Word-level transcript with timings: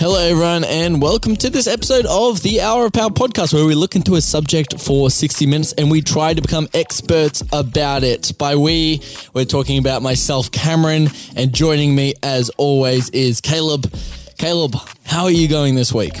Hello, 0.00 0.18
everyone, 0.18 0.64
and 0.64 1.02
welcome 1.02 1.36
to 1.36 1.50
this 1.50 1.66
episode 1.66 2.06
of 2.06 2.42
the 2.42 2.62
Hour 2.62 2.86
of 2.86 2.94
Power 2.94 3.10
podcast, 3.10 3.52
where 3.52 3.66
we 3.66 3.74
look 3.74 3.96
into 3.96 4.14
a 4.14 4.22
subject 4.22 4.80
for 4.80 5.10
60 5.10 5.44
minutes 5.44 5.74
and 5.74 5.90
we 5.90 6.00
try 6.00 6.32
to 6.32 6.40
become 6.40 6.70
experts 6.72 7.42
about 7.52 8.02
it. 8.02 8.32
By 8.38 8.56
we, 8.56 9.02
we're 9.34 9.44
talking 9.44 9.76
about 9.76 10.00
myself, 10.00 10.50
Cameron, 10.50 11.08
and 11.36 11.52
joining 11.52 11.94
me, 11.94 12.14
as 12.22 12.48
always, 12.56 13.10
is 13.10 13.42
Caleb. 13.42 13.92
Caleb, 14.38 14.74
how 15.04 15.24
are 15.24 15.30
you 15.30 15.48
going 15.48 15.74
this 15.74 15.92
week? 15.92 16.14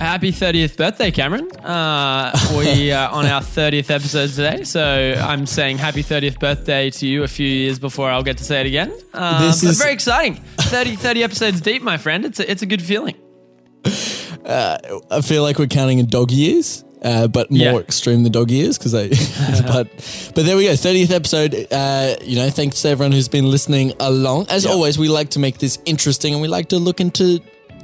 Happy 0.00 0.32
30th 0.32 0.78
birthday, 0.78 1.10
Cameron. 1.10 1.50
Uh, 1.58 2.32
we 2.56 2.90
are 2.90 3.10
on 3.10 3.26
our 3.26 3.42
30th 3.42 3.90
episode 3.90 4.30
today, 4.30 4.64
so 4.64 5.14
I'm 5.18 5.44
saying 5.44 5.76
happy 5.76 6.02
30th 6.02 6.38
birthday 6.40 6.88
to 6.90 7.06
you 7.06 7.22
a 7.22 7.28
few 7.28 7.46
years 7.46 7.78
before 7.78 8.08
I'll 8.10 8.22
get 8.22 8.38
to 8.38 8.44
say 8.44 8.60
it 8.62 8.66
again. 8.66 8.90
Uh, 9.12 9.46
This 9.46 9.62
is- 9.62 9.78
very 9.78 9.92
exciting. 9.92 10.36
30, 10.58 10.96
30 10.96 11.22
episodes 11.22 11.60
deep, 11.60 11.82
my 11.82 11.98
friend. 11.98 12.24
It's 12.24 12.40
a, 12.40 12.50
it's 12.50 12.62
a 12.62 12.66
good 12.66 12.80
feeling. 12.80 13.14
I 13.84 15.20
feel 15.22 15.42
like 15.42 15.58
we're 15.58 15.66
counting 15.66 15.98
in 15.98 16.06
dog 16.06 16.30
years. 16.30 16.82
Uh, 17.02 17.26
but 17.28 17.50
more 17.50 17.58
Yeah. 17.58 17.76
extreme 17.78 18.24
than 18.24 18.32
dog 18.32 18.50
years 18.50 18.76
because 18.76 18.92
they, 18.92 19.08
but 19.66 19.88
but 20.34 20.44
there 20.44 20.54
we 20.54 20.64
go, 20.64 20.76
thirtieth 20.76 21.10
episode. 21.10 21.54
Uh, 21.72 22.14
you 22.22 22.36
know, 22.36 22.50
thanks 22.50 22.82
to 22.82 22.90
everyone 22.90 23.12
who's 23.12 23.26
been 23.28 23.50
listening 23.50 23.94
along. 24.00 24.48
As 24.50 24.66
Yeah. 24.66 24.72
always, 24.72 24.98
we 24.98 25.08
like 25.08 25.30
to 25.30 25.38
make 25.38 25.56
this 25.56 25.78
interesting 25.86 26.34
and 26.34 26.42
we 26.42 26.48
like 26.48 26.68
to 26.68 26.78
look 26.78 27.00
into 27.00 27.40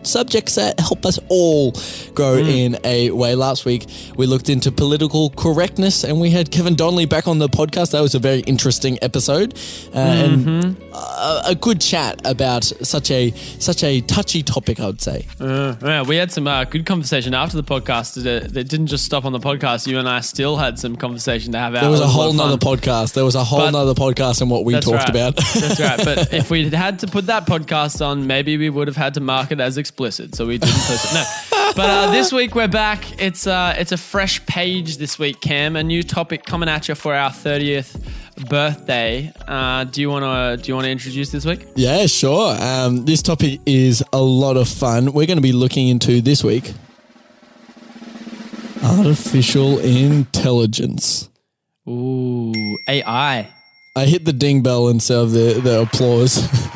subjects 0.06 0.54
that 0.56 0.78
help 0.80 1.04
us 1.06 1.18
all 1.28 1.72
grow 2.14 2.36
Mm. 2.36 2.48
in 2.48 2.78
a 2.84 3.10
way. 3.10 3.34
Last 3.34 3.64
week 3.64 3.86
we 4.16 4.26
looked 4.26 4.48
into 4.48 4.70
political 4.72 5.30
correctness 5.30 6.04
and 6.04 6.20
we 6.20 6.30
had 6.30 6.50
Kevin 6.50 6.74
Donnelly 6.74 7.06
back 7.06 7.26
on 7.28 7.38
the 7.38 7.48
podcast. 7.48 7.92
That 7.92 8.00
was 8.00 8.14
a 8.14 8.18
very 8.18 8.40
interesting 8.40 8.98
episode 9.02 9.54
uh, 9.94 9.98
Mm-hmm. 9.98 10.48
and 10.48 10.76
a, 10.92 11.42
a 11.48 11.54
good 11.54 11.80
chat 11.80 12.20
about 12.24 12.64
such 12.64 13.10
a 13.10 13.30
such 13.58 13.82
a 13.84 14.00
touchy 14.02 14.42
topic. 14.42 14.80
I 14.80 14.86
would 14.86 15.00
say. 15.00 15.26
Uh, 15.40 15.74
yeah, 15.82 16.02
we 16.02 16.16
had 16.16 16.30
some 16.32 16.46
uh, 16.46 16.64
good 16.64 16.86
conversation 16.86 17.34
after 17.34 17.56
the 17.56 17.62
podcast. 17.62 18.22
That, 18.22 18.52
that 18.54 18.64
didn't 18.68 18.86
just 18.88 19.04
stop 19.04 19.24
on 19.24 19.32
the 19.32 19.38
podcast. 19.40 19.86
You 19.86 19.98
and 19.98 20.08
I 20.08 20.20
still 20.20 20.56
had 20.56 20.78
some 20.78 20.96
conversation 20.96 21.52
to 21.52 21.58
have 21.58 21.74
out. 21.74 21.82
There 21.82 21.90
was 21.90 22.00
a 22.00 22.06
whole 22.06 22.28
fun. 22.32 22.36
nother 22.36 22.56
podcast. 22.58 23.14
There 23.14 23.24
was 23.24 23.34
a 23.34 23.44
whole 23.44 23.60
But- 23.60 23.70
nother 23.72 23.94
podcast 23.94 24.42
in 24.42 24.48
what 24.48 24.64
we 24.64 24.74
talked 24.74 24.86
right. 24.86 25.10
about. 25.10 25.36
That's 25.54 25.80
right. 25.80 26.00
But 26.04 26.32
if 26.32 26.50
we 26.50 26.64
had 26.64 26.74
had 26.74 26.98
to 27.00 27.06
put 27.06 27.26
that 27.26 27.46
podcast 27.46 28.04
on, 28.04 28.26
maybe 28.26 28.56
we 28.56 28.70
would 28.70 28.88
have 28.88 28.96
had 28.96 29.14
to 29.14 29.20
mark 29.20 29.50
it 29.52 29.60
as 29.60 29.76
explicit. 29.96 30.34
So 30.34 30.46
we 30.46 30.58
didn't 30.58 30.74
put 30.74 31.02
it. 31.02 31.14
No. 31.14 31.24
But 31.74 31.90
uh, 31.90 32.10
this 32.10 32.32
week 32.32 32.54
we're 32.54 32.68
back. 32.68 33.20
It's 33.20 33.46
uh, 33.46 33.74
it's 33.78 33.92
a 33.92 33.96
fresh 33.96 34.44
page 34.46 34.98
this 34.98 35.18
week, 35.18 35.40
Cam. 35.40 35.74
A 35.74 35.82
new 35.82 36.02
topic 36.02 36.44
coming 36.44 36.68
at 36.68 36.88
you 36.88 36.94
for 36.94 37.14
our 37.14 37.32
thirtieth 37.32 37.96
birthday. 38.48 39.32
Uh, 39.48 39.84
do 39.84 40.00
you 40.00 40.10
want 40.10 40.24
to 40.24 40.62
do 40.62 40.68
you 40.68 40.74
want 40.74 40.84
to 40.84 40.90
introduce 40.90 41.30
this 41.30 41.46
week? 41.46 41.66
yeah, 41.76 42.06
sure. 42.06 42.56
Um, 42.60 43.04
this 43.06 43.22
topic 43.22 43.60
is 43.64 44.04
a 44.12 44.20
lot 44.20 44.56
of 44.56 44.68
fun. 44.68 45.12
We're 45.12 45.26
going 45.26 45.38
to 45.38 45.42
be 45.42 45.52
looking 45.52 45.88
into 45.88 46.20
this 46.20 46.44
week 46.44 46.74
artificial 48.82 49.78
intelligence. 49.78 51.28
Ooh, 51.88 52.52
AI. 52.88 53.48
I 53.96 54.04
hit 54.04 54.26
the 54.26 54.32
ding 54.32 54.62
bell 54.62 54.88
instead 54.88 55.18
of 55.18 55.32
the, 55.32 55.60
the 55.60 55.82
applause. 55.82 56.36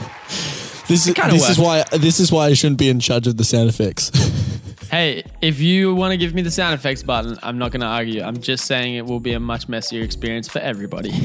this 0.91 1.06
is 1.06 1.14
this 1.14 1.48
is 1.48 1.58
why 1.58 1.84
this 1.92 2.20
is 2.20 2.33
why 2.33 2.46
I 2.46 2.55
shouldn't 2.55 2.78
be 2.78 2.88
in 2.88 2.98
charge 3.00 3.27
of 3.27 3.36
the 3.36 3.44
sound 3.44 3.69
effects. 3.69 4.10
Hey, 4.91 5.22
if 5.41 5.60
you 5.60 5.94
want 5.94 6.10
to 6.10 6.16
give 6.16 6.34
me 6.34 6.42
the 6.42 6.50
sound 6.50 6.74
effects 6.74 7.05
button, 7.05 7.38
I'm 7.44 7.58
not 7.58 7.70
going 7.70 7.82
to 7.82 7.86
argue. 7.86 8.22
I'm 8.22 8.41
just 8.41 8.64
saying 8.64 8.97
it 8.97 9.06
will 9.06 9.20
be 9.20 9.34
a 9.34 9.38
much 9.38 9.69
messier 9.69 10.02
experience 10.02 10.48
for 10.48 10.58
everybody. 10.58 11.12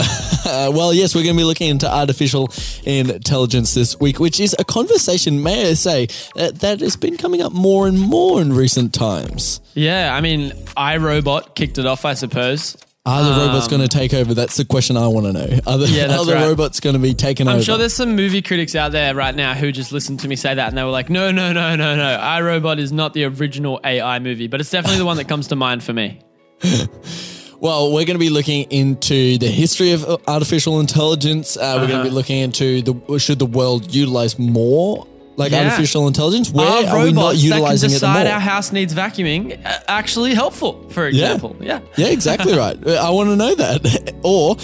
Uh, 0.47 0.72
well, 0.72 0.94
yes, 0.94 1.16
we're 1.16 1.23
going 1.23 1.35
to 1.35 1.39
be 1.39 1.44
looking 1.44 1.69
into 1.69 1.91
artificial 1.91 2.52
intelligence 2.83 3.73
this 3.73 3.99
week, 3.99 4.19
which 4.19 4.39
is 4.39 4.55
a 4.59 4.63
conversation, 4.63 5.41
may 5.41 5.72
I 5.72 5.73
say, 5.73 6.07
uh, 6.38 6.52
that 6.52 6.81
has 6.81 6.95
been 6.95 7.17
coming 7.17 7.41
up 7.41 7.52
more 7.52 7.88
and 7.88 8.00
more 8.00 8.39
in 8.39 8.53
recent 8.53 8.94
times. 8.94 9.59
yeah, 9.73 10.16
I 10.16 10.22
mean, 10.22 10.52
iRobot 10.77 11.55
kicked 11.55 11.79
it 11.79 11.88
off, 11.88 12.05
I 12.05 12.13
suppose. 12.13 12.77
Are 13.07 13.23
the 13.23 13.45
robots 13.45 13.67
going 13.67 13.81
to 13.83 13.88
take 13.88 14.16
over? 14.16 14.33
That's 14.33 14.57
the 14.57 14.66
question 14.66 14.97
I 14.97 15.07
want 15.07 15.27
to 15.27 15.33
know. 15.33 15.59
Are 15.67 15.77
the, 15.77 15.85
Um, 15.85 15.91
Yeah, 15.93 16.07
that's 16.07 16.21
are 16.23 16.25
the 16.25 16.33
right. 16.33 16.47
robots 16.47 16.79
going 16.79 16.95
to 16.95 16.99
be 16.99 17.13
taken 17.13 17.47
over? 17.47 17.57
I'm 17.57 17.63
sure 17.63 17.77
there's 17.77 17.93
some 17.93 18.16
movie 18.16 18.41
critics 18.41 18.73
out 18.73 18.91
there 18.93 19.13
right 19.13 19.35
now 19.35 19.53
who 19.53 19.71
just 19.71 19.91
listened 19.91 20.21
to 20.21 20.27
me 20.27 20.35
say 20.35 20.55
that 20.55 20.69
and 20.69 20.75
they 20.77 20.83
were 20.83 20.89
like, 20.89 21.09
no, 21.11 21.29
no, 21.31 21.53
no, 21.53 21.75
no, 21.75 21.95
no. 21.95 22.17
iRobot 22.19 22.79
is 22.79 22.91
not 22.91 23.13
the 23.13 23.25
original 23.25 23.79
AI 23.83 24.17
movie, 24.19 24.47
but 24.47 24.59
it's 24.59 24.71
definitely 24.71 24.97
the 24.97 25.05
one 25.05 25.17
that 25.17 25.27
comes 25.27 25.47
to 25.49 25.55
mind 25.55 25.83
for 25.83 25.93
me. 25.93 26.19
well, 27.59 27.91
we're 27.93 28.05
going 28.05 28.16
to 28.16 28.17
be 28.17 28.29
looking 28.31 28.63
into 28.71 29.37
the 29.37 29.47
history 29.47 29.91
of 29.91 30.03
uh, 30.03 30.17
artificial 30.27 30.79
intelligence. 30.79 31.57
Uh, 31.57 31.77
We're 31.79 31.87
going 31.87 31.89
to 31.89 31.95
Uh-huh. 31.97 32.03
be 32.05 32.09
looking 32.09 32.37
into 32.39 32.81
the 32.81 33.19
should 33.19 33.39
the 33.39 33.45
world 33.45 33.93
utilize 33.93 34.39
more 34.39 35.05
like 35.38 35.51
Yeah. 35.51 35.66
artificial 35.66 36.07
intelligence? 36.07 36.50
Where 36.51 36.66
Are 36.68 36.85
are 36.97 37.03
we 37.03 37.12
not 37.12 37.22
robots 37.22 37.41
that 37.44 37.50
can 37.50 37.57
utilizing 37.57 37.90
it 37.90 37.94
decide 37.94 38.23
more? 38.25 38.34
our 38.34 38.40
house 38.40 38.72
needs 38.72 38.94
vacuuming 38.94 39.57
actually 39.88 40.34
helpful, 40.34 40.85
for 40.90 41.07
example? 41.07 41.56
Yeah. 41.62 41.79
Yeah, 41.97 42.07
exactly 42.07 42.57
right. 42.57 42.78
I 42.88 43.09
want 43.09 43.29
to 43.29 43.35
know 43.35 43.56
that. 43.56 44.13
or 44.23 44.56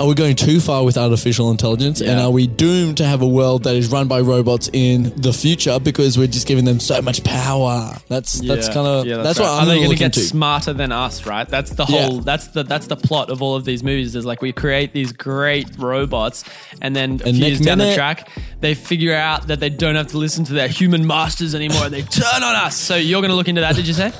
are 0.00 0.06
we 0.06 0.14
going 0.14 0.34
too 0.34 0.60
far 0.60 0.82
with 0.82 0.96
artificial 0.96 1.50
intelligence 1.50 2.00
and 2.00 2.18
are 2.18 2.30
we 2.30 2.46
doomed 2.46 2.96
to 2.96 3.04
have 3.04 3.20
a 3.20 3.28
world 3.28 3.64
that 3.64 3.74
is 3.76 3.88
run 3.92 4.08
by 4.08 4.18
robots 4.22 4.70
in 4.72 5.12
the 5.14 5.30
future 5.32 5.78
because 5.78 6.16
we're 6.16 6.26
just 6.26 6.46
giving 6.46 6.64
them 6.64 6.80
so 6.80 7.02
much 7.02 7.22
power? 7.22 7.94
That's 8.08 8.40
that's 8.40 8.68
Yeah. 8.68 8.72
kind 8.74 8.86
of 8.86 9.06
Yeah, 9.06 9.16
that's, 9.18 9.38
right. 9.38 9.44
what 9.44 9.52
Are 9.52 9.60
I'm 9.60 9.68
they 9.68 9.76
going 9.76 9.90
to 9.90 9.96
get 9.96 10.14
smarter 10.14 10.72
than 10.72 10.90
us? 10.90 11.26
Right. 11.26 11.46
That's 11.46 11.72
the 11.72 11.84
Yeah. 11.86 12.06
whole. 12.06 12.20
That's 12.20 12.46
the 12.48 12.62
that's 12.64 12.86
the 12.86 12.96
plot 12.96 13.28
of 13.28 13.42
all 13.42 13.56
of 13.56 13.66
these 13.66 13.82
movies. 13.82 14.16
Is 14.16 14.24
like 14.24 14.40
we 14.40 14.52
create 14.52 14.94
these 14.94 15.12
great 15.12 15.68
robots, 15.76 16.44
and 16.80 16.96
then 16.96 17.10
a 17.10 17.12
And 17.12 17.20
few 17.22 17.32
next 17.32 17.40
years 17.48 17.60
down 17.60 17.76
the 17.78 17.84
minute- 17.84 17.96
track, 17.96 18.30
they 18.62 18.72
figure 18.72 19.14
out 19.14 19.48
that 19.48 19.60
they 19.60 19.68
don't 19.68 19.96
have 19.96 20.06
to 20.08 20.18
listen 20.18 20.44
to 20.46 20.54
their 20.54 20.68
human 20.68 21.06
masters 21.06 21.54
anymore, 21.54 21.84
and 21.84 21.92
they 21.94 22.02
turn 22.02 22.42
on 22.42 22.54
us. 22.56 22.74
So 22.74 22.96
you're 22.96 23.20
going 23.20 23.30
to 23.32 23.36
look 23.36 23.48
into 23.48 23.60
that? 23.60 23.76
Did 23.76 23.86
you 23.86 23.92
say? 23.94 24.12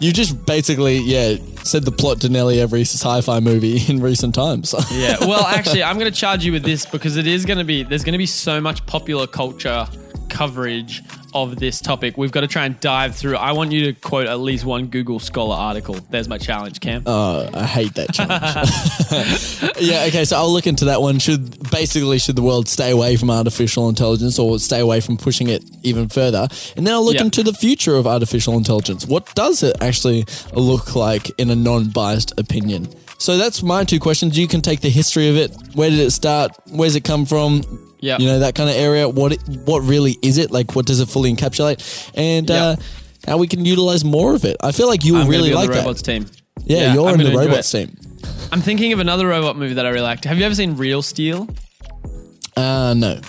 You 0.00 0.12
just 0.12 0.44
basically, 0.46 0.98
yeah, 0.98 1.36
said 1.62 1.84
the 1.84 1.92
plot 1.92 2.20
to 2.22 2.28
nearly 2.28 2.60
every 2.60 2.82
sci-fi 2.82 3.40
movie 3.40 3.80
in 3.88 4.00
recent 4.00 4.34
times. 4.34 4.74
Yeah. 4.90 5.16
Well, 5.20 5.46
actually, 5.46 5.82
I'm 5.82 5.98
going 5.98 6.12
to 6.12 6.18
charge 6.18 6.44
you 6.44 6.52
with 6.52 6.64
this 6.64 6.84
because 6.84 7.16
it 7.16 7.26
is 7.26 7.46
going 7.46 7.58
to 7.58 7.64
be 7.64 7.84
there's 7.84 8.02
going 8.04 8.12
to 8.12 8.18
be 8.18 8.26
so 8.26 8.60
much 8.60 8.84
popular 8.86 9.26
culture 9.26 9.86
coverage 10.28 11.02
of 11.34 11.56
this 11.58 11.80
topic. 11.80 12.16
We've 12.16 12.32
got 12.32 12.40
to 12.40 12.46
try 12.48 12.66
and 12.66 12.78
dive 12.80 13.14
through. 13.16 13.36
I 13.36 13.52
want 13.52 13.72
you 13.72 13.86
to 13.86 13.92
quote 14.00 14.26
at 14.26 14.40
least 14.40 14.64
one 14.64 14.86
Google 14.86 15.18
Scholar 15.18 15.54
article. 15.56 15.94
There's 16.10 16.28
my 16.28 16.38
challenge, 16.38 16.80
Cam. 16.80 17.02
Oh, 17.06 17.48
I 17.54 17.64
hate 17.66 17.94
that 17.94 18.12
challenge. 18.12 19.76
yeah, 19.80 20.04
okay, 20.08 20.24
so 20.24 20.36
I'll 20.36 20.52
look 20.52 20.66
into 20.66 20.86
that 20.86 21.00
one. 21.00 21.18
Should 21.18 21.70
basically 21.70 22.18
should 22.18 22.36
the 22.36 22.42
world 22.42 22.68
stay 22.68 22.90
away 22.90 23.16
from 23.16 23.30
artificial 23.30 23.88
intelligence 23.88 24.38
or 24.38 24.58
stay 24.58 24.80
away 24.80 25.00
from 25.00 25.16
pushing 25.16 25.48
it 25.48 25.64
even 25.82 26.08
further? 26.08 26.48
And 26.76 26.86
then 26.86 26.94
I'll 26.94 27.04
look 27.04 27.14
Yeah. 27.16 27.22
into 27.24 27.42
the 27.42 27.52
future 27.54 27.96
of 27.96 28.06
artificial 28.06 28.56
intelligence. 28.56 29.06
What 29.06 29.34
does 29.34 29.62
it 29.62 29.76
actually 29.80 30.24
look 30.54 30.94
like 30.96 31.30
in 31.38 31.50
a 31.50 31.56
non-biased 31.56 32.38
opinion? 32.38 32.88
So 33.18 33.36
that's 33.36 33.62
my 33.62 33.84
two 33.84 34.00
questions. 34.00 34.38
You 34.38 34.48
can 34.48 34.62
take 34.62 34.80
the 34.80 34.88
history 34.88 35.28
of 35.28 35.36
it. 35.36 35.54
Where 35.74 35.90
did 35.90 35.98
it 35.98 36.10
start? 36.10 36.52
Where's 36.70 36.96
it 36.96 37.04
come 37.04 37.26
from? 37.26 37.62
Yeah. 38.00 38.18
You 38.18 38.26
know, 38.26 38.38
that 38.40 38.54
kind 38.54 38.68
of 38.70 38.76
area. 38.76 39.08
What 39.08 39.32
it, 39.32 39.42
what 39.66 39.80
really 39.80 40.16
is 40.22 40.38
it? 40.38 40.50
Like 40.50 40.74
what 40.74 40.86
does 40.86 41.00
it 41.00 41.08
fully 41.08 41.32
encapsulate? 41.34 42.10
And 42.14 42.48
Yeah. 42.48 42.64
uh 42.64 42.76
how 43.26 43.36
we 43.36 43.46
can 43.46 43.64
utilize 43.66 44.02
more 44.04 44.34
of 44.34 44.44
it. 44.46 44.56
I 44.62 44.72
feel 44.72 44.88
like 44.88 45.04
you 45.04 45.16
I'm 45.16 45.28
really 45.28 45.50
be 45.50 45.54
on 45.54 45.60
like 45.60 45.68
the 45.68 45.74
that. 45.76 45.80
robots 45.84 46.02
team. 46.02 46.26
Yeah, 46.64 46.94
you're 46.94 47.06
I'm 47.08 47.14
in 47.14 47.18
the 47.18 47.24
gonna 47.24 47.38
enjoy 47.40 47.50
robots 47.50 47.70
team. 47.70 47.96
I'm 48.52 48.60
thinking 48.62 48.92
of 48.94 48.98
another 49.00 49.26
robot 49.28 49.56
movie 49.58 49.74
that 49.74 49.84
I 49.86 49.90
really 49.90 50.00
liked. 50.02 50.24
Have 50.24 50.38
you 50.38 50.44
ever 50.46 50.54
seen 50.54 50.76
Real 50.76 51.02
Steel? 51.02 51.46
Uh 52.56 52.94
no. 52.96 53.20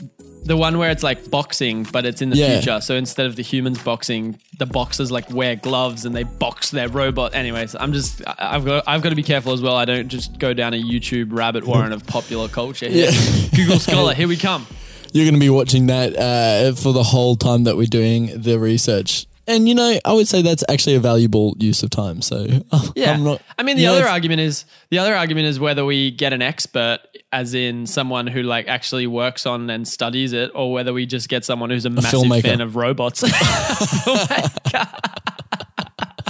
The 0.44 0.58
one 0.58 0.78
where 0.80 0.90
it's 0.90 1.04
like 1.04 1.30
boxing, 1.30 1.84
but 1.84 2.06
it's 2.06 2.22
in 2.22 2.32
the 2.32 2.36
Yeah. 2.36 2.56
future. 2.60 2.82
So 2.82 2.96
instead 2.96 3.28
of 3.28 3.36
the 3.36 3.44
humans 3.44 3.78
boxing, 3.84 4.40
the 4.58 4.66
boxers 4.66 5.12
like 5.12 5.30
wear 5.32 5.56
gloves 5.56 6.04
and 6.04 6.16
they 6.16 6.24
box 6.24 6.72
their 6.72 6.90
robot. 6.90 7.36
Anyways, 7.36 7.76
I'm 7.80 7.94
just 7.94 8.22
I've 8.40 8.66
got 8.66 8.84
I've 8.88 9.02
got 9.04 9.10
to 9.10 9.16
be 9.16 9.24
careful 9.24 9.54
as 9.54 9.62
well. 9.62 9.76
I 9.76 9.86
don't 9.86 10.08
just 10.08 10.40
go 10.40 10.54
down 10.54 10.74
a 10.74 10.82
YouTube 10.82 11.28
rabbit 11.32 11.64
warren 11.66 11.94
of 11.94 12.06
popular 12.08 12.48
culture 12.48 12.90
here. 12.90 13.12
Yeah. 13.12 13.48
Google 13.56 13.80
Scholar, 13.80 14.14
here 14.16 14.28
we 14.28 14.36
come. 14.38 14.66
You're 15.14 15.26
going 15.26 15.34
to 15.36 15.40
be 15.40 15.50
watching 15.50 15.88
that 15.88 16.16
uh, 16.18 16.74
for 16.74 16.94
the 16.94 17.04
whole 17.04 17.36
time 17.36 17.66
that 17.66 17.76
we're 17.78 17.86
doing 17.86 18.32
the 18.42 18.58
research. 18.58 19.26
And 19.52 19.68
you 19.68 19.76
know, 19.76 20.00
I 20.06 20.14
would 20.14 20.28
say 20.28 20.42
that's 20.42 20.64
actually 20.70 20.96
a 20.96 21.00
valuable 21.00 21.56
use 21.60 21.84
of 21.84 21.90
time. 21.90 22.22
So 22.22 22.48
Yeah. 22.96 23.12
I'm 23.14 23.24
not. 23.24 23.42
I 23.58 23.64
mean, 23.64 23.76
the 23.76 23.84
you 23.84 23.90
know, 23.90 23.96
other 23.96 24.08
argument 24.08 24.42
is 24.42 24.66
the 24.90 25.00
other 25.00 25.14
argument 25.14 25.48
is 25.48 25.60
whether 25.60 25.84
we 25.84 26.12
get 26.12 26.32
an 26.34 26.42
expert, 26.42 27.00
as 27.32 27.54
in 27.54 27.86
someone 27.86 28.28
who 28.28 28.44
like 28.44 28.68
actually 28.68 29.08
works 29.08 29.46
on 29.46 29.70
and 29.70 29.88
studies 29.88 30.34
it, 30.34 30.52
or 30.56 30.72
whether 30.72 30.94
we 30.94 31.06
just 31.06 31.28
get 31.30 31.44
someone 31.44 31.70
who's 31.70 31.86
a, 31.86 31.90
massive 31.90 32.22
filmmaker. 32.22 32.44
fan 32.44 32.62
of 32.62 32.76
robots. 32.76 33.22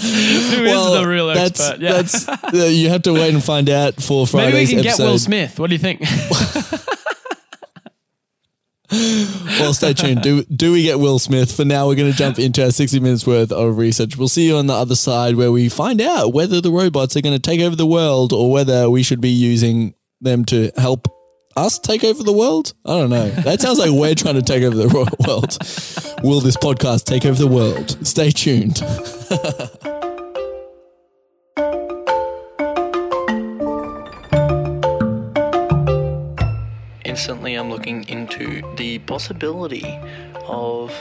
Who 0.02 0.08
is 0.08 0.62
well, 0.64 1.00
the 1.00 1.08
real 1.08 1.28
that's, 1.28 1.60
expert? 1.60 1.80
Yeah. 1.80 1.92
That's 1.92 2.28
uh, 2.28 2.66
you 2.72 2.90
have 2.90 3.04
to 3.04 3.14
wait 3.14 3.32
and 3.34 3.44
find 3.44 3.70
out 3.70 4.02
for 4.02 4.26
Friday's 4.26 4.54
Maybe 4.54 4.66
we 4.66 4.70
can 4.70 4.80
episode. 4.88 5.04
get 5.04 5.10
Will 5.12 5.20
Smith. 5.20 5.60
What 5.60 5.70
do 5.70 5.76
you 5.76 5.80
think? 5.80 6.02
Well, 8.92 9.74
stay 9.74 9.94
tuned. 9.94 10.22
Do 10.22 10.44
do 10.44 10.74
we 10.74 10.84
get 10.84 11.00
Will 11.00 11.18
Smith? 11.18 11.56
For 11.56 11.64
now, 11.64 11.88
we're 11.88 11.96
going 11.96 12.12
to 12.12 12.18
jump 12.18 12.40
into 12.40 12.64
our 12.64 12.72
60 12.72 13.00
minutes 13.00 13.26
worth 13.26 13.52
of 13.52 13.78
research. 13.78 14.18
We'll 14.18 14.28
see 14.28 14.48
you 14.48 14.58
on 14.58 14.68
the 14.68 14.74
other 14.74 14.96
side 14.96 15.36
where 15.36 15.52
we 15.52 15.70
find 15.70 16.02
out 16.02 16.34
whether 16.34 16.60
the 16.60 16.72
robots 16.72 17.16
are 17.16 17.22
going 17.22 17.36
to 17.36 17.40
take 17.42 17.62
over 17.62 17.76
the 17.76 17.86
world 17.86 18.34
or 18.34 18.52
whether 18.52 18.90
we 18.90 19.04
should 19.04 19.22
be 19.22 19.30
using 19.30 19.94
them 20.20 20.44
to 20.46 20.72
help 20.78 21.08
us 21.56 21.80
take 21.80 22.04
over 22.04 22.24
the 22.24 22.34
world? 22.34 22.74
I 22.86 22.92
don't 22.92 23.10
know. 23.10 23.30
That 23.30 23.62
sounds 23.62 23.80
like 23.80 23.92
we're 23.92 24.16
trying 24.16 24.36
to 24.36 24.42
take 24.42 24.64
over 24.64 24.76
the 24.76 24.88
world. 24.88 25.58
Will 26.24 26.42
this 26.42 26.58
podcast 26.58 27.06
take 27.06 27.26
over 27.26 27.38
the 27.38 27.48
world? 27.48 28.06
Stay 28.06 28.32
tuned. 28.32 28.82
instantly 37.22 37.54
I'm 37.54 37.70
looking 37.70 38.04
into 38.10 38.64
the 38.78 38.98
possibility 38.98 39.86
of 40.48 40.92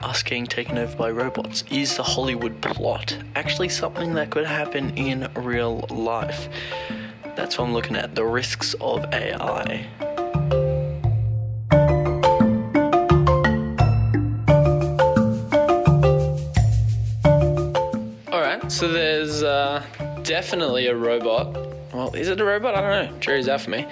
us 0.00 0.24
getting 0.24 0.44
taken 0.44 0.76
over 0.76 0.96
by 0.96 1.08
robots. 1.12 1.62
Is 1.70 1.96
the 1.96 2.02
Hollywood 2.02 2.60
plot 2.60 3.16
actually 3.36 3.68
something 3.68 4.14
that 4.14 4.30
could 4.30 4.44
happen 4.44 4.90
in 4.96 5.30
real 5.36 5.86
life? 5.88 6.48
That's 7.36 7.58
what 7.58 7.66
I'm 7.66 7.72
looking 7.72 7.94
at 7.94 8.16
the 8.16 8.24
risks 8.24 8.74
of 8.80 9.04
AI. 9.14 9.86
All 18.32 18.40
right, 18.40 18.72
so 18.72 18.88
there's 18.88 19.44
uh, 19.44 19.86
definitely 20.24 20.88
a 20.88 20.96
robot. 20.96 21.79
Well, 21.92 22.14
is 22.14 22.28
it 22.28 22.40
a 22.40 22.44
robot? 22.44 22.74
I 22.74 22.80
don't 22.80 23.12
know. 23.12 23.18
Jury's 23.18 23.48
out 23.48 23.62
for 23.62 23.70
me. 23.70 23.86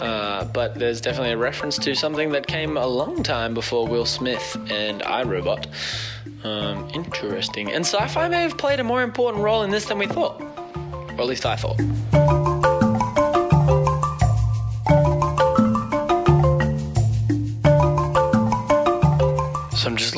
Uh, 0.00 0.44
but 0.44 0.74
there's 0.74 1.00
definitely 1.00 1.32
a 1.32 1.38
reference 1.38 1.78
to 1.78 1.94
something 1.94 2.30
that 2.32 2.46
came 2.46 2.76
a 2.76 2.86
long 2.86 3.22
time 3.22 3.54
before 3.54 3.86
Will 3.86 4.04
Smith 4.04 4.56
and 4.70 5.00
iRobot. 5.02 5.66
Um, 6.44 6.88
interesting. 6.90 7.72
And 7.72 7.84
sci 7.84 8.06
fi 8.08 8.28
may 8.28 8.42
have 8.42 8.58
played 8.58 8.80
a 8.80 8.84
more 8.84 9.02
important 9.02 9.42
role 9.42 9.62
in 9.62 9.70
this 9.70 9.86
than 9.86 9.98
we 9.98 10.06
thought. 10.06 10.40
Or 10.40 11.20
at 11.20 11.26
least 11.26 11.46
I 11.46 11.56
thought. 11.56 12.37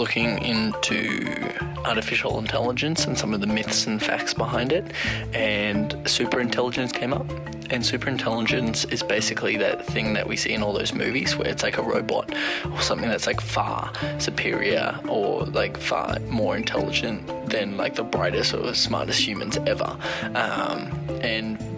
Looking 0.01 0.39
into 0.43 1.53
artificial 1.85 2.39
intelligence 2.39 3.05
and 3.05 3.19
some 3.19 3.35
of 3.35 3.41
the 3.43 3.47
myths 3.47 3.87
and 3.87 4.03
facts 4.03 4.33
behind 4.33 4.73
it, 4.73 4.93
and 5.35 5.93
superintelligence 6.05 6.91
came 6.91 7.13
up. 7.13 7.29
And 7.73 7.85
superintelligence 7.85 8.91
is 8.91 9.03
basically 9.03 9.57
that 9.59 9.87
thing 9.87 10.15
that 10.15 10.27
we 10.27 10.37
see 10.37 10.53
in 10.55 10.63
all 10.63 10.73
those 10.73 10.93
movies 10.93 11.37
where 11.37 11.47
it's 11.47 11.63
like 11.63 11.77
a 11.79 11.83
robot 11.83 12.35
or 12.73 12.81
something 12.81 13.09
that's 13.09 13.29
like 13.29 13.41
far 13.41 13.93
superior 14.19 14.99
or 15.07 15.45
like 15.45 15.77
far 15.77 16.19
more 16.29 16.57
intelligent 16.57 17.25
than 17.49 17.77
like 17.77 17.95
the 17.95 18.03
brightest 18.03 18.55
or 18.55 18.75
smartest 18.75 19.21
humans 19.21 19.57
ever. 19.67 19.97
Um, 20.35 20.91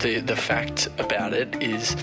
the 0.02 0.20
the 0.20 0.36
fact 0.36 0.88
about 0.98 1.32
it 1.32 1.62
is 1.62 1.96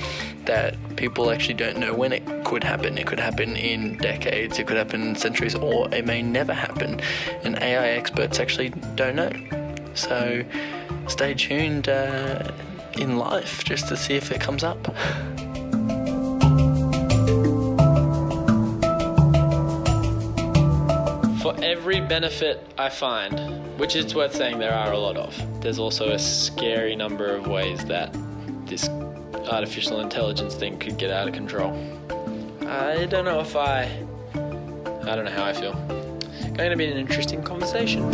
that 0.46 0.74
people 0.96 1.30
actually 1.30 1.54
don't 1.54 1.78
know 1.78 1.94
when 1.94 2.13
it 2.13 2.24
could 2.46 2.63
happen. 2.63 2.98
It 2.98 3.06
could 3.06 3.19
happen 3.19 3.56
in 3.56 3.98
decades, 3.98 4.57
it 4.57 4.66
could 4.68 4.78
happen 4.78 5.01
in 5.10 5.16
centuries, 5.16 5.54
or 5.54 5.94
it 5.94 6.06
may 6.06 6.22
never 6.22 6.54
happen. 6.54 7.01
And 7.44 7.57
AI 7.60 7.90
experts 7.90 8.40
actually 8.40 8.69
don't 8.96 9.16
know. 9.16 9.31
So 9.94 10.44
stay 11.07 11.34
tuned 11.34 11.90
uh, 11.90 12.51
in 12.98 13.18
life 13.18 13.63
just 13.63 13.88
to 13.90 13.98
see 13.98 14.16
if 14.16 14.31
it 14.31 14.40
comes 14.40 14.63
up. 14.63 14.81
For 21.42 21.54
every 21.62 22.00
benefit 22.01 22.66
I 22.78 22.90
find, 22.90 23.58
which 23.79 23.95
it's 23.95 24.13
worth 24.13 24.35
saying 24.35 24.59
there 24.59 24.73
are 24.73 24.91
a 24.91 24.97
lot 24.97 25.15
of, 25.15 25.61
there's 25.61 25.79
also 25.79 26.09
a 26.09 26.19
scary 26.19 26.97
number 26.97 27.33
of 27.33 27.47
ways 27.47 27.85
that 27.85 28.13
this 28.65 28.89
artificial 29.49 30.01
intelligence 30.01 30.53
thing 30.53 30.77
could 30.77 30.97
get 30.97 31.09
out 31.09 31.29
of 31.29 31.33
control. 31.33 31.71
I 32.67 33.05
don't 33.05 33.23
know 33.23 33.39
if 33.39 33.55
I. 33.55 33.83
I 34.35 35.15
don't 35.15 35.23
know 35.25 35.31
how 35.31 35.45
I 35.45 35.53
feel. 35.53 35.73
Going 36.53 36.71
to 36.71 36.75
be 36.75 36.85
an 36.85 36.97
interesting 36.97 37.41
conversation. 37.41 38.11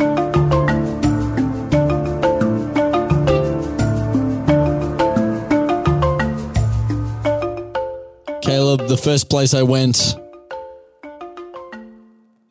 Caleb, 8.41 8.87
the 8.87 8.99
first 9.03 9.29
place 9.31 9.55
I 9.55 9.63
went, 9.63 10.15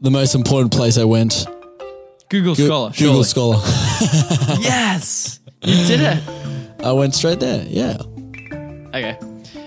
the 0.00 0.10
most 0.10 0.34
important 0.34 0.72
place 0.72 0.98
I 0.98 1.04
went, 1.04 1.46
Google 2.34 2.54
Go- 2.56 2.64
Scholar. 2.66 2.90
Google 2.90 3.22
surely. 3.24 3.58
Scholar. 3.58 4.58
Yes! 4.60 5.40
You 5.62 5.86
did 5.86 6.00
it! 6.00 6.22
I 6.84 6.92
went 6.92 7.14
straight 7.14 7.40
there. 7.40 7.64
Yeah. 7.68 7.96
Okay. 8.94 9.16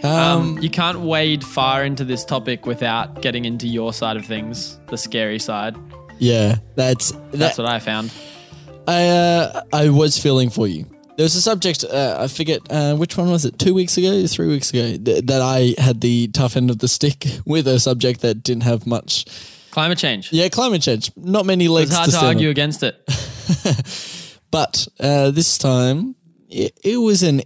Um, 0.03 0.11
Um, 0.11 0.57
you 0.61 0.69
can't 0.69 0.99
wade 0.99 1.43
far 1.43 1.83
into 1.83 2.03
this 2.05 2.23
topic 2.25 2.65
without 2.65 3.21
getting 3.21 3.45
into 3.45 3.67
your 3.67 3.93
side 3.93 4.17
of 4.17 4.25
things, 4.25 4.79
the 4.89 4.97
scary 4.97 5.39
side. 5.39 5.75
yeah. 6.19 6.57
That's 6.75 7.11
That's 7.31 7.55
that, 7.55 7.63
what 7.63 7.71
I 7.71 7.79
found. 7.79 8.11
I 8.87 9.07
uh, 9.07 9.61
I 9.73 9.89
was 9.89 10.17
feeling 10.17 10.49
for 10.49 10.67
you. 10.67 10.85
There 11.17 11.23
was 11.23 11.35
a 11.35 11.41
subject 11.41 11.83
uh, 11.83 12.17
I 12.19 12.27
forget 12.27 12.61
uh, 12.69 12.95
which 12.95 13.17
one 13.17 13.29
was 13.31 13.43
it? 13.45 13.57
Two 13.57 13.73
weeks 13.73 13.97
ago, 13.97 14.27
three 14.27 14.47
weeks 14.47 14.69
ago, 14.69 14.97
th- 15.03 15.25
that 15.25 15.41
I 15.41 15.73
had 15.81 16.01
the 16.01 16.27
tough 16.27 16.55
end 16.55 16.69
of 16.69 16.77
the 16.79 16.87
stick 16.87 17.25
with 17.45 17.67
a 17.67 17.79
subject 17.79 18.21
that 18.21 18.43
didn't 18.43 18.63
have 18.63 18.85
much. 18.85 19.25
Climate 19.77 19.99
change. 19.99 20.33
Yeah, 20.33 20.49
climate 20.49 20.81
change. 20.81 21.11
Not 21.15 21.45
many 21.45 21.67
legs 21.67 21.91
It's 21.91 21.95
hard 21.95 22.09
to 22.09 22.17
to 22.17 22.25
argue 22.25 22.49
against 22.49 22.81
it. 22.81 22.95
But 24.49 24.87
uh, 24.99 25.29
this 25.29 25.57
time, 25.59 26.15
it, 26.49 26.79
it 26.83 26.97
was 26.97 27.21
an 27.21 27.41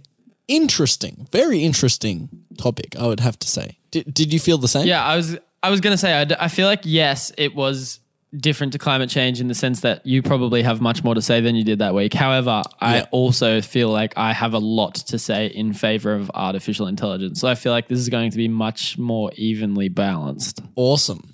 interesting, 0.48 1.26
very 1.30 1.62
interesting 1.62 2.30
topic. 2.56 2.96
I 2.98 3.06
would 3.06 3.20
have 3.20 3.38
to 3.40 3.48
say. 3.48 3.78
Did, 3.90 4.14
did 4.14 4.32
you 4.32 4.40
feel 4.40 4.56
the 4.56 4.68
same? 4.68 4.86
Yeah, 4.86 5.04
I 5.04 5.16
was 5.16 5.36
I 5.62 5.68
was 5.68 5.80
gonna 5.80 5.98
say 5.98 6.14
I, 6.14 6.24
d- 6.24 6.36
I 6.38 6.48
feel 6.48 6.66
like 6.66 6.80
yes, 6.84 7.32
it 7.36 7.54
was 7.54 8.00
different 8.34 8.72
to 8.72 8.78
climate 8.78 9.10
change 9.10 9.40
in 9.42 9.48
the 9.48 9.54
sense 9.54 9.80
that 9.80 10.06
you 10.06 10.22
probably 10.22 10.62
have 10.62 10.80
much 10.80 11.04
more 11.04 11.14
to 11.14 11.20
say 11.20 11.42
than 11.42 11.54
you 11.54 11.64
did 11.64 11.80
that 11.80 11.92
week. 11.94 12.14
However, 12.14 12.62
I 12.80 13.02
also 13.10 13.60
feel 13.60 13.90
like 13.90 14.14
I 14.16 14.32
have 14.32 14.54
a 14.54 14.58
lot 14.58 14.94
to 14.94 15.18
say 15.18 15.48
in 15.48 15.74
favor 15.74 16.14
of 16.14 16.30
artificial 16.32 16.86
intelligence. 16.86 17.40
So 17.40 17.48
I 17.48 17.56
feel 17.56 17.72
like 17.72 17.88
this 17.88 17.98
is 17.98 18.08
going 18.08 18.30
to 18.30 18.38
be 18.38 18.48
much 18.48 18.96
more 18.96 19.32
evenly 19.36 19.90
balanced. 19.90 20.62
Awesome. 20.76 21.31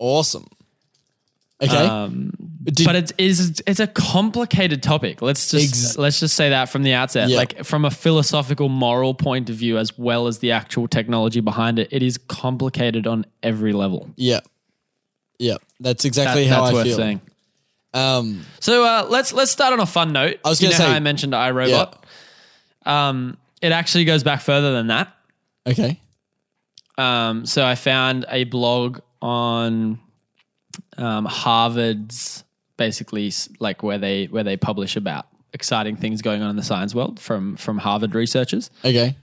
Awesome. 0.00 0.46
Okay. 1.62 1.76
Um, 1.76 2.32
Did- 2.64 2.86
but 2.86 2.96
it 2.96 3.12
is 3.18 3.50
it's 3.50 3.62
it's 3.66 3.80
a 3.80 3.86
complicated 3.86 4.82
topic. 4.82 5.20
Let's 5.20 5.50
just 5.50 5.68
Ex- 5.74 5.98
let's 5.98 6.18
just 6.18 6.34
say 6.34 6.48
that 6.50 6.70
from 6.70 6.82
the 6.84 6.94
outset. 6.94 7.28
Yeah. 7.28 7.36
Like 7.36 7.64
from 7.64 7.84
a 7.84 7.90
philosophical, 7.90 8.68
moral 8.70 9.12
point 9.14 9.50
of 9.50 9.56
view, 9.56 9.76
as 9.76 9.96
well 9.98 10.26
as 10.26 10.38
the 10.38 10.52
actual 10.52 10.88
technology 10.88 11.40
behind 11.40 11.78
it, 11.78 11.88
it 11.92 12.02
is 12.02 12.16
complicated 12.16 13.06
on 13.06 13.26
every 13.42 13.72
level. 13.74 14.08
yeah. 14.16 14.40
Yeah. 15.38 15.56
That's 15.80 16.02
That- 16.02 16.08
exactly 16.08 16.46
how 16.46 16.64
that's 16.66 16.76
I 16.78 16.84
feel. 16.84 16.96
saying. 16.96 17.20
Um, 17.94 18.44
So 18.60 18.84
uh, 18.84 19.06
let's 19.10 19.32
let's 19.34 19.50
start 19.50 19.72
on 19.74 19.80
a 19.80 19.86
fun 19.86 20.12
note. 20.12 20.38
I 20.44 20.48
was 20.48 20.60
know 20.62 20.70
how 20.70 20.76
say- 20.76 20.86
I 20.86 21.00
mentioned 21.00 21.32
iRobot. 21.34 21.94
Um, 22.86 23.36
it 23.60 23.72
actually 23.72 24.04
goes 24.06 24.22
back 24.22 24.40
further 24.40 24.72
than 24.72 24.86
that. 24.88 25.14
okay. 25.66 26.00
Um, 26.98 27.46
so 27.46 27.64
I 27.64 27.74
found 27.74 28.26
a 28.30 28.44
blog 28.44 29.00
on 29.20 29.98
um, 30.96 31.24
Harvard's 31.24 32.44
basically 32.76 33.32
like 33.58 33.82
where 33.82 33.98
they 33.98 34.26
where 34.26 34.44
they 34.44 34.56
publish 34.56 34.96
about 34.96 35.26
exciting 35.52 35.96
things 35.96 36.22
going 36.22 36.42
on 36.42 36.50
in 36.50 36.56
the 36.56 36.62
science 36.62 36.94
world 36.94 37.20
from 37.20 37.56
from 37.56 37.78
Harvard 37.78 38.14
researchers. 38.14 38.70
Okay. 38.84 39.16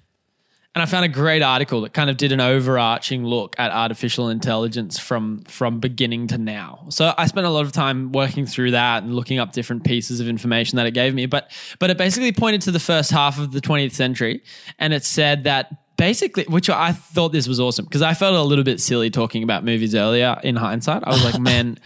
And 0.75 0.83
I 0.83 0.85
found 0.85 1.05
a 1.05 1.09
great 1.09 1.41
article 1.41 1.81
that 1.81 1.93
kind 1.93 2.07
of 2.07 2.17
did 2.17 2.31
an 2.31 2.39
overarching 2.39 3.25
look 3.25 3.55
at 3.57 3.71
artificial 3.71 4.29
intelligence 4.29 4.99
from 4.99 5.39
from 5.45 5.79
beginning 5.79 6.27
to 6.27 6.37
now. 6.37 6.85
So 6.89 7.15
I 7.17 7.25
spent 7.25 7.47
a 7.47 7.49
lot 7.49 7.65
of 7.65 7.71
time 7.71 8.11
working 8.11 8.45
through 8.45 8.71
that 8.71 9.01
and 9.01 9.15
looking 9.15 9.39
up 9.39 9.53
different 9.53 9.83
pieces 9.83 10.19
of 10.19 10.27
information 10.27 10.75
that 10.75 10.85
it 10.85 10.91
gave 10.91 11.15
me. 11.15 11.25
But 11.25 11.49
but 11.79 11.89
it 11.89 11.97
basically 11.97 12.31
pointed 12.31 12.61
to 12.63 12.71
the 12.71 12.79
first 12.79 13.09
half 13.09 13.39
of 13.39 13.53
the 13.53 13.59
20th 13.59 13.93
century, 13.93 14.43
and 14.77 14.93
it 14.93 15.03
said 15.03 15.45
that 15.45 15.71
basically, 15.97 16.45
which 16.47 16.69
I 16.69 16.91
thought 16.93 17.31
this 17.31 17.47
was 17.47 17.59
awesome 17.59 17.85
because 17.85 18.01
I 18.01 18.13
felt 18.13 18.35
a 18.35 18.41
little 18.41 18.63
bit 18.63 18.79
silly 18.79 19.09
talking 19.09 19.43
about 19.43 19.63
movies 19.65 19.93
earlier 19.95 20.39
in 20.43 20.55
hindsight. 20.55 21.03
I 21.05 21.09
was 21.09 21.23
like, 21.25 21.39
man. 21.51 21.77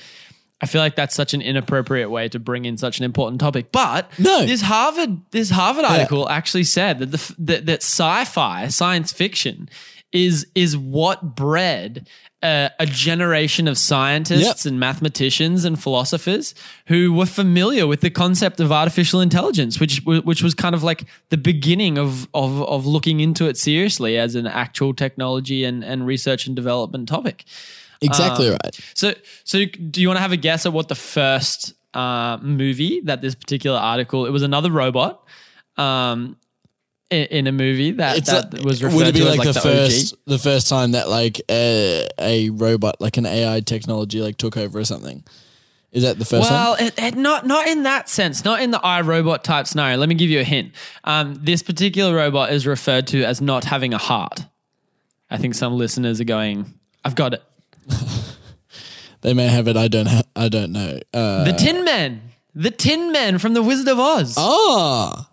I 0.64 0.68
feel 0.68 0.80
like 0.80 0.96
that's 0.96 1.16
such 1.16 1.34
an 1.34 1.42
inappropriate 1.42 2.12
way 2.12 2.30
to 2.30 2.38
bring 2.38 2.66
in 2.66 2.78
such 2.78 3.00
an 3.00 3.04
important 3.04 3.42
topic. 3.42 3.72
But 3.72 4.12
No. 4.20 4.46
this 4.46 4.62
Harvard 4.62 5.20
this 5.32 5.50
Harvard 5.50 5.86
article 5.86 6.30
actually 6.30 6.66
said 6.66 7.00
that 7.00 7.08
the 7.08 7.36
that, 7.40 7.66
that 7.66 7.82
sci-fi 7.82 8.68
science 8.68 9.12
fiction 9.12 9.68
is 10.12 10.46
is 10.54 10.78
what 10.78 11.36
bred 11.36 12.08
a 12.44 12.86
generation 12.86 13.68
of 13.68 13.78
scientists 13.78 14.66
Yep. 14.66 14.72
and 14.72 14.80
mathematicians 14.80 15.64
and 15.66 15.82
philosophers 15.82 16.56
who 16.88 17.14
were 17.14 17.28
familiar 17.28 17.86
with 17.86 18.02
the 18.02 18.10
concept 18.10 18.60
of 18.60 18.72
artificial 18.72 19.22
intelligence, 19.22 19.80
which 19.80 20.02
which 20.06 20.42
was 20.42 20.54
kind 20.56 20.74
of 20.74 20.82
like 20.84 21.06
the 21.30 21.38
beginning 21.38 21.98
of 21.98 22.28
of 22.34 22.62
of 22.64 22.86
looking 22.86 23.20
into 23.20 23.46
it 23.48 23.58
seriously 23.58 24.18
as 24.18 24.36
an 24.36 24.48
actual 24.48 24.94
technology 24.94 25.64
and 25.64 25.84
and 25.84 26.08
research 26.08 26.48
and 26.48 26.56
development 26.56 27.08
topic. 27.08 27.46
Exactly 28.04 28.48
Um, 28.48 28.58
right. 28.64 28.80
So, 28.96 29.14
so 29.44 29.66
do 29.66 30.02
you 30.02 30.08
want 30.08 30.18
to 30.18 30.22
have 30.24 30.32
a 30.32 30.38
guess 30.38 30.66
at 30.66 30.74
what 30.74 30.88
the 30.88 30.96
first 30.96 31.74
uh, 31.94 32.40
movie 32.42 33.00
that 33.02 33.22
this 33.22 33.36
particular 33.36 33.78
article? 33.78 34.26
It 34.26 34.32
was 34.32 34.42
another 34.42 34.72
robot. 34.72 35.22
Um, 35.78 36.38
in, 37.12 37.26
in 37.28 37.48
a 37.48 37.52
movie 37.52 37.92
that, 37.92 38.26
that 38.26 38.54
like- 38.54 38.64
was 38.64 38.82
referred 38.82 38.96
would 38.96 39.08
it 39.08 39.14
be 39.14 39.20
to 39.20 39.26
like, 39.26 39.40
like 39.40 39.48
the, 39.48 39.54
the, 39.54 39.60
first 39.62 40.14
OG? 40.14 40.20
the 40.26 40.40
first 40.40 40.70
time 40.70 40.92
that 40.94 41.10
like 41.10 41.42
a, 41.50 42.08
a 42.20 42.50
robot 42.50 43.00
like 43.02 43.18
an 43.18 43.26
AI 43.26 43.60
technology 43.60 44.22
like 44.22 44.38
took 44.38 44.58
over 44.58 44.80
or 44.80 44.86
something? 44.86 45.24
Is 45.92 46.04
that 46.04 46.18
the 46.18 46.24
first 46.26 46.50
Well, 46.50 46.72
one? 46.72 46.84
it, 46.84 46.94
it, 46.98 47.16
not 47.18 47.46
not 47.46 47.68
in 47.68 47.84
that 47.84 48.08
sense, 48.08 48.46
not 48.46 48.62
in 48.62 48.72
the 48.72 48.80
iRobot 48.80 49.44
type 49.44 49.68
scenario. 49.68 49.98
Let 49.98 50.08
me 50.08 50.16
give 50.16 50.30
you 50.30 50.40
a 50.40 50.44
hint. 50.46 50.74
Um, 51.04 51.36
this 51.42 51.62
particular 51.62 52.16
robot 52.16 52.54
is 52.54 52.66
referred 52.66 53.08
to 53.08 53.24
as 53.26 53.42
not 53.42 53.66
having 53.66 53.94
a 53.94 53.98
heart. 53.98 54.46
I 55.30 55.38
think 55.38 55.54
some 55.54 55.74
listeners 55.78 56.22
are 56.22 56.26
going, 56.26 56.74
"I've 57.04 57.16
got 57.16 57.34
it." 57.34 57.44
They 59.22 59.34
may 59.36 59.48
have 59.48 59.68
it. 59.68 59.78
I 59.78 59.88
don't. 59.88 60.08
Ha- 60.08 60.24
I 60.36 60.50
don't 60.50 60.72
know. 60.72 61.00
Uh, 61.14 61.44
The 61.44 61.54
Tin 61.54 61.86
Man, 61.86 62.22
the 62.56 62.72
Tin 62.72 63.12
Man 63.12 63.38
from 63.38 63.54
the 63.54 63.62
Wizard 63.62 63.88
of 63.88 64.00
Oz, 64.00 64.34
oh, 64.36 65.28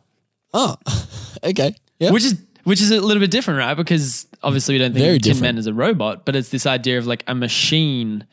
oh, 0.55 0.77
okay. 1.45 1.75
Yeah. 1.99 2.11
which 2.11 2.25
is 2.25 2.41
which 2.65 2.81
is 2.83 2.91
a 2.91 3.01
little 3.01 3.21
bit 3.21 3.31
different, 3.31 3.59
right? 3.59 3.75
Because 3.75 4.27
obviously 4.43 4.75
we 4.75 4.79
don't 4.79 4.93
think 4.93 5.03
Very 5.05 5.17
of 5.17 5.23
Tin 5.23 5.31
different. 5.33 5.43
Man 5.55 5.59
as 5.59 5.67
a 5.67 5.73
robot, 5.75 6.25
but 6.27 6.37
it's 6.37 6.51
this 6.51 6.67
idea 6.67 6.99
of 6.99 7.07
like 7.07 7.25
a 7.27 7.35
machine. 7.35 8.27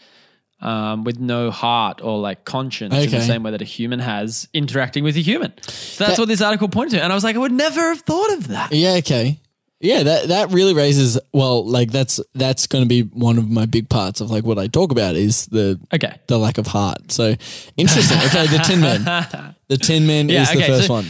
Um, 0.62 1.04
with 1.04 1.20
no 1.20 1.52
heart 1.52 2.00
or 2.02 2.18
like 2.18 2.46
conscience 2.46 2.94
in 2.96 3.10
the 3.12 3.18
Okay. 3.18 3.28
same 3.28 3.44
way 3.44 3.52
that 3.52 3.62
a 3.62 3.66
human 3.66 4.00
has 4.00 4.48
interacting 4.54 5.04
with 5.04 5.16
a 5.18 5.20
human. 5.20 5.52
So 5.68 6.06
that's 6.06 6.16
That- 6.16 6.20
what 6.22 6.28
this 6.30 6.42
article 6.42 6.70
pointed 6.70 6.98
to. 6.98 7.04
And 7.04 7.12
I 7.12 7.16
was 7.16 7.26
like, 7.26 7.36
I 7.36 7.40
would 7.40 7.52
never 7.52 7.90
have 7.90 8.00
thought 8.02 8.32
of 8.34 8.48
that. 8.48 8.72
Yeah, 8.72 8.94
okay. 8.94 9.42
Yeah, 9.82 10.02
that 10.04 10.30
that 10.30 10.52
really 10.54 10.74
raises 10.74 11.20
well, 11.34 11.64
like 11.68 11.92
that's 11.92 12.22
that's 12.34 12.68
going 12.68 12.84
to 12.84 12.88
be 12.88 13.02
one 13.02 13.38
of 13.38 13.50
my 13.50 13.66
big 13.66 13.90
parts 13.90 14.22
of 14.22 14.32
like 14.32 14.46
what 14.46 14.58
I 14.58 14.68
talk 14.68 14.92
about 14.94 15.16
is 15.16 15.46
the 15.48 15.78
Okay. 15.94 16.16
the 16.28 16.40
lack 16.40 16.58
of 16.58 16.68
heart. 16.68 17.12
So 17.12 17.36
interesting. 17.76 18.18
Okay, 18.20 18.48
the 18.48 18.64
Tin 18.66 18.80
Man. 18.80 19.56
The 19.68 19.78
Tin 19.78 20.08
Man 20.08 20.30
Yeah, 20.30 20.44
is 20.44 20.52
the 20.52 20.58
okay, 20.58 20.68
first 20.68 20.88
so- 20.88 20.94
one. 20.94 21.06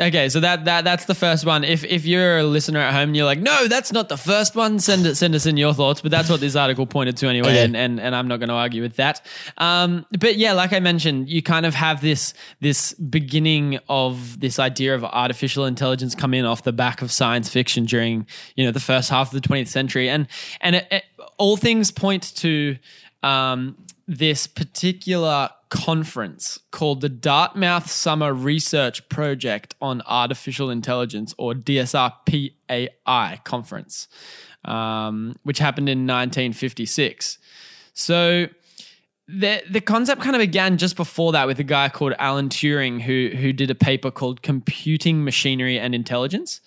Okay, 0.00 0.28
so 0.28 0.40
that, 0.40 0.64
that 0.64 0.82
that's 0.82 1.04
the 1.04 1.14
first 1.14 1.46
one. 1.46 1.62
If 1.62 1.84
if 1.84 2.04
you're 2.04 2.38
a 2.38 2.42
listener 2.42 2.80
at 2.80 2.92
home 2.92 3.10
and 3.10 3.16
you're 3.16 3.26
like, 3.26 3.40
no, 3.40 3.68
that's 3.68 3.92
not 3.92 4.08
the 4.08 4.16
first 4.16 4.56
one, 4.56 4.80
send 4.80 5.06
it 5.06 5.14
send 5.14 5.34
us 5.34 5.46
in 5.46 5.56
your 5.56 5.72
thoughts. 5.72 6.00
But 6.00 6.10
that's 6.10 6.28
what 6.28 6.40
this 6.40 6.56
article 6.56 6.84
pointed 6.84 7.16
to 7.18 7.28
anyway, 7.28 7.58
and, 7.58 7.76
and 7.76 8.00
and 8.00 8.14
I'm 8.14 8.26
not 8.26 8.38
going 8.40 8.48
to 8.48 8.54
argue 8.54 8.82
with 8.82 8.96
that. 8.96 9.24
Um, 9.58 10.04
but 10.18 10.36
yeah, 10.36 10.52
like 10.52 10.72
I 10.72 10.80
mentioned, 10.80 11.28
you 11.28 11.42
kind 11.42 11.64
of 11.64 11.74
have 11.74 12.00
this 12.00 12.34
this 12.60 12.92
beginning 12.94 13.78
of 13.88 14.40
this 14.40 14.58
idea 14.58 14.94
of 14.96 15.04
artificial 15.04 15.64
intelligence 15.64 16.14
come 16.16 16.34
in 16.34 16.44
off 16.44 16.64
the 16.64 16.72
back 16.72 17.00
of 17.00 17.12
science 17.12 17.48
fiction 17.48 17.84
during 17.84 18.26
you 18.56 18.64
know 18.64 18.72
the 18.72 18.80
first 18.80 19.10
half 19.10 19.32
of 19.32 19.40
the 19.40 19.48
20th 19.48 19.68
century, 19.68 20.08
and 20.08 20.26
and 20.60 20.76
it, 20.76 20.88
it, 20.90 21.04
all 21.38 21.56
things 21.56 21.92
point 21.92 22.34
to 22.36 22.76
um, 23.22 23.76
this 24.08 24.48
particular 24.48 25.50
conference 25.74 26.60
called 26.70 27.00
the 27.00 27.08
Dartmouth 27.08 27.90
Summer 27.90 28.32
Research 28.32 29.06
Project 29.08 29.74
on 29.82 30.02
Artificial 30.06 30.70
Intelligence, 30.70 31.34
or 31.36 31.52
DSRPAI 31.52 33.42
conference, 33.42 34.06
um, 34.64 35.34
which 35.42 35.58
happened 35.58 35.88
in 35.88 36.06
1956. 36.06 37.38
So 37.92 38.46
the 39.26 39.62
the 39.68 39.80
concept 39.80 40.22
kind 40.22 40.36
of 40.36 40.40
began 40.40 40.78
just 40.78 40.94
before 40.94 41.32
that 41.32 41.48
with 41.48 41.58
a 41.58 41.64
guy 41.64 41.88
called 41.88 42.14
Alan 42.20 42.50
Turing 42.50 43.00
who 43.00 43.36
who 43.36 43.52
did 43.52 43.68
a 43.68 43.74
paper 43.74 44.12
called 44.12 44.42
Computing 44.42 45.24
Machinery 45.24 45.76
and 45.76 45.92
Intelligence. 45.92 46.60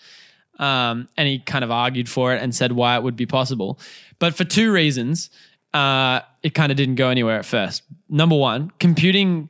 Um, 0.60 1.08
and 1.16 1.30
he 1.30 1.40
kind 1.40 1.64
of 1.64 1.72
argued 1.72 2.10
for 2.10 2.34
it 2.34 2.42
and 2.42 2.54
said 2.54 2.74
why 2.74 2.98
it 2.98 3.04
would 3.04 3.16
be 3.16 3.28
possible. 3.28 3.80
But 4.20 4.36
for 4.36 4.44
two 4.44 4.72
reasons, 4.72 5.30
uh, 5.74 6.22
it 6.44 6.56
kind 6.56 6.72
of 6.72 6.78
didn't 6.78 6.96
go 6.96 7.10
anywhere 7.10 7.38
at 7.38 7.46
first. 7.46 7.84
Number 8.10 8.36
one, 8.36 8.72
computing 8.80 9.50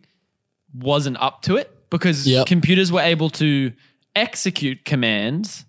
wasn't 0.73 1.17
up 1.19 1.41
to 1.43 1.55
it 1.55 1.71
because 1.89 2.27
Yep. 2.27 2.47
computers 2.47 2.91
were 2.91 3.01
able 3.01 3.29
to 3.31 3.71
execute 4.15 4.85
commands 4.85 5.65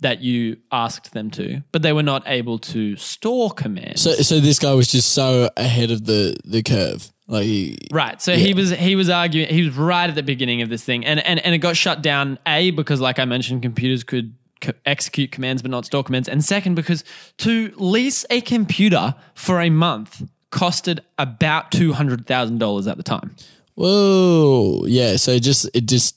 that 0.00 0.22
you 0.22 0.58
asked 0.70 1.12
them 1.12 1.30
to, 1.30 1.62
but 1.72 1.80
they 1.82 1.92
were 1.92 2.02
not 2.02 2.22
able 2.26 2.58
to 2.58 2.96
store 2.96 3.50
commands. 3.50 4.02
So 4.02 4.12
so 4.16 4.40
this 4.40 4.58
guy 4.58 4.74
was 4.74 4.88
just 4.88 5.12
so 5.12 5.50
ahead 5.56 5.90
of 5.90 6.04
the 6.04 6.36
the 6.44 6.62
curve. 6.62 7.10
Like 7.28 7.44
he, 7.44 7.76
Right. 7.90 8.20
So 8.22 8.36
he 8.36 8.54
was 8.54 8.70
he 8.70 8.94
was 8.94 9.08
arguing 9.08 9.48
he 9.48 9.62
was 9.64 9.74
right 9.76 10.08
at 10.08 10.14
the 10.14 10.22
beginning 10.22 10.62
of 10.62 10.68
this 10.68 10.84
thing, 10.84 11.04
and 11.04 11.18
and 11.20 11.40
and 11.44 11.54
it 11.54 11.58
got 11.58 11.76
shut 11.76 12.02
down. 12.02 12.38
A 12.46 12.70
because 12.70 13.00
like 13.00 13.18
I 13.18 13.24
mentioned, 13.24 13.62
computers 13.62 14.04
could 14.04 14.34
co- 14.60 14.74
execute 14.84 15.32
commands 15.32 15.62
but 15.62 15.70
not 15.70 15.86
store 15.86 16.04
commands, 16.04 16.28
and 16.28 16.44
second 16.44 16.74
because 16.74 17.02
to 17.38 17.72
lease 17.76 18.24
a 18.30 18.42
computer 18.42 19.14
for 19.34 19.60
a 19.62 19.70
month 19.70 20.22
costed 20.56 21.00
about 21.18 21.70
two 21.70 21.92
hundred 21.92 22.26
thousand 22.26 22.58
dollars 22.58 22.86
at 22.86 22.96
the 22.96 23.02
time. 23.02 23.36
whoa, 23.74 24.84
yeah. 24.86 25.16
So 25.16 25.32
it 25.32 25.42
just 25.42 25.68
it 25.74 25.86
just 25.86 26.16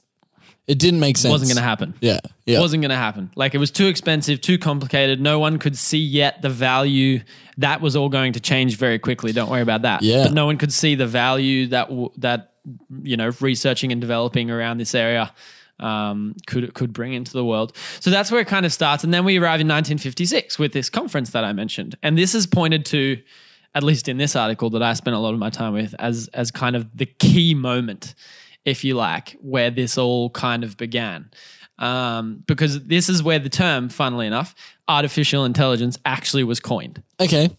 it 0.65 0.79
didn't 0.79 0.99
make 0.99 1.17
sense. 1.17 1.31
Wasn't 1.31 1.49
going 1.49 1.57
to 1.57 1.67
happen. 1.67 1.93
Yeah, 1.99 2.19
yeah. 2.45 2.59
wasn't 2.59 2.81
going 2.81 2.91
to 2.91 2.95
happen. 2.95 3.31
Like 3.35 3.53
it 3.53 3.57
was 3.57 3.71
too 3.71 3.87
expensive, 3.87 4.39
too 4.39 4.57
complicated. 4.57 5.19
No 5.19 5.39
one 5.39 5.57
could 5.59 5.77
see 5.77 5.97
yet 5.97 6.41
the 6.41 6.49
value. 6.49 7.21
That 7.57 7.81
was 7.81 7.95
all 7.95 8.07
going 8.07 8.33
to 8.33 8.39
change 8.39 8.77
very 8.77 8.99
quickly. 8.99 9.33
Don't 9.33 9.49
worry 9.49 9.61
about 9.61 9.81
that. 9.81 10.03
Yeah. 10.03 10.23
But 10.23 10.33
no 10.33 10.45
one 10.45 10.57
could 10.57 10.71
see 10.71 10.95
the 10.95 11.07
value 11.07 11.67
that 11.67 11.89
w- 11.89 12.11
that 12.17 12.53
you 13.03 13.17
know 13.17 13.31
researching 13.41 13.91
and 13.91 13.99
developing 13.99 14.51
around 14.51 14.77
this 14.77 14.95
area 14.95 15.33
um, 15.79 16.35
could 16.47 16.73
could 16.75 16.93
bring 16.93 17.13
into 17.13 17.33
the 17.33 17.43
world. 17.43 17.75
So 17.99 18.09
that's 18.09 18.31
where 18.31 18.39
it 18.39 18.47
kind 18.47 18.65
of 18.65 18.71
starts. 18.71 19.03
And 19.03 19.13
then 19.13 19.25
we 19.25 19.37
arrive 19.37 19.59
in 19.59 19.67
1956 19.67 20.57
with 20.59 20.71
this 20.71 20.89
conference 20.89 21.31
that 21.31 21.43
I 21.43 21.51
mentioned, 21.51 21.97
and 22.01 22.17
this 22.17 22.33
is 22.33 22.47
pointed 22.47 22.85
to. 22.85 23.21
At 23.75 23.83
least 23.83 24.07
in 24.07 24.17
this 24.17 24.35
article 24.35 24.69
that 24.71 24.83
I 24.83 24.93
spent 24.93 25.15
a 25.15 25.19
lot 25.19 25.33
of 25.33 25.39
my 25.39 25.49
time 25.49 25.73
with, 25.73 25.93
as 25.99 26.29
as 26.33 26.51
kind 26.51 26.75
of 26.75 26.97
the 26.97 27.05
key 27.05 27.53
moment 27.53 28.15
if 28.65 28.83
you 28.83 28.95
like, 28.95 29.37
where 29.41 29.71
this 29.71 29.97
all 29.97 30.29
kind 30.31 30.63
of 30.63 30.77
began. 30.77 31.29
Um, 31.77 32.43
because 32.45 32.85
this 32.85 33.07
is 33.07 33.23
where 33.23 33.39
the 33.39 33.49
term, 33.49 33.87
funnily 33.87 34.27
enough, 34.27 34.53
artificial 34.87 35.45
intelligence 35.45 35.97
actually 36.05 36.43
was 36.43 36.59
coined. 36.59 37.01
okay. 37.19 37.49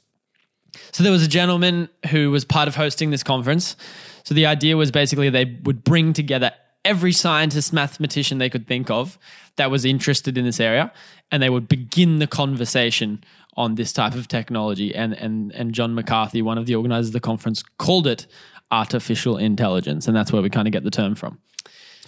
So 0.92 1.02
there 1.02 1.12
was 1.12 1.24
a 1.24 1.28
gentleman 1.28 1.88
who 2.10 2.30
was 2.30 2.44
part 2.44 2.68
of 2.68 2.76
hosting 2.76 3.10
this 3.10 3.22
conference. 3.22 3.76
So 4.24 4.34
the 4.34 4.46
idea 4.46 4.76
was 4.76 4.90
basically 4.90 5.28
they 5.28 5.58
would 5.64 5.82
bring 5.82 6.12
together 6.12 6.52
every 6.84 7.12
scientist, 7.12 7.72
mathematician 7.72 8.38
they 8.38 8.50
could 8.50 8.66
think 8.66 8.90
of 8.90 9.18
that 9.56 9.70
was 9.70 9.84
interested 9.84 10.38
in 10.38 10.44
this 10.44 10.60
area, 10.60 10.92
and 11.32 11.42
they 11.42 11.50
would 11.50 11.68
begin 11.68 12.18
the 12.18 12.26
conversation 12.26 13.22
on 13.60 13.74
this 13.76 13.92
type 13.92 14.14
of 14.14 14.26
technology. 14.28 14.88
And 14.94 15.12
and 15.24 15.52
and 15.58 15.72
John 15.76 15.94
McCarthy, 15.94 16.40
one 16.42 16.58
of 16.58 16.66
the 16.66 16.74
organizers 16.74 17.08
of 17.08 17.12
the 17.12 17.20
conference, 17.30 17.62
called 17.78 18.06
it 18.06 18.26
artificial 18.70 19.36
intelligence, 19.36 20.06
and 20.08 20.16
that's 20.16 20.32
where 20.32 20.42
we 20.42 20.48
kind 20.50 20.66
of 20.68 20.72
get 20.72 20.84
the 20.84 20.90
term 20.90 21.14
from. 21.14 21.38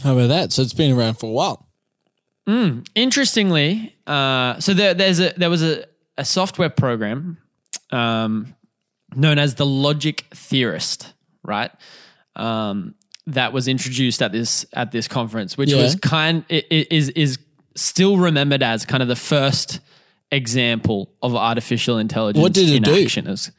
How 0.02 0.12
about 0.16 0.28
that? 0.28 0.52
So 0.52 0.62
it's 0.62 0.74
been 0.74 0.92
around 0.98 1.14
for 1.18 1.26
a 1.26 1.32
while. 1.40 1.68
Interestingly, 2.94 3.94
uh, 4.06 4.58
so 4.60 4.74
there, 4.74 4.94
there's 4.94 5.20
a 5.20 5.32
there 5.36 5.50
was 5.50 5.62
a, 5.62 5.84
a 6.18 6.24
software 6.24 6.70
program 6.70 7.38
um, 7.90 8.54
known 9.14 9.38
as 9.38 9.54
the 9.54 9.66
Logic 9.66 10.24
Theorist, 10.34 11.12
right? 11.42 11.70
Um, 12.36 12.94
that 13.26 13.52
was 13.52 13.68
introduced 13.68 14.20
at 14.22 14.32
this 14.32 14.66
at 14.72 14.90
this 14.92 15.06
conference, 15.08 15.56
which 15.56 15.70
Yeah. 15.70 15.82
was 15.82 15.94
kind 15.96 16.44
i- 16.50 16.64
i- 16.70 16.86
is 16.90 17.10
is 17.10 17.38
still 17.76 18.16
remembered 18.18 18.62
as 18.62 18.84
kind 18.84 19.02
of 19.02 19.08
the 19.08 19.16
first 19.16 19.80
example 20.32 21.12
of 21.22 21.36
artificial 21.36 21.98
intelligence 21.98 22.42
What 22.42 22.52
did 22.52 22.68
it 22.68 22.76
in 22.76 22.82
do? 22.82 23.04
action. 23.04 23.26
Was- 23.26 23.52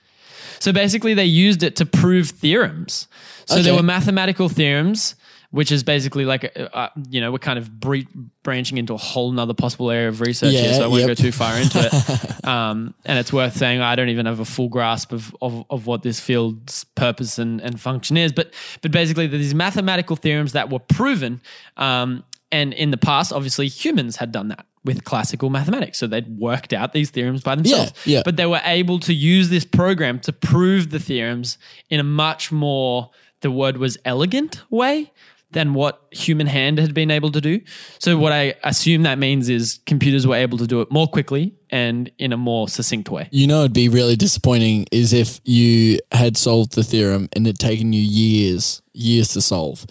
so 0.59 0.71
basically, 0.71 1.13
they 1.13 1.25
used 1.25 1.61
it 1.63 1.75
to 1.77 1.85
prove 1.85 2.29
theorems. 2.29 3.07
So 3.45 3.61
there 3.61 3.75
were 3.75 3.83
mathematical 3.83 4.47
theorems, 4.47 5.15
which 5.51 5.71
is 5.73 5.83
basically 5.83 6.23
like, 6.23 6.45
uh, 6.57 6.69
uh, 6.73 6.89
you 7.09 7.19
know, 7.19 7.33
we're 7.33 7.37
kind 7.37 7.59
of 7.59 7.79
bre- 7.79 8.07
branching 8.43 8.77
into 8.77 8.93
a 8.93 8.97
whole 8.97 9.31
nother 9.33 9.53
possible 9.53 9.91
area 9.91 10.07
of 10.07 10.21
research 10.21 10.53
here, 10.53 10.71
Yeah, 10.71 10.77
so 10.77 10.85
I 10.85 10.87
won't 10.87 11.01
yep. 11.01 11.09
go 11.09 11.13
too 11.15 11.31
far 11.33 11.57
into 11.57 11.79
it. 11.79 12.45
um, 12.47 12.93
and 13.05 13.19
it's 13.19 13.33
worth 13.33 13.57
saying 13.57 13.81
I 13.81 13.95
don't 13.97 14.07
even 14.07 14.25
have 14.25 14.39
a 14.39 14.45
full 14.45 14.69
grasp 14.69 15.11
of, 15.11 15.35
of, 15.41 15.65
of 15.69 15.85
what 15.85 16.01
this 16.01 16.21
field's 16.21 16.85
purpose 16.95 17.37
and, 17.37 17.59
and 17.59 17.79
function 17.79 18.15
is. 18.15 18.31
But, 18.31 18.53
but 18.81 18.91
basically, 18.91 19.27
these 19.27 19.53
mathematical 19.53 20.15
theorems 20.15 20.53
that 20.53 20.69
were 20.71 20.79
proven. 20.79 21.41
Um, 21.75 22.23
and 22.53 22.73
in 22.73 22.91
the 22.91 22.97
past, 22.97 23.33
obviously, 23.33 23.67
humans 23.67 24.15
had 24.15 24.31
done 24.31 24.47
that 24.47 24.65
with 24.85 25.03
classical 25.05 25.49
mathematics. 25.49 25.97
So 25.97 26.07
they'd 26.07 26.37
worked 26.37 26.73
out 26.73 26.91
these 26.93 27.09
theorems 27.09 27.41
by 27.41 27.55
themselves. 27.55 27.93
yeah. 28.05 28.21
But 28.25 28.35
they 28.37 28.45
were 28.45 28.61
able 28.65 28.99
to 28.99 29.13
use 29.13 29.49
this 29.49 29.63
program 29.65 30.19
to 30.21 30.33
prove 30.33 30.89
the 30.89 30.99
theorems 30.99 31.57
in 31.89 31.99
a 31.99 32.03
much 32.03 32.51
more, 32.51 33.09
the 33.41 33.49
word 33.51 33.77
was 33.77 33.97
elegant 34.05 34.61
way 34.69 35.11
than 35.51 35.75
what 35.75 36.01
human 36.11 36.47
hand 36.47 36.79
had 36.79 36.95
been 36.95 37.11
able 37.11 37.31
to 37.31 37.39
do. 37.39 37.61
So 37.99 38.17
what 38.17 38.31
I 38.33 38.55
assume 38.63 39.03
that 39.03 39.19
means 39.19 39.49
is 39.49 39.79
computers 39.85 40.25
were 40.25 40.35
able 40.35 40.57
to 40.57 40.65
do 40.65 40.81
it 40.81 40.91
more 40.91 41.07
quickly 41.07 41.53
and 41.69 42.09
in 42.17 42.33
a 42.33 42.37
more 42.37 42.67
succinct 42.67 43.09
way. 43.09 43.29
You 43.31 43.45
know, 43.45 43.59
it'd 43.59 43.71
be 43.73 43.87
really 43.87 44.15
disappointing 44.15 44.87
is 44.91 45.13
if 45.13 45.39
you 45.45 45.99
had 46.11 46.37
solved 46.37 46.73
the 46.73 46.83
theorem 46.83 47.29
and 47.33 47.45
it 47.47 47.59
taken 47.59 47.93
you 47.93 48.01
years, 48.01 48.81
years 48.93 49.27
to 49.29 49.41
solve, 49.41 49.85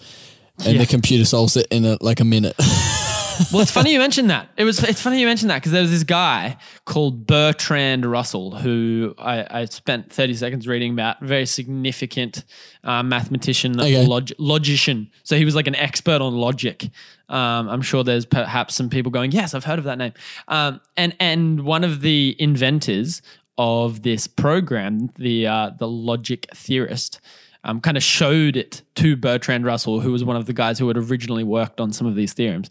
and 0.65 0.73
Yeah. 0.73 0.79
the 0.81 0.85
computer 0.85 1.23
solves 1.25 1.55
it 1.55 1.65
in 1.71 1.85
a, 1.85 1.97
like 2.01 2.19
a 2.19 2.25
minute. 2.25 2.55
well, 3.51 3.61
it's 3.61 3.71
funny 3.71 3.91
you 3.93 3.99
mentioned 3.99 4.29
that. 4.29 4.49
It 4.57 4.63
was. 4.63 4.83
It's 4.83 5.01
funny 5.01 5.19
you 5.19 5.25
mentioned 5.27 5.49
that 5.51 5.57
because 5.57 5.71
there 5.71 5.81
was 5.81 5.91
this 5.91 6.03
guy 6.03 6.57
called 6.85 7.25
Bertrand 7.27 8.05
Russell 8.05 8.55
who 8.55 9.13
I, 9.17 9.61
I 9.61 9.65
spent 9.65 10.11
thirty 10.11 10.33
seconds 10.33 10.67
reading 10.67 10.93
about. 10.93 11.19
Very 11.21 11.45
significant 11.45 12.43
uh, 12.83 13.03
mathematician, 13.03 13.79
Okay. 13.79 14.05
log- 14.05 14.31
logician. 14.37 15.09
So 15.23 15.37
he 15.37 15.45
was 15.45 15.55
like 15.55 15.67
an 15.67 15.75
expert 15.75 16.21
on 16.21 16.33
logic. 16.35 16.89
Um, 17.29 17.69
I'm 17.69 17.81
sure 17.81 18.03
there's 18.03 18.25
perhaps 18.25 18.75
some 18.75 18.89
people 18.89 19.11
going, 19.11 19.31
"Yes, 19.31 19.53
I've 19.53 19.65
heard 19.65 19.79
of 19.79 19.85
that 19.85 19.97
name." 19.97 20.13
Um, 20.47 20.81
and 20.97 21.15
and 21.19 21.61
one 21.61 21.83
of 21.83 22.01
the 22.01 22.35
inventors 22.39 23.21
of 23.57 24.01
this 24.03 24.27
program, 24.27 25.09
the 25.17 25.47
uh, 25.47 25.71
the 25.77 25.87
logic 25.87 26.47
theorist. 26.53 27.19
Um, 27.65 27.79
kind 27.79 27.95
of 27.95 28.03
showed 28.03 28.57
it 28.57 28.81
to 28.95 29.15
Bertrand 29.15 29.63
Russell, 29.65 30.01
who 30.01 30.11
was 30.11 30.21
one 30.21 30.35
of 30.35 30.47
the 30.47 30.51
guys 30.51 30.79
who 30.79 30.87
had 30.89 30.97
originally 30.97 31.45
worked 31.45 31.79
on 31.79 31.93
some 31.93 32.05
of 32.05 32.13
these 32.13 32.33
theorems 32.33 32.69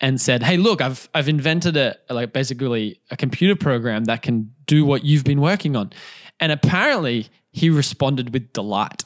and 0.00 0.20
said, 0.20 0.42
"Hey, 0.42 0.56
look, 0.56 0.80
I've 0.80 1.08
I've 1.14 1.28
invented 1.28 1.76
a 1.76 1.96
like 2.10 2.32
basically 2.32 3.00
a 3.10 3.16
computer 3.16 3.56
program 3.56 4.04
that 4.04 4.22
can 4.22 4.52
do 4.66 4.84
what 4.84 5.04
you've 5.04 5.24
been 5.24 5.40
working 5.40 5.74
on," 5.76 5.92
and 6.40 6.52
apparently 6.52 7.28
he 7.52 7.70
responded 7.70 8.32
with 8.34 8.52
delight, 8.52 9.04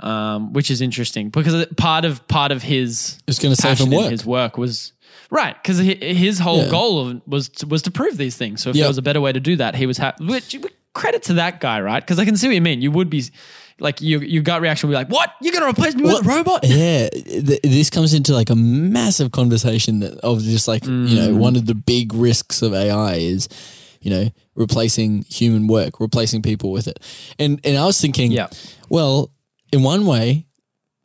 um, 0.00 0.52
which 0.52 0.70
is 0.70 0.80
interesting 0.80 1.28
because 1.30 1.66
part 1.76 2.04
of 2.04 2.26
part 2.28 2.52
of 2.52 2.62
his 2.62 3.18
It's 3.26 3.38
gonna 3.38 3.56
save 3.56 3.78
him 3.78 3.90
work. 3.90 4.10
his 4.10 4.24
work 4.26 4.56
was 4.58 4.92
right 5.30 5.54
because 5.62 5.78
his 5.78 6.38
whole 6.40 6.62
Yeah. 6.64 6.70
goal 6.70 7.20
was 7.26 7.48
to, 7.50 7.66
was 7.66 7.82
to 7.82 7.90
prove 7.90 8.16
these 8.16 8.36
things. 8.36 8.62
So 8.62 8.70
if 8.70 8.76
Yep. 8.76 8.82
there 8.82 8.88
was 8.88 8.98
a 8.98 9.02
better 9.02 9.20
way 9.20 9.32
to 9.32 9.40
do 9.40 9.56
that, 9.56 9.76
he 9.76 9.86
was 9.86 9.98
happy. 9.98 10.24
Which 10.24 10.56
credit 10.94 11.22
to 11.24 11.34
that 11.34 11.60
guy, 11.60 11.80
right? 11.80 12.02
Because 12.02 12.18
I 12.18 12.24
can 12.24 12.36
see 12.36 12.48
what 12.48 12.54
you 12.54 12.60
mean. 12.62 12.82
You 12.82 12.90
would 12.90 13.10
be. 13.10 13.24
Like 13.80 14.00
your 14.00 14.22
your 14.22 14.42
gut 14.42 14.60
reaction 14.60 14.88
would 14.88 14.92
be 14.92 14.96
like, 14.98 15.08
"What? 15.08 15.32
You're 15.40 15.52
gonna 15.52 15.68
replace 15.68 15.94
me 15.94 16.02
with 16.04 16.24
a 16.24 16.28
robot?" 16.28 16.64
Yeah, 16.64 17.08
th- 17.08 17.60
this 17.62 17.90
comes 17.90 18.12
into 18.14 18.32
like 18.34 18.50
a 18.50 18.54
massive 18.56 19.32
conversation 19.32 20.00
that- 20.00 20.18
of 20.18 20.42
just 20.42 20.68
like 20.68 20.84
you 20.84 20.90
Mm. 20.90 21.14
know 21.16 21.34
one 21.36 21.56
of 21.56 21.66
the 21.66 21.74
big 21.74 22.12
risks 22.14 22.62
of 22.62 22.74
AI 22.74 23.14
is 23.16 23.48
you 24.02 24.10
know 24.10 24.30
replacing 24.54 25.24
human 25.28 25.66
work, 25.66 26.00
replacing 26.00 26.42
people 26.42 26.70
with 26.72 26.86
it. 26.88 26.98
And 27.38 27.60
and 27.64 27.76
I 27.78 27.86
was 27.86 28.00
thinking, 28.00 28.30
Yeah. 28.32 28.48
well, 28.88 29.30
in 29.72 29.82
one 29.82 30.04
way, 30.06 30.46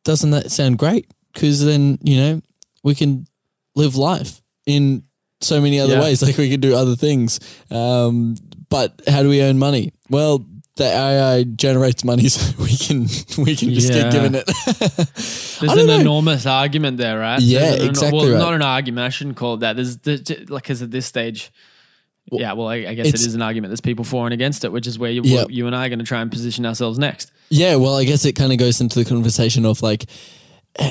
doesn't 0.04 0.32
that 0.32 0.52
sound 0.52 0.78
great? 0.78 1.08
Because 1.34 1.64
then 1.64 1.98
you 2.04 2.18
know 2.18 2.42
we 2.84 2.94
can 2.96 3.28
live 3.76 3.96
life 3.96 4.42
in 4.66 5.04
so 5.42 5.62
many 5.62 5.80
other 5.80 5.94
Yeah. 5.96 6.02
ways. 6.02 6.22
Like 6.28 6.38
we 6.38 6.50
can 6.50 6.60
do 6.60 6.76
other 6.76 6.96
things. 6.96 7.40
Um, 7.72 8.36
but 8.70 9.02
how 9.08 9.22
do 9.24 9.30
we 9.30 9.42
earn 9.42 9.58
money? 9.60 9.94
Well. 10.10 10.46
The 10.78 10.84
AI 10.84 11.40
uh, 11.40 11.44
generates 11.44 12.04
money, 12.04 12.28
so 12.30 12.62
we 12.62 12.76
can 12.76 13.08
we 13.44 13.56
can 13.56 13.74
just 13.74 13.94
Yeah. 13.94 14.04
get 14.04 14.12
given 14.12 14.36
it. 14.36 14.46
There's 15.60 15.62
an 15.78 15.88
know. 15.88 16.00
enormous 16.00 16.46
argument 16.46 16.98
there, 16.98 17.18
right? 17.18 17.40
Yeah, 17.42 17.76
an- 17.76 17.90
exactly 17.90 18.20
Well, 18.20 18.32
right. 18.32 18.40
not 18.40 18.54
an 18.54 18.62
argument. 18.62 19.06
I 19.06 19.10
shouldn't 19.10 19.38
call 19.38 19.54
it 19.54 19.60
that. 19.62 19.78
There's, 19.78 19.98
there's 19.98 20.50
like 20.50 20.64
because 20.64 20.82
at 20.82 20.92
this 20.92 21.06
stage, 21.06 21.52
yeah. 22.30 22.54
Well, 22.54 22.68
I, 22.68 22.76
I 22.76 22.94
guess 22.94 23.08
it's- 23.08 23.34
an 23.34 23.42
argument. 23.42 23.70
There's 23.70 23.80
people 23.82 24.04
for 24.04 24.26
and 24.26 24.34
against 24.34 24.66
it, 24.66 24.72
which 24.72 24.86
is 24.86 25.00
where 25.00 25.12
you, 25.12 25.22
Yeah. 25.24 25.46
you 25.48 25.66
and 25.68 25.76
I 25.76 25.86
are 25.86 25.90
going 25.90 26.00
to 26.00 26.06
try 26.06 26.22
and 26.22 26.30
position 26.30 26.66
ourselves 26.66 27.00
next. 27.00 27.32
Yeah, 27.50 27.76
well, 27.76 27.96
I 27.96 28.04
guess 28.04 28.26
it 28.26 28.34
kind 28.34 28.52
of 28.52 28.58
goes 28.58 28.82
into 28.82 29.00
the 29.00 29.06
conversation 29.06 29.66
of 29.66 29.82
like 29.82 30.06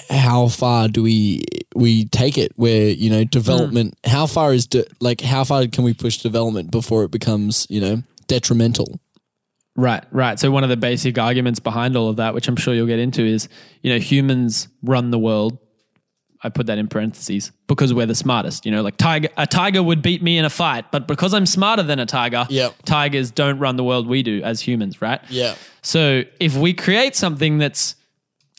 how 0.09 0.49
far 0.49 0.89
do 0.89 1.03
we 1.03 1.45
we 1.75 2.07
take 2.07 2.39
it 2.39 2.53
where 2.57 2.89
you 2.89 3.11
know 3.11 3.23
development 3.25 3.95
hmm. 4.03 4.11
how 4.11 4.27
far 4.27 4.55
is 4.55 4.67
de- 4.67 4.87
like 5.01 5.21
how 5.21 5.45
far 5.45 5.67
can 5.67 5.85
we 5.85 5.93
push 5.93 6.19
development 6.19 6.71
before 6.71 7.05
it 7.05 7.11
becomes 7.11 7.67
you 7.69 7.81
know 7.83 8.03
detrimental 8.27 8.99
Right, 9.77 10.05
right. 10.13 10.39
So 10.39 10.51
one 10.51 10.63
of 10.63 10.71
the 10.71 10.77
basic 10.77 11.19
arguments 11.19 11.59
behind 11.59 11.97
all 11.97 12.09
of 12.09 12.17
that, 12.17 12.33
which 12.35 12.47
I'm 12.47 12.57
sure 12.57 12.75
you'll 12.75 12.87
get 12.87 13.01
into, 13.01 13.23
is 13.25 13.49
you 13.83 13.93
know 13.93 13.99
humans 13.99 14.69
run 14.83 15.11
the 15.11 15.19
world. 15.19 15.59
I 16.43 16.51
put 16.51 16.67
that 16.67 16.77
in 16.77 16.89
parentheses 16.89 17.53
because 17.67 17.95
we're 17.95 18.05
the 18.07 18.15
smartest. 18.15 18.67
You 18.67 18.73
know, 18.73 18.83
like 18.83 18.99
tiger, 18.99 19.29
a 19.39 19.47
tiger 19.47 19.83
would 19.83 20.03
beat 20.03 20.23
me 20.23 20.37
in 20.37 20.45
a 20.45 20.51
fight, 20.51 20.93
but 20.93 21.09
because 21.09 21.33
I'm 21.33 21.47
smarter 21.47 21.83
than 21.83 21.99
a 21.99 22.05
tiger, 22.07 22.47
Yep. 22.51 22.83
tigers 22.85 23.31
don't 23.31 23.59
run 23.59 23.77
the 23.77 23.85
world 23.85 24.07
we 24.07 24.23
do 24.23 24.43
as 24.43 24.61
humans, 24.61 25.01
right? 25.01 25.21
Yeah. 25.31 25.55
So 25.81 26.25
if 26.39 26.55
we 26.55 26.75
create 26.75 27.17
something 27.17 27.57
that's 27.59 27.97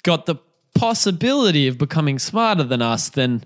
got 0.03 0.25
the 0.25 0.35
possibility 0.73 1.67
of 1.67 1.77
becoming 1.77 2.17
smarter 2.19 2.63
than 2.63 2.81
us, 2.81 3.07
then 3.09 3.43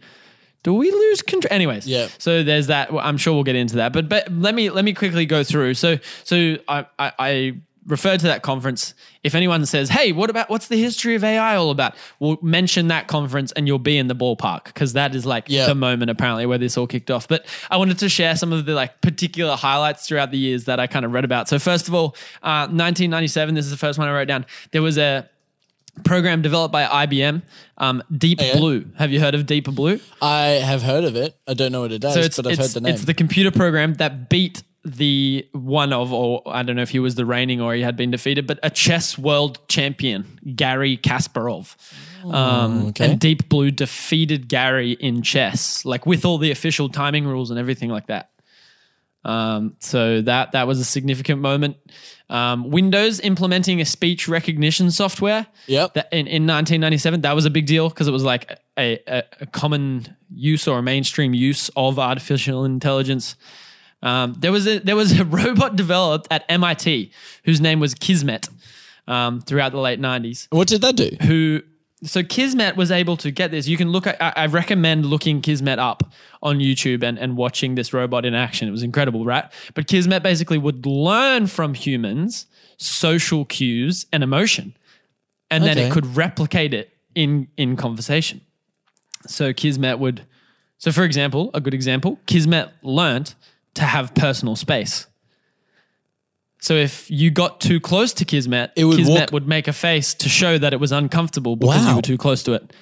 do 0.64 0.74
we 0.74 0.92
lose 0.92 1.22
control? 1.22 1.54
Anyways, 1.54 1.88
Yeah. 1.88 2.08
So 2.18 2.44
there's 2.44 2.68
that. 2.68 2.92
I'm 2.94 3.18
sure 3.18 3.34
we'll 3.34 3.44
get 3.44 3.56
into 3.56 3.78
that, 3.78 3.94
but, 3.94 4.10
but 4.10 4.32
let 4.32 4.54
me 4.56 4.70
let 4.70 4.84
me 4.86 4.94
quickly 4.94 5.26
go 5.26 5.44
through. 5.44 5.74
So 5.76 5.98
so 6.24 6.58
I, 6.68 6.86
I, 6.98 7.12
I 7.20 7.54
referred 7.88 8.20
to 8.20 8.28
that 8.28 8.44
conference. 8.44 8.94
If 9.24 9.34
anyone 9.36 9.66
says, 9.66 9.90
"Hey, 9.90 10.12
what 10.12 10.30
about 10.30 10.50
what's 10.50 10.68
the 10.68 10.80
history 10.80 11.16
of 11.16 11.24
AI 11.24 11.56
all 11.56 11.72
about?" 11.72 11.96
We'll 12.20 12.38
mention 12.42 12.90
that 12.90 13.08
conference, 13.08 13.52
and 13.54 13.68
you'll 13.68 13.80
be 13.80 13.98
in 13.98 14.08
the 14.08 14.16
ballpark 14.16 14.66
because 14.66 14.94
that 14.94 15.16
is 15.16 15.26
like 15.26 15.46
Yeah. 15.48 15.66
the 15.66 15.76
moment 15.76 16.12
apparently 16.12 16.46
where 16.46 16.58
this 16.58 16.78
all 16.78 16.88
kicked 16.88 17.10
off. 17.10 17.28
But 17.28 17.46
I 17.72 17.78
wanted 17.78 17.98
to 18.00 18.10
share 18.10 18.36
some 18.36 18.54
of 18.54 18.66
the 18.66 18.74
like 18.76 19.02
particular 19.02 19.56
highlights 19.56 20.08
throughout 20.08 20.32
the 20.32 20.38
years 20.38 20.66
that 20.66 20.80
I 20.80 20.88
kind 20.88 21.04
of 21.06 21.14
read 21.14 21.26
about. 21.26 21.48
So 21.50 21.58
first 21.58 21.88
of 21.88 21.94
all, 21.96 22.16
uh, 22.44 22.68
1997. 22.68 23.56
This 23.56 23.66
is 23.66 23.72
the 23.72 23.78
first 23.78 23.98
one 23.98 24.08
I 24.08 24.14
wrote 24.14 24.28
down. 24.28 24.46
There 24.72 24.82
was 24.82 24.98
a 24.98 25.28
program 26.04 26.42
developed 26.42 26.72
by 26.72 26.84
IBM, 27.06 27.42
um, 27.78 28.04
Deep 28.16 28.40
Okay. 28.40 28.58
Blue. 28.58 28.86
Have 28.98 29.12
you 29.12 29.20
heard 29.20 29.36
of 29.36 29.46
Deep 29.46 29.66
Blue? 29.66 30.00
I 30.22 30.60
have 30.64 30.82
heard 30.82 31.04
of 31.04 31.16
it. 31.16 31.36
I 31.48 31.54
don't 31.54 31.72
know 31.72 31.82
what 31.82 31.92
it 31.92 32.00
does, 32.00 32.14
So 32.14 32.20
it's, 32.22 32.36
but 32.38 32.48
I've 32.48 32.58
heard 32.58 32.70
the 32.72 32.82
name. 32.82 32.94
it's 32.94 33.06
the 33.06 33.14
computer 33.14 33.52
program 33.52 33.94
that 33.96 34.30
beat 34.30 34.64
the 34.86 35.46
one 35.52 35.92
of, 35.92 36.14
or 36.14 36.42
I 36.46 36.64
don't 36.64 36.78
know 36.78 36.82
if 36.82 36.90
he 36.90 37.00
was 37.00 37.16
the 37.16 37.26
reigning 37.26 37.60
or 37.60 37.74
he 37.74 37.82
had 37.82 37.98
been 37.98 38.12
defeated, 38.12 38.48
but 38.48 38.60
a 38.64 38.70
chess 38.70 39.18
world 39.18 39.60
champion, 39.68 40.40
Garry 40.56 40.98
Kasparov. 40.98 41.76
Um, 42.26 42.88
okay. 42.88 43.12
And 43.12 43.20
Deep 43.20 43.50
Blue 43.50 43.72
defeated 43.72 44.48
Garry 44.48 44.94
in 44.94 45.22
chess, 45.22 45.86
like 45.86 46.06
with 46.06 46.26
all 46.26 46.38
the 46.38 46.52
official 46.52 46.90
timing 46.90 47.28
rules 47.28 47.50
and 47.52 47.60
everything 47.60 47.90
like 47.90 48.08
that. 48.08 48.30
Um, 49.26 49.76
so 49.80 50.22
that 50.22 50.54
that 50.54 50.68
was 50.68 50.80
a 50.80 50.86
significant 50.86 51.42
moment. 51.42 51.78
Um, 52.30 52.70
Windows 52.70 53.20
implementing 53.20 53.82
a 53.82 53.86
speech 53.86 54.28
recognition 54.28 54.92
software. 54.92 55.48
Yep. 55.68 55.94
That 55.96 56.08
in, 56.12 56.28
in 56.28 56.44
1997, 56.48 57.22
that 57.22 57.34
was 57.34 57.46
a 57.46 57.50
big 57.50 57.66
deal 57.66 57.90
because 57.90 58.08
it 58.08 58.12
was 58.12 58.24
like 58.24 58.52
a, 58.78 59.00
a, 59.08 59.24
a 59.42 59.46
common 59.48 60.16
use 60.34 60.68
or 60.68 60.80
a 60.80 60.84
mainstream 60.84 61.34
use 61.34 61.70
of 61.76 62.00
artificial 62.00 62.66
intelligence. 62.66 63.36
Um, 64.02 64.36
there 64.38 64.52
was 64.52 64.68
a 64.68 64.80
there 64.80 64.96
was 64.96 65.20
a 65.20 65.26
robot 65.40 65.76
developed 65.76 66.28
at 66.32 66.46
MIT 66.48 67.12
whose 67.44 67.60
name 67.60 67.80
was 67.80 67.94
Kismet 67.94 68.48
um, 69.08 69.42
throughout 69.42 69.72
the 69.72 69.80
late 69.80 70.00
90s 70.00 70.48
what 70.52 70.68
did 70.68 70.82
that 70.82 70.96
do? 70.96 71.10
who 71.24 71.62
so 72.04 72.24
Kismet 72.24 72.78
was 72.78 72.92
able 72.92 73.18
to 73.18 73.32
get 73.32 73.52
this. 73.52 73.68
You 73.68 73.76
can 73.76 73.92
look 73.92 74.08
at, 74.08 74.22
I, 74.22 74.34
I 74.36 74.46
recommend 74.46 75.06
looking 75.06 75.42
Kismet 75.42 75.80
up 75.80 76.04
on 76.42 76.60
YouTube 76.60 77.04
and, 77.04 77.18
and 77.20 77.36
watching 77.36 77.76
this 77.76 77.94
robot 77.94 78.26
in 78.26 78.34
action. 78.34 78.68
It 78.68 78.72
was 78.72 78.84
incredible, 78.84 79.26
right? 79.26 79.46
But 79.74 79.88
Kismet 79.88 80.24
basically 80.24 80.58
would 80.58 80.86
learn 80.86 81.48
from 81.48 81.74
humans 81.74 82.48
social 82.78 83.44
cues 83.46 84.06
and 84.14 84.24
emotion. 84.24 84.76
And 85.52 85.64
then 85.64 85.78
it 85.78 85.92
could 85.92 86.16
replicate 86.16 86.74
it 86.74 86.92
in 87.16 87.48
in 87.58 87.76
conversation. 87.76 88.42
So 89.28 89.52
Kismet 89.52 90.00
would 90.00 90.26
so 90.78 90.92
for 90.92 91.04
example, 91.04 91.52
a 91.54 91.60
good 91.60 91.74
example, 91.74 92.20
Kismet 92.28 92.70
learnt 92.82 93.36
to 93.74 93.84
have 93.84 94.14
personal 94.16 94.56
space. 94.56 95.08
So 96.62 96.74
if 96.76 97.10
you 97.10 97.32
got 97.32 97.62
too 97.62 97.80
close 97.80 98.12
to 98.14 98.26
Kismet, 98.26 98.72
It 98.76 98.84
would 98.86 98.98
Kismet 98.98 99.20
walk- 99.20 99.32
would 99.32 99.48
make 99.48 99.68
a 99.68 99.74
face 99.74 100.14
to 100.16 100.28
show 100.30 100.58
that 100.58 100.74
it 100.74 100.80
was 100.80 100.92
uncomfortable 100.92 101.56
because 101.56 101.86
you 101.88 101.96
were 101.96 102.02
too 102.02 102.18
close 102.18 102.44
to 102.44 102.54
it. 102.54 102.74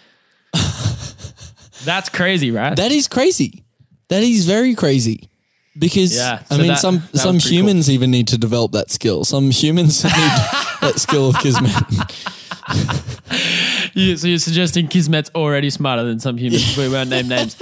That's 1.86 2.10
crazy, 2.10 2.50
right? 2.52 2.76
That 2.76 2.92
is 2.92 3.08
crazy. 3.08 3.63
That 4.10 4.24
is 4.24 4.46
very 4.46 4.74
crazy. 4.76 5.30
Because 5.78 6.16
Yeah, 6.16 6.40
I 6.50 6.56
so 6.56 6.58
mean, 6.58 6.68
that- 6.70 6.80
some 6.80 6.96
that 6.98 7.12
was 7.13 7.22
some 7.22 7.38
pretty 7.40 7.56
humans 7.56 7.90
even 7.90 8.10
need 8.10 8.28
to 8.30 8.38
develop 8.38 8.72
that 8.72 8.90
skill. 8.90 9.24
Some 9.26 9.52
humans 9.52 10.04
need 10.04 10.12
that 10.82 10.94
skill 10.98 11.30
of 11.30 11.38
kismet. 11.40 11.72
You- 13.94 14.16
so 14.18 14.28
you're 14.28 14.38
suggesting 14.40 14.88
Kismet's 14.88 15.32
already 15.34 15.70
smarter 15.72 16.04
than 16.04 16.20
some 16.20 16.38
humans. 16.38 16.78
we 16.78 16.88
won't 16.88 17.10
name 17.10 17.28
names. 17.28 17.56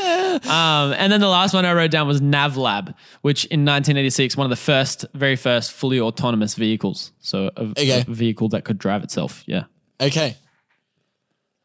Um, 0.44 0.94
and 0.98 1.12
then 1.12 1.22
the 1.22 1.28
last 1.30 1.54
one 1.54 1.66
I 1.66 1.74
wrote 1.74 1.92
down 1.92 2.08
was 2.08 2.22
NavLab, 2.22 2.94
which 3.22 3.46
in 3.46 3.62
1986, 3.62 4.36
one 4.38 4.46
of 4.46 4.50
the 4.50 4.56
first, 4.56 5.06
very 5.14 5.36
first 5.36 5.72
fully 5.72 6.00
autonomous 6.00 6.56
vehicles. 6.56 7.12
So 7.20 7.52
a, 7.56 7.62
Okay. 7.64 8.02
a 8.02 8.12
vehicle 8.12 8.50
that 8.50 8.66
could 8.66 8.78
drive 8.78 9.04
itself. 9.04 9.44
Yeah. 9.48 9.64
Okay. 10.02 10.36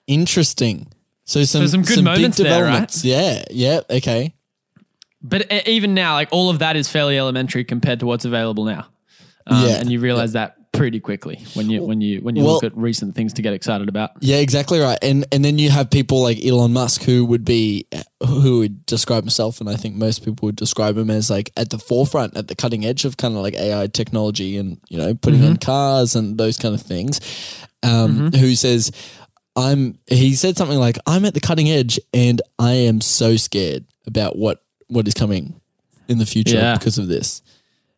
Interesting. 0.07 0.89
So 1.25 1.45
some, 1.45 1.67
some 1.69 1.83
good 1.83 2.03
moments 2.05 2.39
big 2.39 2.47
there, 2.47 2.65
right? 2.65 2.89
developments. 2.89 3.05
Yeah. 3.05 3.45
Yeah. 3.51 3.81
Okay. 3.91 4.35
But 5.23 5.51
even 5.69 5.95
now, 5.95 6.15
like 6.15 6.29
all 6.33 6.51
of 6.51 6.61
that 6.61 6.77
is 6.77 6.89
fairly 6.89 7.19
elementary 7.19 7.65
compared 7.65 8.01
to 8.01 8.07
what's 8.07 8.25
available 8.25 8.65
now. 8.65 8.87
Um, 9.47 9.67
Yeah. 9.67 9.77
And 9.77 9.91
you 9.93 10.01
realize 10.01 10.33
that 10.33 10.57
pretty 10.73 11.01
quickly 11.01 11.45
when 11.55 11.69
you 11.69 11.83
when 11.83 12.01
you 12.01 12.21
when 12.21 12.37
you 12.37 12.45
Well- 12.45 12.55
look 12.55 12.65
at 12.65 12.77
recent 12.77 13.15
things 13.15 13.33
to 13.35 13.43
get 13.43 13.53
excited 13.53 13.89
about. 13.89 14.11
Yeah, 14.21 14.37
exactly 14.37 14.79
right. 14.79 14.99
And 15.03 15.27
and 15.33 15.45
then 15.45 15.59
you 15.59 15.71
have 15.71 15.91
people 15.91 16.23
like 16.23 16.45
Elon 16.45 16.73
Musk 16.73 17.03
who 17.03 17.25
would 17.27 17.45
be 17.45 17.87
who 18.27 18.61
would 18.61 18.87
describe 18.87 19.25
himself, 19.25 19.61
and 19.61 19.69
I 19.69 19.75
think 19.77 19.97
most 19.97 20.25
people 20.25 20.47
would 20.47 20.57
describe 20.57 20.97
him 20.97 21.11
as 21.11 21.29
like 21.31 21.51
at 21.57 21.71
the 21.71 21.79
forefront, 21.79 22.37
at 22.37 22.49
the 22.49 22.55
cutting 22.55 22.85
edge 22.85 23.05
of 23.05 23.17
kind 23.17 23.35
of 23.37 23.43
like 23.43 23.55
AI 23.55 23.89
technology, 23.89 24.57
and 24.57 24.79
you 24.89 24.99
know 24.99 25.15
putting 25.15 25.41
Mm-hmm. 25.41 25.51
in 25.53 25.57
cars 25.59 26.15
and 26.17 26.39
those 26.39 26.57
kind 26.57 26.75
of 26.75 26.83
things. 26.83 27.21
Um, 27.83 28.31
Who 28.33 28.55
says? 28.55 28.93
I'm. 29.57 29.99
He 30.07 30.35
said 30.35 30.57
something 30.57 30.79
like, 30.79 30.99
"I'm 31.07 31.25
at 31.25 31.35
the 31.35 31.41
cutting 31.41 31.69
edge, 31.69 31.99
and 32.15 32.41
I 32.59 32.73
am 32.73 33.01
so 33.01 33.37
scared 33.37 33.85
about 34.07 34.37
what 34.37 34.63
what 34.89 35.09
is 35.09 35.15
coming 35.15 35.61
in 36.09 36.19
the 36.19 36.27
future 36.27 36.57
Yeah. 36.57 36.75
because 36.79 36.99
of 36.99 37.09
this." 37.09 37.43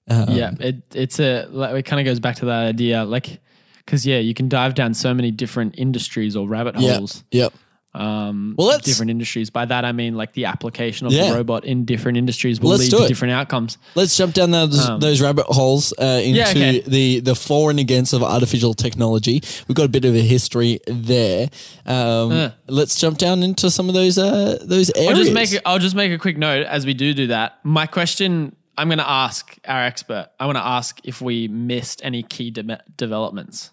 Um, 0.08 0.30
yeah, 0.30 0.50
it 0.60 0.82
it's 0.94 1.20
a 1.20 1.46
like, 1.50 1.74
it 1.74 1.82
kind 1.84 2.00
of 2.00 2.04
goes 2.06 2.20
back 2.20 2.36
to 2.36 2.46
that 2.46 2.66
idea, 2.66 3.04
like 3.04 3.40
because 3.84 4.04
yeah, 4.06 4.18
you 4.18 4.34
can 4.34 4.48
dive 4.48 4.74
down 4.74 4.94
so 4.94 5.12
many 5.14 5.30
different 5.30 5.74
industries 5.78 6.36
or 6.36 6.46
rabbit 6.48 6.74
Yeah. 6.78 6.96
holes. 6.96 7.24
Yep. 7.32 7.52
Um, 7.94 8.54
Well, 8.56 8.68
let's- 8.68 8.86
different 8.86 9.10
industries. 9.10 9.50
By 9.50 9.66
that 9.66 9.84
I 9.84 9.92
mean 9.92 10.16
like 10.16 10.32
the 10.32 10.46
application 10.46 11.06
of 11.06 11.12
Yeah. 11.12 11.28
the 11.28 11.34
robot 11.36 11.64
in 11.66 11.84
different 11.84 12.16
industries 12.16 12.58
will 12.58 12.70
Let's 12.70 12.90
lead 12.90 13.02
to 13.02 13.06
different 13.06 13.32
outcomes. 13.34 13.76
Let's 13.94 14.16
jump 14.16 14.32
down 14.32 14.50
those, 14.50 14.88
Um, 14.88 14.98
those 15.00 15.20
rabbit 15.20 15.44
holes 15.46 15.92
uh, 16.00 16.20
into 16.24 16.38
Yeah, 16.38 16.48
okay. 16.50 16.80
the 16.86 17.20
the 17.20 17.34
for 17.34 17.70
and 17.70 17.78
against 17.78 18.14
of 18.14 18.22
artificial 18.22 18.72
technology. 18.72 19.42
We've 19.68 19.76
got 19.76 19.84
a 19.84 19.90
bit 19.90 20.06
of 20.06 20.14
a 20.14 20.22
history 20.22 20.80
there. 20.86 21.50
Um, 21.84 22.32
Uh. 22.32 22.50
Let's 22.66 22.98
jump 22.98 23.18
down 23.18 23.42
into 23.42 23.70
some 23.70 23.88
of 23.90 23.94
those 23.94 24.16
uh, 24.16 24.58
those 24.64 24.90
areas. 24.96 25.10
I'll 25.10 25.24
just 25.24 25.32
make 25.34 25.52
a, 25.52 25.68
I'll 25.68 25.78
just 25.78 25.94
make 25.94 26.12
a 26.12 26.18
quick 26.18 26.38
note 26.38 26.66
as 26.66 26.86
we 26.86 26.94
do 26.94 27.12
do 27.12 27.26
that. 27.26 27.58
My 27.62 27.84
question 27.86 28.56
I'm 28.76 28.88
going 28.88 28.98
to 28.98 29.08
ask 29.08 29.56
our 29.66 29.82
expert. 29.84 30.30
I 30.40 30.46
want 30.46 30.56
to 30.56 30.64
ask 30.64 30.98
if 31.04 31.20
we 31.20 31.48
missed 31.48 32.00
any 32.04 32.22
key 32.22 32.50
de- 32.50 32.80
developments 32.96 33.70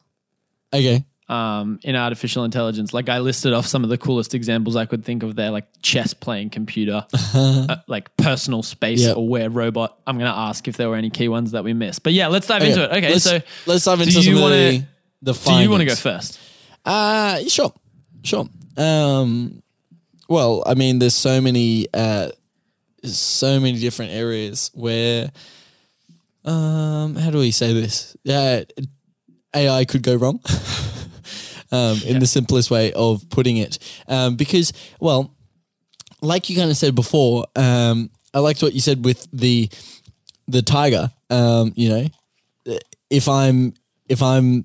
okay. 0.73 1.05
um, 1.29 1.79
in 1.83 1.95
artificial 1.95 2.43
intelligence. 2.43 2.93
Like 2.93 3.07
I 3.07 3.19
listed 3.19 3.53
off 3.53 3.65
some 3.65 3.83
of 3.83 3.89
the 3.89 3.97
coolest 3.97 4.35
examples 4.35 4.75
I 4.75 4.85
could 4.85 5.05
think 5.05 5.23
of 5.23 5.35
there, 5.35 5.51
like 5.51 5.67
chess 5.81 6.13
playing 6.13 6.49
computer, 6.49 7.05
uh, 7.33 7.77
like 7.87 8.15
personal 8.17 8.61
space 8.61 9.01
Yep. 9.01 9.15
aware 9.15 9.49
robot. 9.49 9.97
I'm 10.05 10.17
going 10.17 10.29
to 10.31 10.37
ask 10.37 10.67
if 10.67 10.75
there 10.75 10.89
were 10.89 10.95
any 10.97 11.09
key 11.09 11.29
ones 11.29 11.51
that 11.51 11.63
we 11.63 11.73
missed. 11.73 12.03
But 12.03 12.13
yeah, 12.13 12.27
let's 12.27 12.47
dive 12.47 12.61
Okay. 12.61 12.71
into 12.71 12.83
it. 12.83 12.91
Okay, 12.97 13.09
let's, 13.11 13.23
so 13.23 13.39
let's 13.65 13.85
dive 13.85 14.01
into 14.01 14.21
some 14.21 14.35
wanna- 14.41 14.55
the 14.55 14.85
the 15.21 15.33
do 15.33 15.53
you 15.61 15.69
want 15.69 15.81
to 15.81 15.85
go 15.85 15.95
first? 15.95 16.39
Uh 16.85 17.39
sure, 17.47 17.73
sure. 18.23 18.47
Um, 18.77 19.61
well, 20.29 20.63
I 20.65 20.75
mean, 20.75 20.99
there's 20.99 21.15
so 21.15 21.41
many, 21.41 21.87
uh, 21.93 22.29
so 23.03 23.59
many 23.59 23.79
different 23.79 24.11
areas 24.11 24.71
where, 24.73 25.31
um, 26.45 27.15
how 27.15 27.29
do 27.31 27.39
we 27.39 27.51
say 27.51 27.73
this? 27.73 28.15
Yeah, 28.23 28.63
AI 29.55 29.85
could 29.85 30.03
go 30.03 30.15
wrong. 30.15 30.39
um, 31.71 31.99
in 32.05 32.19
the 32.19 32.27
simplest 32.27 32.71
way 32.71 32.91
of 32.93 33.29
putting 33.29 33.57
it, 33.57 33.79
um, 34.07 34.35
because 34.35 34.73
well, 34.99 35.33
like 36.21 36.49
you 36.49 36.55
kind 36.55 36.71
of 36.71 36.77
said 36.77 36.95
before, 36.95 37.45
um, 37.55 38.09
I 38.33 38.39
liked 38.39 38.61
what 38.61 38.73
you 38.73 38.81
said 38.81 39.05
with 39.05 39.27
the 39.31 39.69
the 40.47 40.61
tiger. 40.61 41.11
Um, 41.29 41.73
you 41.75 41.89
know, 41.89 42.07
if 43.09 43.27
I'm 43.27 43.73
if 44.07 44.21
I'm 44.21 44.63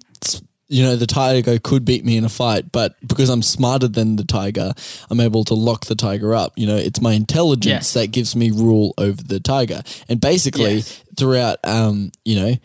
you 0.69 0.83
know 0.83 0.97
the 0.97 1.07
tiger 1.07 1.59
could 1.59 1.85
beat 1.85 2.05
me 2.05 2.17
in 2.17 2.25
a 2.25 2.29
fight, 2.29 2.73
but 2.73 2.95
because 3.07 3.29
I'm 3.29 3.43
smarter 3.43 3.89
than 3.89 4.17
the 4.17 4.25
tiger, 4.25 4.73
I'm 5.11 5.21
able 5.21 5.45
to 5.45 5.55
lock 5.55 5.87
the 5.87 5.95
tiger 5.95 6.35
up. 6.35 6.53
You 6.57 6.67
know, 6.67 6.77
it's 6.77 7.01
my 7.01 7.13
intelligence 7.13 7.67
Yes. 7.67 7.93
that 7.95 8.09
gives 8.09 8.35
me 8.35 8.51
rule 8.51 8.95
over 8.99 9.23
the 9.23 9.41
tiger, 9.41 9.83
and 10.09 10.21
basically 10.21 10.77
Yes. 10.77 11.01
throughout, 11.17 11.59
um, 11.65 12.13
you 12.25 12.37
know. 12.37 12.57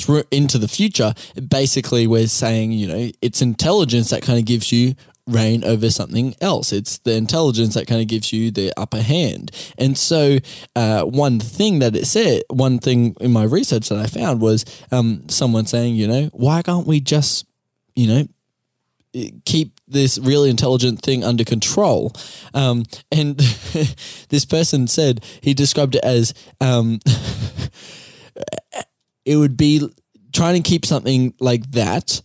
through 0.00 0.22
into 0.30 0.58
the 0.58 0.68
future, 0.68 1.12
basically 1.48 2.06
we're 2.06 2.28
saying, 2.28 2.70
you 2.70 2.86
know, 2.86 3.10
it's 3.20 3.42
intelligence 3.42 4.10
that 4.10 4.22
kind 4.22 4.38
of 4.38 4.44
gives 4.44 4.70
you 4.70 4.94
reign 5.28 5.62
over 5.64 5.90
something 5.90 6.34
else. 6.40 6.72
It's 6.72 6.98
the 6.98 7.14
intelligence 7.14 7.74
that 7.74 7.86
kind 7.86 8.00
of 8.00 8.08
gives 8.08 8.32
you 8.32 8.50
the 8.50 8.72
upper 8.76 9.02
hand. 9.02 9.50
And 9.76 9.96
so, 9.96 10.38
uh, 10.74 11.02
one 11.02 11.38
thing 11.38 11.78
that 11.80 11.94
it 11.94 12.06
said, 12.06 12.42
one 12.48 12.78
thing 12.78 13.14
in 13.20 13.32
my 13.32 13.44
research 13.44 13.90
that 13.90 13.98
I 13.98 14.06
found 14.06 14.40
was 14.40 14.64
um, 14.90 15.28
someone 15.28 15.66
saying, 15.66 15.94
you 15.94 16.08
know, 16.08 16.30
why 16.32 16.62
can't 16.62 16.86
we 16.86 17.00
just, 17.00 17.46
you 17.94 18.06
know, 18.06 18.28
keep 19.44 19.78
this 19.88 20.18
really 20.18 20.50
intelligent 20.50 21.00
thing 21.00 21.24
under 21.24 21.44
control. 21.44 22.12
Um, 22.54 22.84
and 23.10 23.36
this 24.28 24.44
person 24.44 24.86
said 24.86 25.24
he 25.40 25.54
described 25.54 25.94
it 25.94 26.04
as 26.04 26.34
um, 26.60 27.00
it 29.24 29.36
would 29.36 29.56
be 29.56 29.88
trying 30.32 30.62
to 30.62 30.68
keep 30.68 30.84
something 30.84 31.34
like 31.40 31.70
that. 31.72 32.22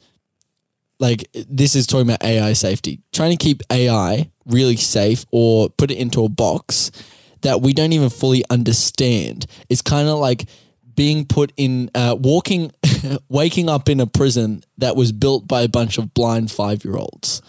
Like 1.03 1.27
this 1.33 1.75
is 1.75 1.85
talking 1.85 2.07
about 2.07 2.23
AI 2.23 2.53
safety, 2.53 3.01
trying 3.11 3.31
to 3.31 3.43
keep 3.43 3.61
AI 3.69 4.31
really 4.45 4.77
safe 4.77 5.25
or 5.31 5.69
put 5.69 5.91
it 5.91 5.97
into 5.97 6.23
a 6.23 6.29
box 6.29 6.91
that 7.41 7.59
we 7.59 7.73
don't 7.73 7.91
even 7.91 8.09
fully 8.09 8.45
understand. 8.49 9.45
It's 9.67 9.81
kind 9.81 10.07
of 10.07 10.19
like 10.19 10.45
being 10.95 11.25
put 11.25 11.51
in, 11.57 11.91
uh, 11.93 12.15
walking, 12.17 12.71
waking 13.29 13.67
up 13.67 13.89
in 13.89 13.99
a 13.99 14.07
prison 14.07 14.63
that 14.77 14.95
was 14.95 15.11
built 15.11 15.45
by 15.45 15.63
a 15.63 15.67
bunch 15.67 15.97
of 15.97 16.13
blind 16.13 16.51
five 16.51 16.85
year 16.85 16.95
olds. 16.95 17.41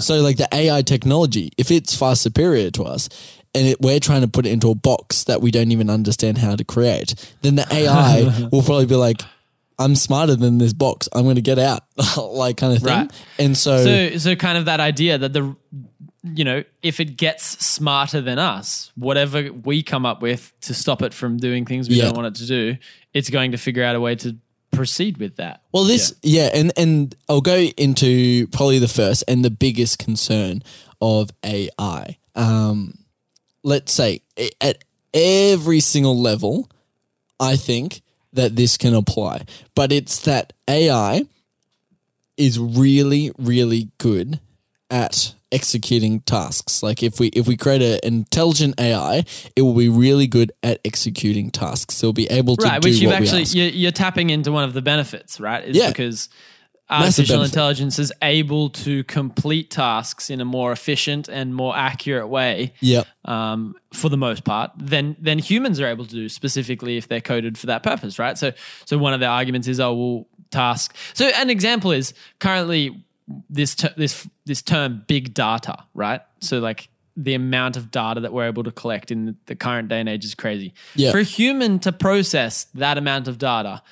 So, 0.00 0.20
like 0.20 0.36
the 0.36 0.48
AI 0.52 0.82
technology, 0.82 1.52
if 1.56 1.70
it's 1.70 1.96
far 1.96 2.16
superior 2.16 2.70
to 2.72 2.82
us, 2.82 3.08
and 3.54 3.68
it, 3.68 3.80
we're 3.80 4.00
trying 4.00 4.20
to 4.20 4.28
put 4.28 4.44
it 4.44 4.50
into 4.50 4.70
a 4.70 4.74
box 4.74 5.24
that 5.24 5.40
we 5.40 5.50
don't 5.52 5.72
even 5.72 5.88
understand 5.88 6.36
how 6.36 6.54
to 6.54 6.64
create, 6.64 7.14
then 7.40 7.54
the 7.54 7.66
AI 7.72 8.48
will 8.52 8.62
probably 8.62 8.84
be 8.84 8.96
like, 8.96 9.22
"I'm 9.78 9.94
smarter 9.94 10.34
than 10.36 10.58
this 10.58 10.72
box. 10.72 11.08
I'm 11.12 11.24
going 11.24 11.36
to 11.36 11.42
get 11.42 11.58
out," 11.58 11.82
like 12.16 12.56
kind 12.56 12.74
of 12.76 12.82
thing. 12.82 12.94
Right. 12.96 13.12
And 13.38 13.56
so, 13.56 13.84
So, 13.84 14.16
so 14.18 14.36
kind 14.36 14.58
of 14.58 14.64
that 14.66 14.80
idea 14.80 15.18
that 15.18 15.32
the, 15.32 15.54
you 16.24 16.44
know, 16.44 16.64
if 16.82 17.00
it 17.00 17.16
gets 17.16 17.44
smarter 17.64 18.20
than 18.20 18.38
us, 18.38 18.92
whatever 18.96 19.50
we 19.52 19.82
come 19.82 20.04
up 20.06 20.20
with 20.22 20.52
to 20.62 20.74
stop 20.74 21.02
it 21.02 21.14
from 21.14 21.36
doing 21.38 21.64
things 21.64 21.88
we 21.88 21.96
Yeah. 21.96 22.04
don't 22.06 22.16
want 22.16 22.36
it 22.36 22.40
to 22.40 22.46
do, 22.46 22.76
it's 23.14 23.30
going 23.30 23.52
to 23.52 23.58
figure 23.58 23.84
out 23.84 23.94
a 23.96 24.00
way 24.00 24.14
to 24.16 24.36
proceed 24.70 25.16
with 25.16 25.36
that. 25.36 25.62
Well, 25.72 25.84
this, 25.84 26.14
yeah. 26.22 26.50
and 26.52 26.72
and 26.76 27.14
I'll 27.28 27.40
go 27.40 27.56
into 27.76 28.46
probably 28.48 28.78
the 28.78 28.88
first 28.88 29.24
and 29.28 29.44
the 29.44 29.50
biggest 29.50 29.98
concern 29.98 30.62
of 31.00 31.30
AI. 31.44 32.18
Um, 32.34 32.98
let's 33.62 33.92
say 33.92 34.20
at 34.60 34.84
every 35.14 35.80
single 35.80 36.20
level, 36.20 36.68
I 37.40 37.56
think 37.56 38.02
that 38.32 38.56
this 38.56 38.76
can 38.76 38.94
apply, 38.94 39.44
but 39.74 39.92
it's 39.92 40.20
that 40.20 40.52
AI 40.68 41.24
is 42.36 42.58
really, 42.58 43.32
really 43.38 43.90
good 43.98 44.40
at 44.90 45.34
executing 45.50 46.20
tasks. 46.20 46.82
Like 46.82 47.02
if 47.02 47.18
we 47.18 47.28
if 47.28 47.46
we 47.46 47.56
create 47.56 47.82
an 47.82 47.98
intelligent 48.02 48.78
AI, 48.80 49.24
it 49.56 49.62
will 49.62 49.74
be 49.74 49.88
really 49.88 50.26
good 50.26 50.52
at 50.62 50.80
executing 50.84 51.50
tasks. 51.50 52.02
It'll 52.02 52.12
be 52.12 52.26
able 52.26 52.56
to 52.56 52.66
right, 52.66 52.80
do 52.80 52.88
which 52.88 52.98
you've 52.98 53.12
actually 53.12 53.44
you're, 53.44 53.68
you're 53.68 53.92
tapping 53.92 54.30
into 54.30 54.52
one 54.52 54.64
of 54.64 54.72
the 54.74 54.82
benefits, 54.82 55.40
right? 55.40 55.64
Is 55.64 55.76
Yeah. 55.76 55.88
because 55.88 56.28
artificial 56.90 57.42
intelligence 57.42 57.98
is 57.98 58.12
able 58.22 58.70
to 58.70 59.04
complete 59.04 59.70
tasks 59.70 60.30
in 60.30 60.40
a 60.40 60.44
more 60.44 60.72
efficient 60.72 61.28
and 61.28 61.54
more 61.54 61.76
accurate 61.76 62.28
way. 62.28 62.72
Um, 63.24 63.74
for 63.92 64.08
the 64.08 64.16
most 64.16 64.44
part, 64.44 64.70
than 64.76 65.16
than 65.20 65.38
humans 65.38 65.80
are 65.80 65.86
able 65.86 66.06
to 66.06 66.14
do 66.14 66.28
specifically 66.28 66.96
if 66.96 67.08
they're 67.08 67.20
coded 67.20 67.58
for 67.58 67.66
that 67.66 67.82
purpose, 67.82 68.18
right? 68.18 68.36
So, 68.36 68.52
so 68.84 68.98
one 68.98 69.14
of 69.14 69.20
the 69.20 69.26
arguments 69.26 69.68
is, 69.68 69.80
oh, 69.80 69.94
well, 69.94 70.26
task. 70.50 70.94
So, 71.14 71.26
an 71.26 71.50
example 71.50 71.90
is 71.90 72.14
currently 72.38 73.04
this 73.50 73.74
ter- 73.74 73.94
this 73.96 74.28
this 74.46 74.62
term 74.62 75.04
big 75.06 75.34
data, 75.34 75.84
right? 75.94 76.20
So, 76.40 76.58
like 76.58 76.88
the 77.16 77.34
amount 77.34 77.76
of 77.76 77.90
data 77.90 78.20
that 78.20 78.32
we're 78.32 78.46
able 78.46 78.62
to 78.62 78.70
collect 78.70 79.10
in 79.10 79.36
the 79.46 79.56
current 79.56 79.88
day 79.88 79.98
and 79.98 80.08
age 80.08 80.24
is 80.24 80.36
crazy. 80.36 80.72
Yeah. 80.94 81.10
For 81.10 81.18
a 81.18 81.24
human 81.24 81.80
to 81.80 81.90
process 81.90 82.64
that 82.74 82.96
amount 82.96 83.26
of 83.26 83.38
data 83.38 83.82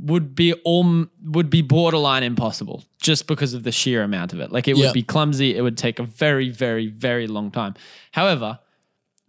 would 0.00 0.34
be 0.34 0.52
all 0.64 1.06
would 1.24 1.50
be 1.50 1.62
borderline 1.62 2.22
impossible 2.22 2.84
just 3.00 3.26
because 3.26 3.54
of 3.54 3.62
the 3.64 3.72
sheer 3.72 4.02
amount 4.02 4.32
of 4.32 4.40
it. 4.40 4.52
Like 4.52 4.68
it 4.68 4.76
would 4.76 4.92
be 4.92 5.02
clumsy. 5.02 5.56
It 5.56 5.62
would 5.62 5.76
take 5.76 5.98
a 5.98 6.02
very, 6.04 6.48
very, 6.50 6.86
very 6.86 7.26
long 7.26 7.50
time. 7.50 7.74
However, 8.12 8.58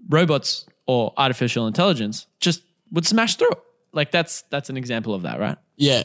robots 0.07 0.65
or 0.85 1.13
artificial 1.17 1.67
intelligence 1.67 2.27
just 2.39 2.61
would 2.91 3.05
smash 3.05 3.35
through 3.35 3.51
it. 3.51 3.59
Like 3.93 4.11
that's 4.11 4.43
that's 4.49 4.69
an 4.69 4.77
example 4.77 5.13
of 5.13 5.23
that, 5.23 5.39
right? 5.39 5.57
Yeah. 5.75 6.03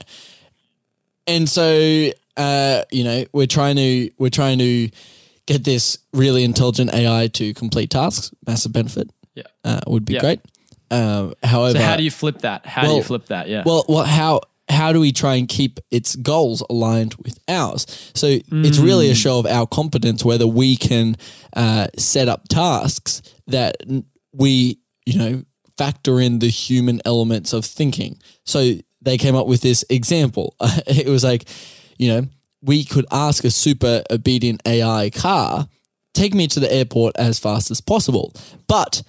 And 1.27 1.49
so 1.49 2.11
uh, 2.37 2.83
you 2.91 3.05
know, 3.05 3.25
we're 3.33 3.47
trying 3.47 3.77
to 3.77 4.11
we're 4.19 4.31
trying 4.31 4.59
to 4.59 4.91
get 5.47 5.65
this 5.65 5.99
really 6.13 6.43
intelligent 6.43 6.93
AI 6.95 7.29
to 7.29 7.53
complete 7.55 7.91
tasks. 7.91 8.33
Massive 8.47 8.73
benefit. 8.73 9.11
Yeah. 9.35 9.45
Uh, 9.65 9.81
would 9.87 10.05
be 10.05 10.15
Yeah. 10.15 10.21
great. 10.21 10.41
Um, 10.91 11.35
however, 11.43 11.79
So 11.79 11.85
how 11.85 11.97
do 11.97 12.03
you 12.03 12.11
flip 12.11 12.39
that? 12.41 12.67
How 12.67 12.87
do 12.87 12.95
you 12.95 13.03
flip 13.03 13.27
that? 13.27 13.49
Yeah. 13.49 13.63
well, 13.67 13.85
well, 13.89 14.05
how 14.05 14.41
how 14.69 14.93
do 14.93 15.01
we 15.01 15.13
try 15.13 15.35
and 15.35 15.49
keep 15.49 15.79
its 15.91 16.17
goals 16.17 16.63
aligned 16.71 17.15
with 17.17 17.39
ours? 17.49 17.87
So 18.15 18.39
it's 18.51 18.79
really 18.79 19.11
a 19.11 19.15
show 19.15 19.39
of 19.39 19.47
our 19.47 19.67
competence 19.67 20.25
whether 20.25 20.47
we 20.47 20.77
can 20.77 21.17
uh, 21.55 21.89
set 21.99 22.29
up 22.29 22.49
tasks 22.49 23.23
that 23.47 23.77
we, 24.33 24.79
you 25.07 25.19
know, 25.19 25.43
factor 25.77 26.21
in 26.21 26.39
the 26.39 26.49
human 26.49 27.01
elements 27.05 27.53
of 27.53 27.65
thinking. 27.65 28.21
So 28.45 28.75
they 29.03 29.19
came 29.19 29.37
up 29.37 29.47
with 29.47 29.61
this 29.61 29.85
example. 29.91 30.57
it 30.87 31.09
was 31.09 31.25
like, 31.25 31.45
you 31.99 32.09
know, 32.09 32.27
we 32.63 32.85
could 32.85 33.07
ask 33.11 33.45
a 33.45 33.51
super 33.51 34.03
obedient 34.11 34.63
AI 34.67 35.11
car, 35.11 35.69
take 36.15 36.33
me 36.33 36.47
to 36.49 36.61
the 36.61 36.73
airport 36.73 37.15
as 37.17 37.39
fast 37.39 37.71
as 37.71 37.81
possible. 37.81 38.33
But 38.67 39.03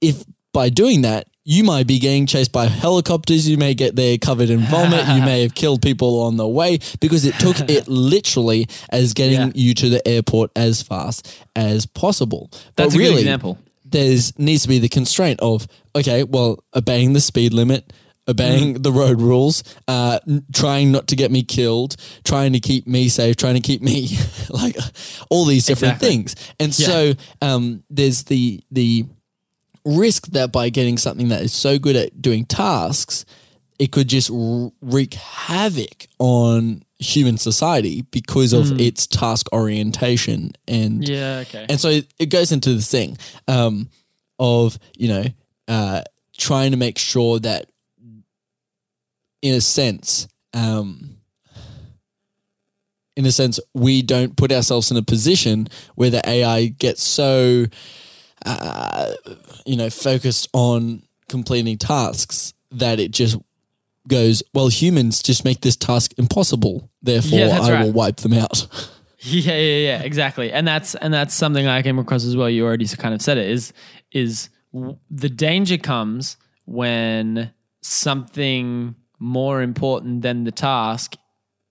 if 0.00 0.24
by 0.52 0.70
doing 0.70 1.02
that, 1.02 1.28
you 1.44 1.64
might 1.64 1.86
be 1.86 1.98
getting 1.98 2.26
chased 2.26 2.52
by 2.52 2.66
helicopters. 2.66 3.48
You 3.48 3.56
may 3.56 3.74
get 3.74 3.96
there 3.96 4.16
covered 4.18 4.48
in 4.50 4.60
vomit. 4.60 5.06
you 5.08 5.22
may 5.22 5.42
have 5.46 5.54
killed 5.54 5.82
people 5.82 6.20
on 6.22 6.36
the 6.36 6.46
way 6.46 6.78
because 7.00 7.24
it 7.24 7.34
took 7.40 7.58
it 7.68 7.88
literally 8.12 8.68
as 8.90 9.12
getting 9.12 9.38
Yeah. 9.40 9.52
you 9.54 9.74
to 9.74 9.88
the 9.88 10.06
airport 10.06 10.50
as 10.54 10.82
fast 10.82 11.26
as 11.56 11.84
possible. 11.86 12.48
That's 12.76 12.76
but 12.76 12.86
a 12.86 12.90
good 12.90 12.98
really, 12.98 13.20
example. 13.22 13.58
there's 13.84 14.38
needs 14.38 14.62
to 14.62 14.68
be 14.68 14.78
the 14.78 14.88
constraint 14.88 15.40
of 15.40 15.66
okay, 15.96 16.22
well, 16.24 16.62
obeying 16.74 17.12
the 17.12 17.20
speed 17.20 17.52
limit, 17.52 17.92
obeying 18.28 18.76
Mm. 18.76 18.82
the 18.84 18.92
road 18.92 19.20
rules, 19.20 19.64
uh, 19.88 20.20
n- 20.28 20.44
trying 20.54 20.92
not 20.92 21.08
to 21.08 21.16
get 21.16 21.30
me 21.32 21.42
killed, 21.42 21.96
trying 22.24 22.52
to 22.52 22.60
keep 22.60 22.86
me 22.86 23.08
safe, 23.08 23.34
trying 23.36 23.54
to 23.56 23.60
keep 23.60 23.82
me 23.82 24.16
like 24.48 24.76
all 25.28 25.44
these 25.44 25.66
different 25.66 25.94
Exactly. 25.94 26.08
things. 26.08 26.36
And 26.60 26.72
so 26.72 27.14
um, 27.42 27.82
there's 27.90 28.22
the 28.24 28.60
the 28.70 29.06
risk 29.84 30.28
that 30.28 30.52
by 30.52 30.68
getting 30.68 30.96
something 30.98 31.28
that 31.28 31.42
is 31.42 31.52
so 31.52 31.78
good 31.78 31.96
at 31.96 32.20
doing 32.22 32.44
tasks, 32.44 33.24
it 33.78 33.90
could 33.90 34.08
just 34.08 34.30
wreak 34.80 35.14
havoc 35.14 36.06
on 36.18 36.82
human 36.98 37.36
society 37.36 38.02
because 38.12 38.52
of 38.52 38.80
its 38.80 39.08
task 39.08 39.52
orientation 39.52 40.52
and 40.68 41.02
Mm. 41.02 41.08
Yeah. 41.08 41.38
Okay. 41.48 41.66
and 41.68 41.80
so 41.80 42.00
it 42.18 42.26
goes 42.26 42.52
into 42.52 42.72
this 42.74 42.88
thing 42.88 43.18
um, 43.48 43.88
of, 44.38 44.78
you 44.96 45.08
know, 45.08 45.24
uh, 45.66 46.02
trying 46.36 46.70
to 46.70 46.76
make 46.76 46.96
sure 46.98 47.40
that, 47.40 47.66
in 49.42 49.54
a 49.54 49.60
sense, 49.60 50.28
um, 50.54 51.16
in 53.16 53.26
a 53.26 53.32
sense, 53.32 53.58
we 53.74 54.02
don't 54.02 54.36
put 54.36 54.52
ourselves 54.52 54.90
in 54.90 54.96
a 54.96 55.02
position 55.02 55.68
where 55.96 56.10
the 56.10 56.26
AI 56.28 56.66
gets 56.66 57.02
so, 57.02 57.66
uh, 58.44 59.12
you 59.66 59.76
know, 59.76 59.90
focused 59.90 60.48
on 60.52 61.02
completing 61.28 61.78
tasks 61.78 62.54
that 62.70 62.98
it 63.00 63.10
just 63.10 63.36
goes, 64.08 64.42
well, 64.52 64.68
humans 64.68 65.22
just 65.22 65.44
make 65.44 65.60
this 65.60 65.76
task 65.76 66.12
impossible. 66.18 66.90
Therefore, 67.02 67.38
Yeah, 67.38 67.58
I 67.60 67.70
right. 67.72 67.84
will 67.84 67.92
wipe 67.92 68.16
them 68.16 68.32
out. 68.34 68.66
Yeah, 69.24 69.52
yeah, 69.56 69.76
yeah, 69.86 70.02
exactly. 70.02 70.50
And 70.50 70.66
that's 70.66 70.96
and 70.96 71.14
that's 71.14 71.32
something 71.32 71.68
I 71.68 71.82
came 71.82 71.96
across 72.00 72.24
as 72.24 72.36
well. 72.36 72.50
You 72.50 72.64
already 72.64 72.88
kind 72.88 73.14
of 73.14 73.22
said 73.22 73.38
it 73.38 73.48
is 73.48 73.72
is 74.10 74.48
the 75.12 75.28
danger 75.28 75.78
comes 75.78 76.36
when 76.64 77.52
something 77.82 78.96
more 79.20 79.62
important 79.62 80.22
than 80.22 80.42
the 80.42 80.50
task, 80.50 81.14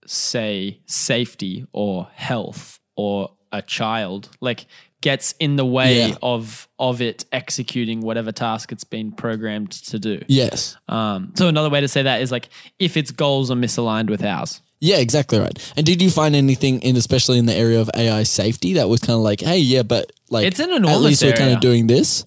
say 0.06 0.80
safety 0.86 1.66
or 1.74 2.08
health 2.16 2.80
or 2.96 3.32
a 3.52 3.62
child, 3.62 4.30
like 4.40 4.66
gets 5.02 5.34
in 5.40 5.56
the 5.56 5.66
way 5.66 5.98
Yeah. 6.10 6.16
of 6.22 6.68
of 6.80 7.02
it 7.02 7.26
executing 7.32 8.02
whatever 8.02 8.32
task 8.32 8.72
it's 8.72 8.84
been 8.84 9.12
programmed 9.12 9.72
to 9.72 10.00
do. 10.00 10.22
yes. 10.28 10.78
Um, 10.88 11.34
so 11.36 11.48
another 11.48 11.70
way 11.70 11.82
to 11.82 11.88
say 11.88 12.04
that 12.04 12.22
is 12.22 12.32
like 12.32 12.50
if 12.80 12.96
its 12.98 13.12
goals 13.12 13.52
are 13.52 13.56
misaligned 13.56 14.10
with 14.10 14.24
ours. 14.24 14.62
Yeah, 14.80 14.98
exactly 14.98 15.38
right. 15.38 15.74
And 15.78 15.86
did 15.86 16.02
you 16.02 16.10
find 16.10 16.36
anything 16.36 16.82
in, 16.82 16.96
especially 16.98 17.38
in 17.38 17.46
the 17.46 17.54
area 17.54 17.80
of 17.80 17.90
AI 17.96 18.24
safety, 18.24 18.74
that 18.74 18.90
was 18.90 19.00
kind 19.00 19.16
of 19.16 19.22
like, 19.22 19.40
hey, 19.42 19.60
yeah, 19.60 19.84
but 19.84 20.12
like, 20.32 20.48
It's 20.48 20.60
an 20.60 20.72
enormous 20.72 20.96
at 20.96 21.02
least 21.02 21.24
we're 21.24 21.34
kind 21.34 21.54
of 21.54 21.60
doing 21.60 21.86
this. 21.86 22.26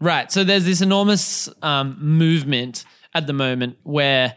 Right. 0.00 0.32
So 0.32 0.42
there's 0.42 0.64
this 0.64 0.80
enormous 0.80 1.50
um, 1.62 1.98
movement 2.00 2.86
at 3.14 3.26
the 3.26 3.34
moment 3.34 3.76
where 3.82 4.36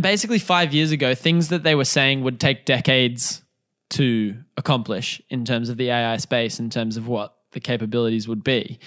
basically 0.00 0.38
five 0.38 0.72
years 0.72 0.92
ago, 0.92 1.14
things 1.14 1.48
that 1.48 1.62
they 1.62 1.74
were 1.74 1.84
saying 1.84 2.22
would 2.22 2.40
take 2.40 2.64
decades 2.64 3.42
to 3.90 4.36
accomplish 4.56 5.20
in 5.28 5.44
terms 5.44 5.68
of 5.68 5.76
the 5.76 5.90
AI 5.90 6.16
space, 6.16 6.58
in 6.58 6.70
terms 6.70 6.96
of 6.96 7.06
what 7.08 7.34
the 7.52 7.60
capabilities 7.60 8.26
would 8.26 8.42
be, 8.42 8.78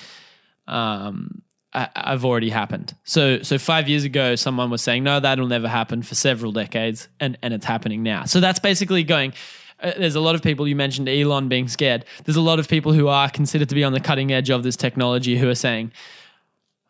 um, 0.67 1.41
I, 1.73 1.89
I've 1.95 2.25
already 2.25 2.49
happened. 2.49 2.95
So, 3.03 3.41
so 3.41 3.57
five 3.57 3.87
years 3.87 4.03
ago, 4.03 4.35
someone 4.35 4.69
was 4.69 4.81
saying, 4.81 5.03
no, 5.03 5.19
that'll 5.19 5.47
never 5.47 5.67
happen 5.67 6.01
for 6.01 6.15
several 6.15 6.51
decades, 6.51 7.07
and 7.19 7.37
and 7.41 7.53
it's 7.53 7.65
happening 7.65 8.03
now. 8.03 8.25
So 8.25 8.39
that's 8.39 8.59
basically 8.59 9.03
going. 9.03 9.33
Uh, 9.79 9.91
there's 9.97 10.15
a 10.15 10.19
lot 10.19 10.33
of 10.33 10.41
people 10.41 10.67
you 10.67 10.75
mentioned 10.75 11.07
Elon 11.07 11.49
being 11.49 11.67
scared. 11.67 12.03
There's 12.25 12.35
a 12.35 12.41
lot 12.41 12.57
of 12.57 12.67
people 12.67 12.93
who 12.93 13.07
are 13.07 13.29
considered 13.29 13.69
to 13.69 13.75
be 13.75 13.83
on 13.83 13.93
the 13.93 13.99
cutting 13.99 14.31
edge 14.31 14.49
of 14.49 14.63
this 14.63 14.75
technology 14.75 15.37
who 15.37 15.47
are 15.49 15.55
saying, 15.55 15.91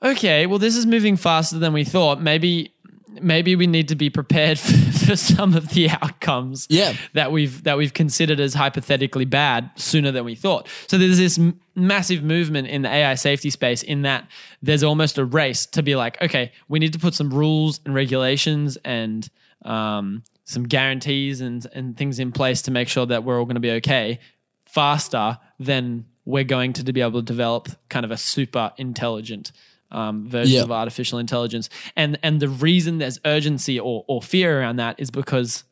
okay, 0.04 0.46
well, 0.46 0.60
this 0.60 0.76
is 0.76 0.86
moving 0.86 1.18
faster 1.18 1.58
than 1.58 1.74
we 1.74 1.84
thought. 1.84 2.22
Maybe, 2.22 2.74
maybe 3.22 3.56
we 3.56 3.68
need 3.68 3.88
to 3.90 3.96
be 3.96 4.10
prepared 4.10 4.60
for, 4.60 4.74
for 5.06 5.16
some 5.16 5.56
of 5.56 5.70
the 5.70 5.90
outcomes 5.90 6.68
Yeah. 6.70 6.94
that 7.14 7.32
we've 7.32 7.64
that 7.64 7.78
we've 7.78 7.94
considered 7.94 8.40
as 8.40 8.54
hypothetically 8.54 9.26
bad 9.26 9.70
sooner 9.76 10.12
than 10.12 10.26
we 10.26 10.36
thought. 10.36 10.68
So 10.88 10.98
there's 10.98 11.18
this 11.18 11.38
m- 11.40 11.60
massive 11.76 12.24
movement 12.24 12.68
in 12.68 12.82
the 12.82 12.90
AI 12.90 13.16
safety 13.16 13.50
space 13.50 13.84
in 13.84 14.02
that 14.04 14.28
there's 14.62 14.84
almost 14.84 15.18
a 15.18 15.26
race 15.26 15.66
to 15.68 15.84
be 15.84 15.96
like, 15.96 16.22
okay, 16.22 16.52
we 16.68 16.80
need 16.80 16.94
to 16.94 17.00
put 17.00 17.14
some 17.14 17.30
rules 17.34 17.80
and 17.86 17.94
regulations 17.94 18.78
and 18.84 19.30
um, 19.66 20.24
some 20.46 20.64
guarantees 20.64 21.42
and 21.42 21.66
and 21.74 21.98
things 21.98 22.20
in 22.20 22.32
place 22.32 22.62
to 22.64 22.72
make 22.72 22.88
sure 22.88 23.06
that 23.06 23.24
we're 23.24 23.38
all 23.40 23.46
going 23.46 23.56
to 23.56 23.62
be 23.62 23.72
okay 23.72 24.20
faster 24.66 25.38
than 25.60 26.06
we're 26.26 26.44
going 26.44 26.74
to 26.74 26.92
be 26.94 27.02
able 27.02 27.20
to 27.22 27.26
develop 27.26 27.70
kind 27.90 28.04
of 28.06 28.12
a 28.12 28.18
super 28.18 28.72
intelligent 28.78 29.52
um, 29.92 30.28
version 30.30 30.56
Yeah. 30.56 30.64
of 30.64 30.72
artificial 30.72 31.20
intelligence. 31.20 31.70
And 31.96 32.18
and 32.24 32.40
the 32.40 32.50
reason 32.50 32.98
there's 32.98 33.20
urgency 33.26 33.80
or 33.80 34.04
or 34.08 34.22
fear 34.22 34.60
around 34.62 34.78
that 34.78 35.00
is 35.00 35.12
because 35.12 35.64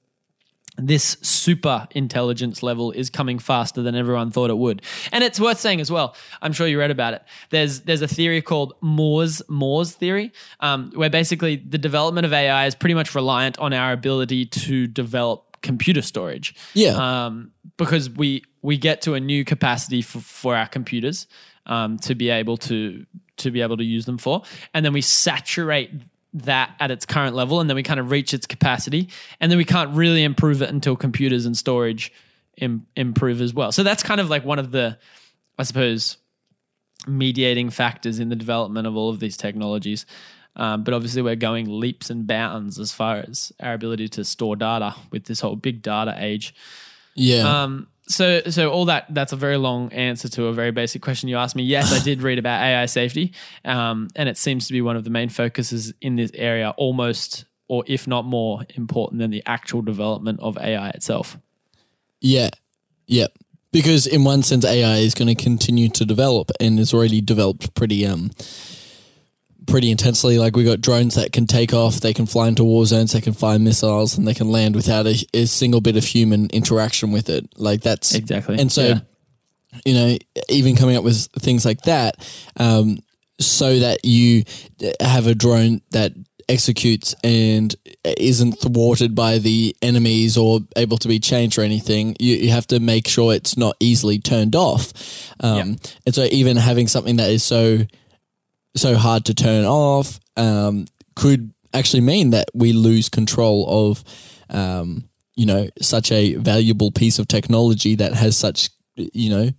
this 0.77 1.15
super 1.21 1.87
intelligence 1.91 2.61
level 2.61 2.91
is 2.91 3.09
coming 3.09 3.39
faster 3.39 3.81
than 3.81 3.95
everyone 3.95 4.29
thought 4.29 4.49
it 4.49 4.57
would. 4.57 4.81
And 5.13 5.23
it's 5.23 5.39
worth 5.39 5.57
saying 5.57 5.79
as 5.79 5.89
well. 5.89 6.15
I'm 6.41 6.51
sure 6.51 6.67
you 6.67 6.77
read 6.77 6.91
about 6.91 7.13
it. 7.13 7.23
There's 7.49 7.81
there's 7.81 8.01
a 8.01 8.07
theory 8.09 8.41
called 8.41 8.73
Moore's 8.81 9.41
Moore's 9.47 9.93
theory, 9.93 10.33
um, 10.59 10.91
where 10.95 11.09
basically 11.09 11.55
the 11.55 11.77
development 11.77 12.25
of 12.25 12.33
AI 12.33 12.65
is 12.65 12.75
pretty 12.75 12.93
much 12.93 13.15
reliant 13.15 13.57
on 13.59 13.71
our 13.71 13.93
ability 13.93 14.45
to 14.47 14.85
develop 14.87 15.57
computer 15.61 16.01
storage. 16.01 16.53
Yeah. 16.73 17.25
Um, 17.25 17.51
because 17.77 18.09
we 18.09 18.43
we 18.61 18.77
get 18.77 19.01
to 19.03 19.13
a 19.13 19.19
new 19.19 19.45
capacity 19.45 20.01
for, 20.01 20.19
for 20.19 20.55
our 20.57 20.67
computers 20.67 21.27
um, 21.65 21.97
to 21.99 22.15
be 22.15 22.29
able 22.29 22.57
to 22.57 23.05
to 23.37 23.51
be 23.51 23.61
able 23.61 23.77
to 23.77 23.83
use 23.83 24.05
them 24.05 24.17
for, 24.17 24.43
and 24.73 24.85
then 24.85 24.93
we 24.93 25.01
saturate 25.01 25.91
that 26.33 26.75
at 26.79 26.91
its 26.91 27.05
current 27.05 27.35
level, 27.35 27.59
and 27.59 27.69
then 27.69 27.75
we 27.75 27.83
kind 27.83 27.99
of 27.99 28.11
reach 28.11 28.33
its 28.33 28.45
capacity, 28.45 29.09
and 29.39 29.51
then 29.51 29.57
we 29.57 29.65
can't 29.65 29.95
really 29.95 30.23
improve 30.23 30.61
it 30.61 30.69
until 30.69 30.95
computers 30.95 31.45
and 31.45 31.57
storage 31.57 32.11
Im- 32.57 32.87
improve 32.95 33.41
as 33.41 33.53
well. 33.53 33.71
So 33.71 33.83
that's 33.83 34.03
kind 34.03 34.21
of 34.21 34.29
like 34.29 34.45
one 34.45 34.59
of 34.59 34.71
the, 34.71 34.97
I 35.59 35.63
suppose, 35.63 36.17
mediating 37.07 37.69
factors 37.69 38.19
in 38.19 38.29
the 38.29 38.35
development 38.35 38.87
of 38.87 38.95
all 38.95 39.09
of 39.09 39.19
these 39.19 39.35
technologies. 39.37 40.05
Um, 40.55 40.83
but 40.83 40.93
obviously, 40.93 41.21
we're 41.21 41.35
going 41.35 41.67
leaps 41.67 42.09
and 42.09 42.25
bounds 42.25 42.79
as 42.79 42.93
far 42.93 43.17
as 43.17 43.51
our 43.59 43.73
ability 43.73 44.07
to 44.09 44.23
store 44.23 44.55
data 44.55 44.95
with 45.11 45.25
this 45.25 45.41
whole 45.41 45.57
big 45.57 45.81
data 45.81 46.15
age. 46.17 46.55
yeah. 47.15 47.63
Um, 47.63 47.87
so, 48.07 48.41
so 48.49 48.71
all 48.71 48.85
that 48.85 49.05
that's 49.09 49.33
a 49.33 49.35
very 49.35 49.57
long 49.57 49.91
answer 49.91 50.29
to 50.29 50.45
a 50.45 50.53
very 50.53 50.71
basic 50.71 51.01
question 51.01 51.29
you 51.29 51.37
asked 51.37 51.55
me. 51.55 51.63
Yes, 51.63 51.91
I 51.91 52.03
did 52.03 52.21
read 52.21 52.37
about 52.39 52.61
AI 52.61 52.85
safety, 52.85 53.33
um, 53.63 54.09
and 54.15 54.29
it 54.29 54.37
seems 54.37 54.67
to 54.67 54.73
be 54.73 54.81
one 54.81 54.95
of 54.95 55.03
the 55.03 55.09
main 55.09 55.29
focuses 55.29 55.93
in 56.01 56.15
this 56.15 56.31
area, 56.33 56.73
almost 56.77 57.45
or 57.67 57.83
if 57.87 58.07
not 58.07 58.25
more 58.25 58.61
important 58.75 59.19
than 59.19 59.31
the 59.31 59.41
actual 59.45 59.81
development 59.81 60.39
of 60.39 60.57
AI 60.57 60.89
itself. 60.89 61.37
yeah. 62.21 62.49
Yeah. 63.07 63.27
Because 63.71 64.07
in 64.07 64.23
one 64.23 64.41
sense, 64.41 64.65
AI 64.65 64.97
is 64.97 65.13
going 65.13 65.27
to 65.27 65.35
continue 65.35 65.89
to 65.89 66.05
develop 66.05 66.49
and 66.59 66.79
it's 66.79 66.93
already 66.93 67.21
developed 67.21 67.73
pretty, 67.75 68.05
um, 68.05 68.31
pretty 69.67 69.91
intensely. 69.91 70.37
Like 70.37 70.55
we 70.55 70.63
got 70.63 70.81
drones 70.81 71.15
that 71.15 71.31
can 71.31 71.47
take 71.47 71.73
off, 71.73 71.99
they 71.99 72.13
can 72.13 72.25
fly 72.25 72.47
into 72.47 72.63
war 72.63 72.85
zones, 72.85 73.13
they 73.13 73.21
can 73.21 73.33
fire 73.33 73.59
missiles, 73.59 74.17
and 74.17 74.27
they 74.27 74.33
can 74.33 74.49
land 74.49 74.75
without 74.75 75.05
a, 75.07 75.25
a 75.33 75.45
single 75.45 75.81
bit 75.81 75.97
of 75.97 76.03
human 76.03 76.47
interaction 76.51 77.11
with 77.11 77.29
it. 77.29 77.47
Like 77.57 77.81
that's 77.81 78.13
Exactly. 78.15 78.57
And 78.59 78.71
so, 78.71 78.87
Yeah. 78.87 78.99
you 79.85 79.93
know, 79.93 80.17
even 80.49 80.75
coming 80.75 80.95
up 80.95 81.03
with 81.03 81.27
things 81.39 81.65
like 81.65 81.81
that, 81.81 82.15
um, 82.57 82.99
so 83.39 83.79
that 83.79 84.05
you 84.05 84.43
have 85.01 85.27
a 85.27 85.35
drone 85.35 85.81
that 85.91 86.13
executes 86.47 87.15
and 87.23 87.75
isn't 88.03 88.53
thwarted 88.59 89.15
by 89.15 89.39
the 89.39 89.75
enemies 89.81 90.37
or 90.37 90.59
able 90.75 90.97
to 90.99 91.07
be 91.07 91.19
changed 91.19 91.57
or 91.57 91.63
anything, 91.63 92.15
you, 92.19 92.35
you 92.35 92.49
have 92.51 92.67
to 92.67 92.79
make 92.79 93.07
sure 93.07 93.33
it's 93.33 93.57
not 93.57 93.75
easily 93.79 94.19
turned 94.19 94.55
off. 94.55 94.93
Um, 95.39 95.77
And 96.05 96.13
so, 96.13 96.25
even 96.31 96.55
having 96.55 96.87
something 96.87 97.15
that 97.17 97.29
is 97.31 97.43
so 97.43 97.79
so 98.75 98.95
hard 98.95 99.25
to 99.25 99.33
turn 99.33 99.65
off 99.65 100.19
um, 100.37 100.85
could 101.15 101.53
actually 101.73 102.01
mean 102.01 102.31
that 102.31 102.49
we 102.53 102.73
lose 102.73 103.09
control 103.09 103.89
of, 103.89 104.03
um, 104.49 105.07
you 105.35 105.45
know, 105.45 105.67
such 105.81 106.11
a 106.11 106.35
valuable 106.35 106.91
piece 106.91 107.19
of 107.19 107.27
technology 107.27 107.95
that 107.95 108.13
has 108.13 108.37
such, 108.37 108.69
you 108.95 109.29
know, 109.29 109.49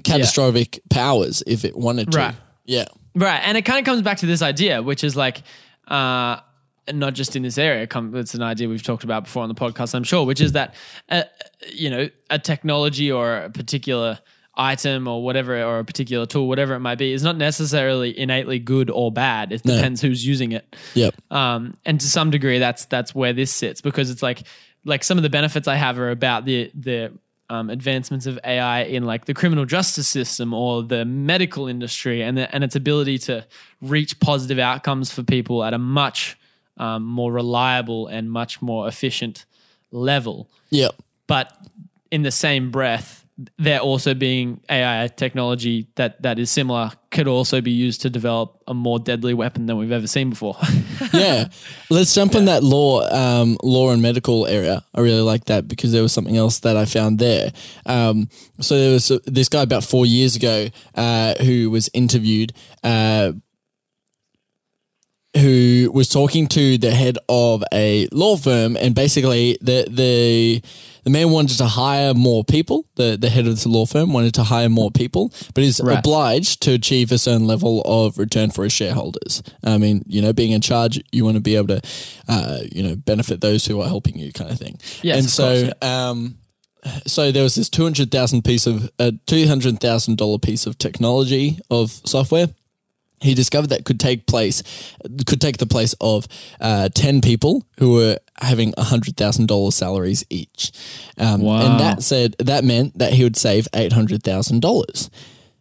catastrophic 0.00 0.80
powers 0.88 1.42
if 1.46 1.64
it 1.64 1.76
wanted 1.76 2.12
to. 2.12 2.18
Right. 2.18 2.34
Yeah. 2.64 2.86
Right. 3.14 3.40
And 3.44 3.56
it 3.58 3.62
kind 3.62 3.78
of 3.80 3.84
comes 3.84 4.02
back 4.02 4.18
to 4.18 4.26
this 4.26 4.42
idea, 4.42 4.82
which 4.82 5.02
is 5.02 5.16
like, 5.16 5.42
uh, 5.88 6.40
not 6.92 7.14
just 7.14 7.36
in 7.36 7.42
this 7.42 7.58
area, 7.58 7.86
it's 7.92 8.34
an 8.34 8.42
idea 8.42 8.68
we've 8.68 8.82
talked 8.82 9.04
about 9.04 9.24
before 9.24 9.42
on 9.42 9.48
the 9.48 9.54
podcast, 9.54 9.94
I'm 9.94 10.04
sure, 10.04 10.24
which 10.24 10.40
is 10.40 10.52
that, 10.52 10.74
uh, 11.08 11.22
you 11.72 11.90
know, 11.90 12.08
a 12.30 12.38
technology 12.38 13.10
or 13.10 13.36
a 13.36 13.50
particular 13.50 14.18
item 14.60 15.08
or 15.08 15.22
whatever, 15.24 15.60
or 15.62 15.78
a 15.78 15.84
particular 15.84 16.26
tool, 16.26 16.46
whatever 16.48 16.74
it 16.74 16.80
might 16.80 16.98
be, 16.98 17.12
is 17.12 17.22
not 17.22 17.36
necessarily 17.36 18.16
innately 18.18 18.58
good 18.58 18.90
or 18.90 19.10
bad. 19.10 19.52
It 19.52 19.64
No. 19.64 19.74
depends 19.76 20.00
who's 20.02 20.24
using 20.26 20.52
it. 20.52 20.76
Yep. 20.94 21.14
Um, 21.32 21.74
and 21.86 22.00
to 22.00 22.06
some 22.06 22.30
degree, 22.30 22.58
that's 22.58 22.84
that's 22.86 23.14
where 23.14 23.32
this 23.32 23.50
sits 23.50 23.80
because 23.80 24.10
it's 24.10 24.22
like 24.22 24.42
like 24.84 25.02
some 25.04 25.18
of 25.18 25.22
the 25.22 25.30
benefits 25.30 25.66
I 25.68 25.76
have 25.76 25.98
are 25.98 26.10
about 26.10 26.44
the 26.44 26.70
the 26.74 27.12
um, 27.48 27.68
advancements 27.70 28.26
of 28.26 28.38
AI 28.44 28.82
in 28.82 29.04
like 29.04 29.24
the 29.24 29.34
criminal 29.34 29.64
justice 29.64 30.06
system 30.08 30.54
or 30.54 30.84
the 30.84 31.04
medical 31.04 31.66
industry 31.66 32.22
and 32.22 32.38
the, 32.38 32.54
and 32.54 32.62
its 32.62 32.76
ability 32.76 33.18
to 33.18 33.44
reach 33.80 34.20
positive 34.20 34.60
outcomes 34.60 35.10
for 35.12 35.24
people 35.24 35.64
at 35.64 35.74
a 35.74 35.78
much 35.78 36.38
um, 36.76 37.02
more 37.04 37.32
reliable 37.32 38.06
and 38.06 38.30
much 38.30 38.62
more 38.62 38.86
efficient 38.86 39.46
level. 39.90 40.48
Yep. 40.70 40.94
But 41.26 41.52
in 42.12 42.22
the 42.22 42.30
same 42.30 42.70
breath, 42.70 43.26
there 43.58 43.80
also 43.80 44.14
being 44.14 44.60
AI 44.68 45.08
technology 45.08 45.88
that 45.94 46.22
that 46.22 46.38
is 46.38 46.50
similar 46.50 46.92
could 47.10 47.26
also 47.26 47.60
be 47.60 47.70
used 47.70 48.00
to 48.02 48.10
develop 48.10 48.62
a 48.66 48.74
more 48.74 48.98
deadly 48.98 49.34
weapon 49.34 49.66
than 49.66 49.76
we've 49.76 49.92
ever 49.92 50.06
seen 50.06 50.30
before. 50.30 50.56
yeah. 51.12 51.48
Let's 51.88 52.14
jump 52.14 52.34
in 52.34 52.44
that 52.44 52.62
law, 52.62 53.08
um, 53.10 53.56
law 53.62 53.90
and 53.90 54.00
medical 54.00 54.46
area. 54.46 54.84
I 54.94 55.00
really 55.00 55.22
like 55.22 55.46
that 55.46 55.66
because 55.68 55.92
there 55.92 56.02
was 56.02 56.12
something 56.12 56.36
else 56.36 56.60
that 56.60 56.76
I 56.76 56.84
found 56.84 57.18
there. 57.18 57.52
Um, 57.86 58.28
so 58.60 58.78
there 58.78 58.92
was 58.92 59.08
this 59.24 59.48
guy 59.48 59.62
about 59.62 59.84
four 59.84 60.06
years 60.06 60.36
ago 60.36 60.68
uh, 60.94 61.34
who 61.42 61.70
was 61.70 61.90
interviewed. 61.92 62.52
Uh, 62.84 63.32
who 65.36 65.90
was 65.94 66.08
talking 66.08 66.46
to 66.48 66.76
the 66.78 66.90
head 66.90 67.16
of 67.28 67.62
a 67.72 68.08
law 68.12 68.36
firm, 68.36 68.76
and 68.76 68.94
basically 68.94 69.56
the 69.60 69.86
the 69.88 70.62
the 71.04 71.10
man 71.10 71.30
wanted 71.30 71.56
to 71.58 71.66
hire 71.66 72.14
more 72.14 72.42
people. 72.44 72.84
The 72.96 73.16
the 73.16 73.28
head 73.30 73.46
of 73.46 73.62
the 73.62 73.68
law 73.68 73.86
firm 73.86 74.12
wanted 74.12 74.34
to 74.34 74.42
hire 74.42 74.68
more 74.68 74.90
people, 74.90 75.32
but 75.54 75.62
is 75.64 75.80
Right. 75.80 75.98
obliged 75.98 76.60
to 76.62 76.72
achieve 76.72 77.12
a 77.12 77.18
certain 77.18 77.46
level 77.46 77.80
of 77.84 78.18
return 78.18 78.50
for 78.50 78.64
his 78.64 78.72
shareholders. 78.72 79.42
I 79.64 79.78
mean, 79.78 80.02
you 80.06 80.20
know, 80.20 80.32
being 80.32 80.50
in 80.50 80.60
charge, 80.60 81.00
you 81.12 81.24
want 81.24 81.36
to 81.36 81.40
be 81.40 81.56
able 81.56 81.68
to, 81.68 81.80
uh, 82.28 82.58
you 82.72 82.82
know, 82.82 82.96
benefit 82.96 83.40
those 83.40 83.64
who 83.66 83.80
are 83.80 83.88
helping 83.88 84.18
you, 84.18 84.32
kind 84.32 84.50
of 84.50 84.58
thing. 84.58 84.78
Yes, 85.02 85.18
and 85.18 85.30
so. 85.30 85.62
course, 85.62 85.72
um, 85.82 86.36
so 87.06 87.30
there 87.30 87.42
was 87.42 87.54
this 87.56 87.68
two 87.68 87.82
hundred 87.82 88.10
thousand 88.10 88.42
piece 88.42 88.66
of 88.66 88.90
a 88.98 89.12
two 89.26 89.46
hundred 89.46 89.80
thousand 89.80 90.16
dollar 90.16 90.38
piece 90.38 90.66
of 90.66 90.76
technology 90.78 91.58
of 91.70 91.90
software 92.06 92.48
he 93.20 93.34
discovered 93.34 93.68
that 93.68 93.84
could 93.84 94.00
take 94.00 94.26
place 94.26 94.62
could 95.26 95.40
take 95.40 95.58
the 95.58 95.66
place 95.66 95.94
of 96.00 96.26
uh, 96.60 96.88
10 96.94 97.20
people 97.20 97.66
who 97.78 97.92
were 97.94 98.16
having 98.40 98.72
$100000 98.72 99.72
salaries 99.72 100.24
each 100.30 100.72
um, 101.18 101.42
Wow. 101.42 101.60
and 101.72 101.80
that 101.80 102.02
said 102.02 102.34
that 102.38 102.64
meant 102.64 102.98
that 102.98 103.12
he 103.12 103.22
would 103.24 103.36
save 103.36 103.68
$800000 103.74 105.10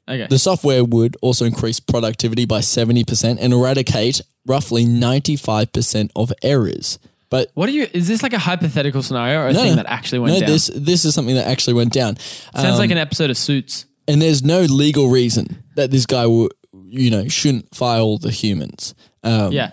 okay. 0.07 0.27
the 0.29 0.39
software 0.39 0.83
would 0.83 1.17
also 1.21 1.45
increase 1.45 1.79
productivity 1.79 2.45
by 2.45 2.59
70% 2.59 3.37
and 3.39 3.53
eradicate 3.53 4.21
roughly 4.45 4.85
95% 4.85 6.11
of 6.15 6.31
errors 6.41 6.99
but 7.31 7.51
What 7.53 7.67
do 7.67 7.73
you? 7.73 7.85
Is 7.93 8.07
this 8.07 8.23
like 8.23 8.33
a 8.33 8.39
hypothetical 8.39 9.03
scenario 9.03 9.41
or 9.41 9.47
a 9.49 9.53
thing 9.53 9.75
that 9.75 9.85
actually 9.85 10.17
went 10.17 10.33
no, 10.33 10.39
down? 10.39 10.49
this 10.49 10.71
this 10.73 11.05
is 11.05 11.13
something 11.13 11.35
that 11.35 11.45
actually 11.47 11.75
went 11.75 11.93
down 11.93 12.17
Sounds 12.55 12.73
Um, 12.73 12.77
like 12.79 12.89
an 12.89 12.97
episode 12.97 13.29
of 13.29 13.37
Suits. 13.37 13.85
and 14.07 14.19
there's 14.19 14.43
no 14.43 14.61
legal 14.61 15.09
reason 15.09 15.63
that 15.75 15.91
this 15.91 16.07
guy 16.07 16.25
will 16.25 16.49
you 16.91 17.09
know 17.11 17.27
shouldn't 17.27 17.73
file 17.75 18.17
the 18.17 18.31
humans 18.31 18.95
um, 19.23 19.51
Yeah. 19.51 19.71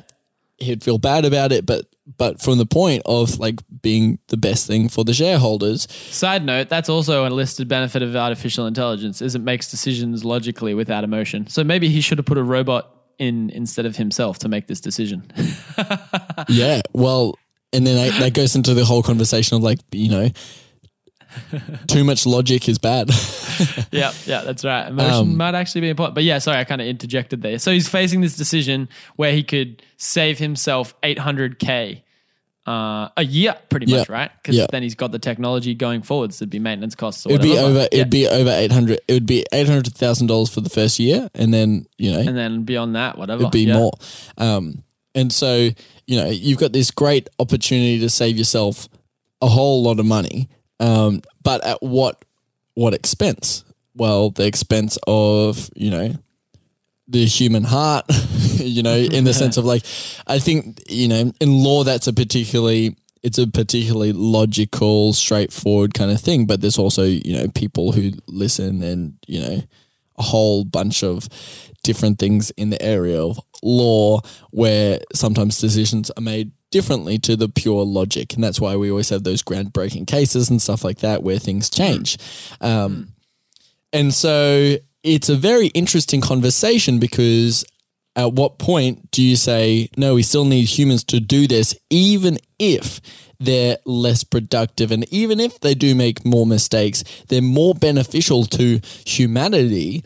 he'd 0.59 0.83
feel 0.83 0.99
bad 0.99 1.25
about 1.25 1.53
it, 1.53 1.65
but 1.67 1.87
but 2.19 2.41
from 2.41 2.59
the 2.59 2.67
point 2.67 3.03
of 3.05 3.39
like 3.41 3.61
being 3.83 4.19
the 4.29 4.37
best 4.37 4.67
thing 4.69 4.89
for 4.89 5.05
the 5.05 5.13
shareholders, 5.13 5.89
Side 6.11 6.45
note: 6.45 6.69
That's 6.69 6.89
also 6.89 7.27
a 7.27 7.31
listed 7.31 7.67
benefit 7.67 8.01
of 8.03 8.15
artificial 8.15 8.67
intelligence, 8.67 9.21
is 9.21 9.35
it 9.35 9.41
makes 9.43 9.69
decisions 9.71 10.25
logically 10.25 10.73
without 10.75 11.03
emotion. 11.03 11.49
So 11.49 11.65
maybe 11.65 11.89
he 11.89 12.01
should 12.01 12.19
have 12.19 12.25
put 12.27 12.39
a 12.39 12.45
robot 12.45 12.93
in 13.19 13.51
instead 13.51 13.87
of 13.87 13.97
himself 13.97 14.39
to 14.41 14.49
make 14.49 14.69
this 14.69 14.81
decision. 14.81 15.31
yeah. 16.49 16.81
Well, 16.93 17.35
and 17.73 17.85
then 17.87 17.99
I, 17.99 18.19
that 18.21 18.35
goes 18.35 18.55
into 18.55 18.73
the 18.75 18.85
whole 18.85 19.03
conversation 19.03 19.57
of 19.57 19.63
like 19.65 19.81
you 19.91 20.09
know, 20.11 20.29
too 21.87 22.05
much 22.05 22.27
logic 22.27 22.69
is 22.69 22.79
bad. 22.79 23.11
yeah, 23.93 24.13
yeah, 24.27 24.43
that's 24.43 24.65
right. 24.65 24.89
Emotion 24.89 25.13
Um, 25.15 25.37
might 25.37 25.55
actually 25.55 25.83
be 25.83 25.91
important. 25.91 26.15
But 26.15 26.25
yeah, 26.25 26.39
sorry, 26.39 26.59
I 26.59 26.65
kind 26.65 26.81
of 26.81 26.87
interjected 26.87 27.43
there. 27.43 27.59
So 27.59 27.71
he's 27.73 27.89
facing 27.89 28.21
this 28.21 28.37
decision 28.37 28.89
where 29.17 29.33
he 29.33 29.43
could 29.43 29.83
save 29.97 30.39
himself 30.39 30.95
800k 31.03 32.03
uh, 32.67 33.09
a 33.17 33.25
year, 33.25 33.55
pretty 33.69 33.87
much, 33.87 34.09
Yeah. 34.09 34.13
right? 34.15 34.31
Because 34.43 34.57
Yeah. 34.57 34.67
then 34.73 34.83
he's 34.83 34.97
got 34.97 35.13
the 35.13 35.21
technology 35.21 35.73
going 35.75 36.03
forwards. 36.03 36.41
There'd 36.41 36.51
be 36.51 36.59
maintenance 36.59 36.97
costs. 36.97 37.25
Or 37.25 37.31
It'd 37.31 37.43
be 37.43 37.57
over. 37.57 37.81
yeah. 37.83 37.89
It'd 37.93 38.11
be 38.11 38.27
over 38.27 38.51
eight 38.51 38.73
hundred. 38.73 38.99
It 39.07 39.13
would 39.13 39.27
be 39.27 39.45
eight 39.53 39.69
hundred 39.69 39.87
thousand 39.95 40.27
dollars 40.27 40.51
for 40.51 40.61
the 40.61 40.69
first 40.71 40.99
year, 40.99 41.31
and 41.35 41.55
then 41.55 41.87
you 41.97 42.11
know 42.11 42.19
and 42.19 42.37
then 42.37 42.65
beyond 42.65 42.97
that, 42.97 43.17
whatever. 43.19 43.43
it'd 43.43 43.53
be 43.53 43.73
more. 43.73 43.93
Um, 44.37 44.83
and 45.15 45.33
so 45.33 45.71
you 46.09 46.17
know 46.17 46.27
you've 46.29 46.59
got 46.59 46.73
this 46.73 46.91
great 46.91 47.29
opportunity 47.39 48.01
to 48.01 48.11
save 48.11 48.37
yourself 48.37 48.89
a 49.41 49.47
whole 49.47 49.85
lot 49.85 50.01
of 50.01 50.07
money, 50.07 50.49
um, 50.81 51.23
but 51.43 51.65
at 51.65 51.83
what 51.83 52.25
what 52.75 52.95
expense? 52.95 53.65
Well, 53.95 54.31
the 54.31 54.47
expense 54.47 54.99
of 55.07 55.71
you 55.75 55.91
know 55.91 56.15
the 57.09 57.25
human 57.25 57.65
heart, 57.65 58.05
you 58.55 58.83
know, 58.83 58.97
in 58.97 59.25
the 59.25 59.35
sense 59.43 59.57
of 59.57 59.65
like, 59.65 59.85
I 60.27 60.39
think 60.39 60.83
you 60.89 61.09
know 61.09 61.33
in 61.41 61.53
law 61.63 61.85
that's 61.85 62.07
a 62.07 62.13
particularly 62.13 62.97
it's 63.23 63.39
a 63.39 63.47
particularly 63.47 64.13
logical, 64.13 65.13
straightforward 65.13 65.95
kind 65.95 66.11
of 66.11 66.21
thing. 66.21 66.47
But 66.47 66.61
there's 66.61 66.79
also 66.79 67.05
you 67.05 67.37
know 67.37 67.49
people 67.49 67.93
who 67.93 68.13
listen 68.27 68.83
and 68.83 69.15
you 69.27 69.41
know 69.41 69.63
a 70.19 70.23
whole 70.23 70.65
bunch 70.65 71.03
of 71.03 71.29
different 71.83 72.19
things 72.19 72.51
in 72.53 72.71
the 72.71 72.83
area 72.83 73.23
of 73.23 73.39
law 73.63 74.21
where 74.51 75.01
sometimes 75.15 75.59
decisions 75.59 76.11
are 76.17 76.23
made 76.23 76.51
differently 76.71 77.19
to 77.19 77.37
the 77.37 77.49
pure 77.49 77.85
logic. 77.85 78.35
And 78.35 78.43
that's 78.43 78.61
why 78.61 78.77
we 78.77 78.91
always 78.91 79.11
have 79.11 79.25
those 79.25 79.43
groundbreaking 79.43 80.07
cases 80.07 80.51
and 80.51 80.61
stuff 80.61 80.85
like 80.85 80.99
that 80.99 81.23
where 81.23 81.39
things 81.39 81.71
change. 81.71 82.19
Um, 82.61 83.13
and 83.93 84.13
so 84.13 84.77
it's 85.03 85.29
a 85.29 85.37
very 85.37 85.69
interesting 85.69 86.21
conversation 86.21 86.99
because 86.99 87.65
at 88.17 88.33
what 88.33 88.59
point 88.59 89.11
do 89.11 89.23
you 89.23 89.37
say, 89.37 89.89
no, 89.97 90.15
we 90.15 90.23
still 90.23 90.45
need 90.45 90.65
humans 90.65 91.05
to 91.05 91.21
do 91.21 91.47
this, 91.47 91.79
even 91.91 92.39
if 92.59 93.01
they're 93.39 93.77
less 93.85 94.25
productive 94.25 94.91
and 94.91 95.05
even 95.13 95.39
if 95.39 95.61
they 95.61 95.75
do 95.75 95.95
make 95.95 96.25
more 96.25 96.47
mistakes, 96.47 97.05
they're 97.29 97.43
more 97.43 97.75
beneficial 97.75 98.45
to 98.45 98.81
humanity 99.07 100.03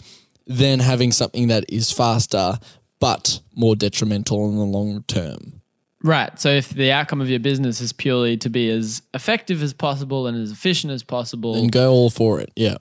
than 0.46 0.80
having 0.80 1.12
something 1.12 1.46
that 1.48 1.64
is 1.68 1.92
faster 1.92 2.58
but 2.98 3.40
more 3.54 3.76
detrimental 3.76 4.50
in 4.50 4.56
the 4.56 4.64
long 4.64 5.02
term. 5.04 5.59
Right. 6.02 6.38
So 6.40 6.48
if 6.50 6.70
the 6.70 6.92
outcome 6.92 7.20
of 7.20 7.28
your 7.28 7.40
business 7.40 7.80
is 7.80 7.92
purely 7.92 8.36
to 8.38 8.48
be 8.48 8.70
as 8.70 9.02
effective 9.12 9.62
as 9.62 9.72
possible 9.74 10.26
and 10.26 10.40
as 10.40 10.50
efficient 10.50 10.92
as 10.92 11.02
possible, 11.02 11.54
And 11.56 11.70
go 11.70 11.92
all 11.92 12.08
for 12.10 12.40
it. 12.40 12.50
Yeah. 12.56 12.76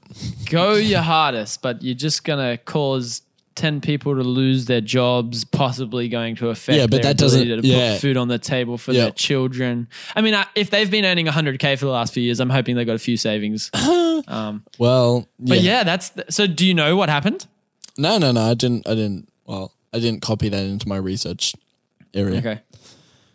go 0.50 0.76
your 0.76 1.02
hardest, 1.02 1.62
but 1.62 1.82
you're 1.84 1.96
just 1.96 2.24
going 2.24 2.40
to 2.40 2.58
cause 2.64 3.22
10 3.56 3.82
people 3.82 4.16
to 4.16 4.22
lose 4.24 4.68
their 4.68 4.80
jobs, 4.80 5.44
possibly 5.44 6.08
going 6.08 6.38
to 6.38 6.48
affect 6.48 6.78
Yeah, 6.78 6.88
but 6.88 7.02
that 7.04 7.18
doesn't- 7.18 7.46
to 7.46 7.60
yeah. 7.68 7.94
put 7.94 8.02
food 8.02 8.16
on 8.16 8.30
the 8.30 8.40
table 8.40 8.78
for 8.78 8.94
Yeah. 8.94 9.02
their 9.04 9.12
children. 9.12 9.90
I 10.16 10.22
mean, 10.22 10.34
I- 10.34 10.46
if 10.56 10.70
they've 10.70 10.90
been 10.90 11.04
earning 11.04 11.28
100K 11.28 11.76
for 11.76 11.86
the 11.86 11.92
last 11.92 12.14
few 12.14 12.24
years, 12.24 12.40
I'm 12.40 12.50
hoping 12.52 12.78
they 12.78 12.86
got 12.86 12.96
a 12.96 13.00
few 13.00 13.18
savings. 13.18 13.70
Um, 14.28 14.64
well, 14.78 15.28
But 15.40 15.62
yeah, 15.62 15.84
that's 15.84 16.10
the, 16.10 16.26
so. 16.30 16.46
Do 16.46 16.66
you 16.66 16.74
know 16.74 16.96
what 16.98 17.08
happened? 17.10 17.48
No, 17.98 18.18
no, 18.18 18.32
no. 18.34 18.42
I 18.42 18.54
didn't. 18.54 18.86
I 18.86 18.94
didn't. 18.94 19.30
Well, 19.46 19.72
I 19.94 20.00
didn't 20.00 20.22
copy 20.22 20.50
that 20.50 20.62
into 20.62 20.88
my 20.90 20.98
research 20.98 21.56
area. 22.14 22.38
Okay. 22.40 22.60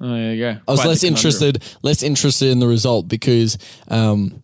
Oh, 0.06 0.12
there 0.12 0.34
you 0.34 0.40
go. 0.40 0.50
I 0.68 0.70
was 0.70 0.80
Quite 0.80 0.88
less 0.90 1.02
interested, 1.04 1.62
less 1.82 2.02
interested 2.02 2.48
in 2.50 2.58
the 2.58 2.66
result 2.68 3.08
because, 3.08 3.56
um, 3.88 4.42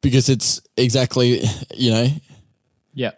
because 0.00 0.28
it's 0.28 0.60
exactly, 0.76 1.42
you 1.74 1.90
know, 1.90 2.08
Yeah. 2.94 3.10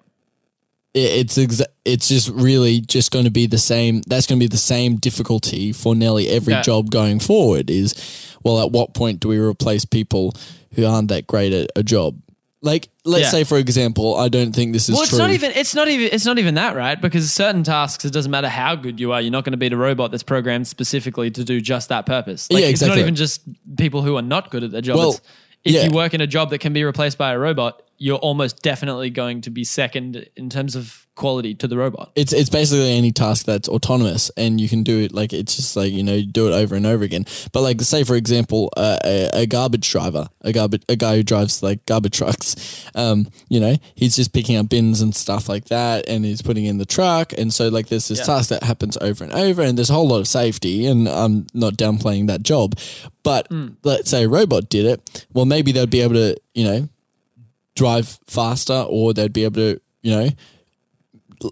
it, 0.94 1.26
it's 1.26 1.36
exa- 1.36 1.66
it's 1.84 2.08
just 2.08 2.30
really 2.30 2.80
just 2.80 3.10
going 3.10 3.26
to 3.26 3.30
be 3.30 3.46
the 3.46 3.58
same. 3.58 4.00
That's 4.06 4.26
going 4.26 4.38
to 4.38 4.42
be 4.44 4.48
the 4.48 4.56
same 4.56 4.96
difficulty 4.96 5.72
for 5.72 5.94
nearly 5.94 6.26
every 6.28 6.54
Yeah. 6.54 6.62
job 6.62 6.90
going 6.90 7.20
forward. 7.20 7.68
Is 7.68 7.94
well, 8.42 8.58
at 8.62 8.72
what 8.72 8.94
point 8.94 9.20
do 9.20 9.28
we 9.28 9.36
replace 9.38 9.84
people 9.84 10.34
who 10.74 10.86
aren't 10.86 11.08
that 11.08 11.26
great 11.26 11.52
at 11.52 11.70
a 11.76 11.82
job? 11.82 12.16
Like, 12.62 12.90
let's 13.06 13.22
Yeah. 13.24 13.30
say, 13.30 13.44
for 13.44 13.56
example, 13.56 14.16
I 14.16 14.28
don't 14.28 14.52
think 14.54 14.74
this 14.74 14.88
is 14.88 14.92
Well, 14.94 15.02
it's 15.02 15.10
true. 15.10 15.18
not 15.18 15.30
even. 15.30 15.50
It's 15.52 15.74
not 15.74 15.88
even. 15.88 16.10
It's 16.12 16.26
not 16.26 16.38
even 16.38 16.54
that, 16.56 16.76
right? 16.76 17.00
Because 17.00 17.32
certain 17.32 17.62
tasks, 17.64 18.04
it 18.04 18.12
doesn't 18.12 18.30
matter 18.30 18.48
how 18.50 18.74
good 18.76 19.00
you 19.00 19.12
are. 19.12 19.20
You're 19.20 19.30
not 19.30 19.44
going 19.44 19.52
to 19.52 19.56
beat 19.58 19.72
a 19.72 19.78
robot 19.78 20.10
that's 20.10 20.22
programmed 20.22 20.66
specifically 20.68 21.30
to 21.30 21.42
do 21.42 21.60
just 21.60 21.88
that 21.88 22.04
purpose. 22.04 22.48
Like, 22.50 22.62
Yeah, 22.62 22.68
It's 22.68 22.82
not 22.82 22.98
even 22.98 23.14
just 23.14 23.42
people 23.78 24.02
who 24.02 24.16
are 24.16 24.22
not 24.22 24.50
good 24.50 24.62
at 24.62 24.72
their 24.72 24.82
job. 24.82 24.98
Well, 24.98 25.10
it's, 25.12 25.20
if 25.64 25.72
yeah. 25.74 25.84
you 25.84 25.90
work 25.90 26.12
in 26.12 26.20
a 26.20 26.26
job 26.26 26.50
that 26.50 26.58
can 26.58 26.72
be 26.74 26.84
replaced 26.84 27.16
by 27.16 27.32
a 27.32 27.38
robot, 27.38 27.80
you're 27.96 28.18
almost 28.18 28.62
definitely 28.62 29.08
going 29.10 29.40
to 29.42 29.50
be 29.50 29.64
second 29.64 30.26
in 30.36 30.50
terms 30.50 30.76
of 30.76 31.06
quality 31.20 31.54
to 31.54 31.68
the 31.68 31.76
robot. 31.76 32.10
It's 32.16 32.32
it's 32.32 32.50
basically 32.50 32.90
any 32.96 33.12
task 33.12 33.46
that's 33.46 33.68
autonomous 33.68 34.30
and 34.36 34.60
you 34.60 34.68
can 34.68 34.82
do 34.82 34.98
it 35.04 35.12
like 35.12 35.32
it's 35.32 35.54
just 35.56 35.76
like 35.76 35.92
you 35.92 36.02
know 36.02 36.14
you 36.14 36.26
do 36.26 36.48
it 36.48 36.52
over 36.52 36.74
and 36.74 36.86
over 36.86 37.04
again. 37.04 37.26
But 37.52 37.60
like 37.62 37.80
say 37.82 38.02
for 38.04 38.16
example 38.16 38.72
uh, 38.76 38.98
a, 39.04 39.42
a 39.42 39.46
garbage 39.46 39.88
driver, 39.90 40.28
a 40.40 40.52
garbage 40.52 40.82
a 40.88 40.96
guy 40.96 41.16
who 41.16 41.22
drives 41.22 41.62
like 41.62 41.84
garbage 41.86 42.16
trucks, 42.20 42.56
um, 42.94 43.28
you 43.48 43.60
know 43.60 43.76
he's 43.94 44.16
just 44.16 44.32
picking 44.32 44.56
up 44.56 44.68
bins 44.68 45.00
and 45.02 45.14
stuff 45.14 45.48
like 45.48 45.66
that 45.66 46.08
and 46.08 46.24
he's 46.24 46.42
putting 46.42 46.64
in 46.64 46.78
the 46.78 46.86
truck 46.86 47.32
and 47.38 47.52
so 47.54 47.68
like 47.68 47.88
there's 47.88 48.08
this 48.08 48.18
Yeah. 48.20 48.24
task 48.24 48.48
that 48.48 48.62
happens 48.64 48.96
over 49.00 49.22
and 49.22 49.32
over 49.32 49.62
and 49.62 49.76
there's 49.78 49.90
a 49.90 49.94
whole 49.94 50.08
lot 50.08 50.20
of 50.20 50.26
safety 50.28 50.86
and 50.86 51.08
I'm 51.08 51.46
not 51.54 51.74
downplaying 51.74 52.26
that 52.28 52.42
job, 52.42 52.78
but 53.22 53.46
let's 53.84 54.08
say 54.10 54.24
a 54.24 54.28
robot 54.28 54.68
did 54.70 54.86
it, 54.86 55.26
well 55.34 55.44
maybe 55.44 55.70
they'd 55.72 55.90
be 55.90 56.00
able 56.00 56.14
to 56.14 56.36
you 56.54 56.64
know 56.64 56.88
drive 57.76 58.18
faster 58.26 58.84
or 58.88 59.12
they'd 59.14 59.32
be 59.32 59.44
able 59.44 59.54
to 59.56 59.80
you 60.02 60.10
know 60.16 60.28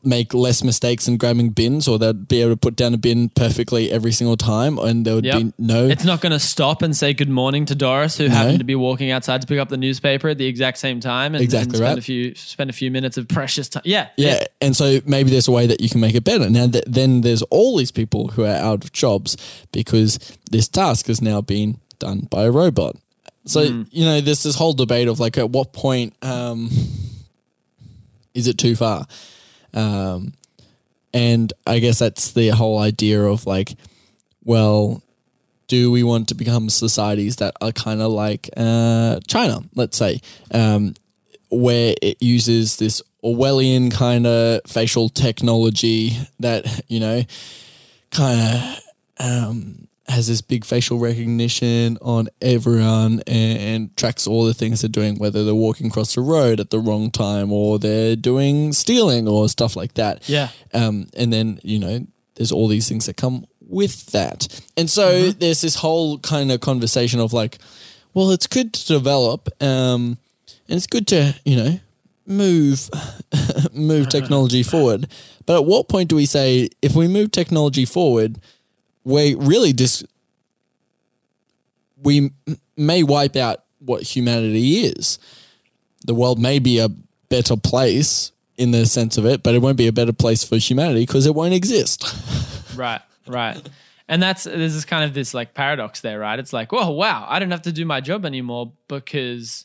make 0.02 0.34
less 0.34 0.62
mistakes 0.62 1.08
in 1.08 1.16
grabbing 1.16 1.50
bins 1.50 1.88
or 1.88 1.98
they'd 1.98 2.28
be 2.28 2.42
able 2.42 2.50
to 2.52 2.56
put 2.56 2.76
down 2.76 2.92
a 2.92 2.98
bin 2.98 3.28
perfectly 3.30 3.90
every 3.90 4.12
single 4.12 4.36
time 4.36 4.78
and 4.78 5.04
there 5.06 5.14
would 5.14 5.24
Yep. 5.24 5.38
be 5.42 5.52
no 5.58 5.86
It's 5.88 6.04
not 6.04 6.20
going 6.20 6.32
to 6.32 6.38
stop 6.38 6.82
and 6.82 6.94
say 6.96 7.14
good 7.14 7.30
morning 7.30 7.64
to 7.66 7.74
Doris, 7.74 8.18
who 8.18 8.26
happened 8.28 8.58
to 8.58 8.64
be 8.64 8.74
walking 8.74 9.10
outside 9.10 9.40
to 9.40 9.46
pick 9.46 9.58
up 9.58 9.70
the 9.70 9.76
newspaper 9.78 10.28
at 10.28 10.36
the 10.38 10.46
exact 10.46 10.78
same 10.78 11.00
time, 11.00 11.34
and, 11.34 11.42
Exactly 11.42 11.68
and 11.68 11.76
spend 11.76 11.88
right. 11.90 11.98
a 11.98 12.02
few 12.02 12.34
spend 12.34 12.68
a 12.70 12.72
few 12.72 12.90
minutes 12.90 13.16
of 13.16 13.28
precious 13.28 13.68
time. 13.68 13.82
Yeah, 13.86 14.08
yeah 14.16 14.44
and 14.60 14.76
so 14.76 15.00
maybe 15.06 15.30
there's 15.30 15.48
a 15.48 15.52
way 15.52 15.66
that 15.66 15.80
you 15.80 15.88
can 15.88 16.00
make 16.00 16.14
it 16.14 16.24
better 16.24 16.50
now 16.50 16.66
th- 16.66 16.84
then 16.86 17.22
there's 17.22 17.42
all 17.44 17.76
these 17.76 17.90
people 17.90 18.28
who 18.28 18.42
are 18.44 18.54
out 18.56 18.84
of 18.84 18.92
jobs 18.92 19.36
because 19.72 20.18
this 20.50 20.68
task 20.68 21.06
has 21.06 21.22
now 21.22 21.40
been 21.40 21.80
done 21.98 22.28
by 22.30 22.44
a 22.44 22.50
robot 22.50 22.96
so 23.46 23.62
you 23.90 24.04
know 24.04 24.20
there's 24.20 24.42
this 24.42 24.54
whole 24.56 24.74
debate 24.74 25.08
of 25.08 25.18
like 25.18 25.38
at 25.38 25.48
what 25.50 25.72
point 25.72 26.12
um, 26.22 26.68
is 28.34 28.46
it 28.46 28.58
too 28.58 28.76
far 28.76 29.06
um, 29.74 30.32
and 31.12 31.52
i 31.66 31.78
guess 31.78 31.98
that's 31.98 32.32
the 32.32 32.48
whole 32.48 32.78
idea 32.78 33.22
of 33.22 33.46
like 33.46 33.74
well 34.44 35.02
do 35.68 35.90
we 35.90 36.02
want 36.02 36.28
to 36.28 36.34
become 36.34 36.68
societies 36.68 37.36
that 37.36 37.54
are 37.60 37.72
kind 37.72 38.00
of 38.00 38.10
like 38.10 38.48
uh, 38.56 39.20
China, 39.28 39.60
let's 39.74 39.96
say, 39.96 40.20
um, 40.50 40.94
where 41.50 41.94
it 42.02 42.20
uses 42.20 42.76
this 42.78 43.02
Orwellian 43.22 43.92
kind 43.92 44.26
of 44.26 44.62
facial 44.66 45.10
technology 45.10 46.16
that, 46.40 46.84
you 46.88 47.00
know, 47.00 47.22
kind 48.10 48.40
of 48.40 48.80
um, 49.20 49.87
has 50.08 50.26
this 50.26 50.40
big 50.40 50.64
facial 50.64 50.98
recognition 50.98 51.98
on 52.00 52.28
everyone 52.40 53.22
and, 53.26 53.58
and 53.58 53.96
tracks 53.96 54.26
all 54.26 54.44
the 54.44 54.54
things 54.54 54.80
they're 54.80 54.88
doing, 54.88 55.16
whether 55.18 55.44
they're 55.44 55.54
walking 55.54 55.88
across 55.88 56.14
the 56.14 56.20
road 56.20 56.60
at 56.60 56.70
the 56.70 56.78
wrong 56.78 57.10
time 57.10 57.52
or 57.52 57.78
they're 57.78 58.16
doing 58.16 58.72
stealing 58.72 59.28
or 59.28 59.48
stuff 59.48 59.76
like 59.76 59.94
that. 59.94 60.26
Yeah. 60.28 60.48
Um, 60.72 61.08
and 61.14 61.32
then, 61.32 61.60
you 61.62 61.78
know, 61.78 62.06
there's 62.36 62.52
all 62.52 62.68
these 62.68 62.88
things 62.88 63.06
that 63.06 63.16
come 63.16 63.46
with 63.60 64.06
that. 64.06 64.48
And 64.76 64.88
so 64.88 65.30
there's 65.30 65.60
this 65.60 65.76
whole 65.76 66.18
kind 66.20 66.50
of 66.50 66.60
conversation 66.60 67.20
of 67.20 67.32
like, 67.32 67.58
well, 68.14 68.30
it's 68.30 68.46
good 68.46 68.72
to 68.72 68.86
develop, 68.86 69.48
um, 69.62 70.18
and 70.68 70.76
it's 70.76 70.86
good 70.86 71.06
to, 71.08 71.34
you 71.44 71.56
know, 71.56 71.80
move 72.26 72.88
move 73.72 74.08
technology 74.10 74.62
forward. 74.62 75.08
But 75.46 75.56
at 75.56 75.64
what 75.64 75.88
point 75.88 76.08
do 76.08 76.16
we 76.16 76.26
say 76.26 76.70
if 76.82 76.94
we 76.94 77.08
move 77.08 77.30
technology 77.30 77.84
forward, 77.84 78.40
we 79.08 79.34
really 79.36 79.72
just 79.72 80.04
we 82.02 82.30
may 82.76 83.02
wipe 83.02 83.36
out 83.36 83.64
what 83.78 84.02
humanity 84.02 84.80
is. 84.80 85.18
The 86.06 86.14
world 86.14 86.38
may 86.38 86.58
be 86.58 86.78
a 86.78 86.90
better 87.28 87.56
place 87.56 88.32
in 88.56 88.70
the 88.70 88.86
sense 88.86 89.16
of 89.16 89.24
it, 89.24 89.42
but 89.42 89.54
it 89.54 89.62
won't 89.62 89.78
be 89.78 89.86
a 89.86 89.92
better 89.92 90.12
place 90.12 90.44
for 90.44 90.56
humanity 90.56 91.06
because 91.06 91.26
it 91.26 91.34
won't 91.34 91.54
exist. 91.54 92.04
Right, 92.76 93.00
right. 93.26 93.60
And 94.06 94.22
that's 94.22 94.44
there's 94.44 94.74
this 94.74 94.84
kind 94.84 95.02
of 95.02 95.12
this 95.12 95.34
like 95.34 95.52
paradox 95.52 96.00
there, 96.00 96.20
right? 96.20 96.38
It's 96.38 96.52
like, 96.52 96.72
oh 96.72 96.90
wow, 96.92 97.26
I 97.28 97.40
don't 97.40 97.50
have 97.50 97.62
to 97.62 97.72
do 97.72 97.84
my 97.84 98.00
job 98.00 98.24
anymore 98.24 98.70
because 98.86 99.64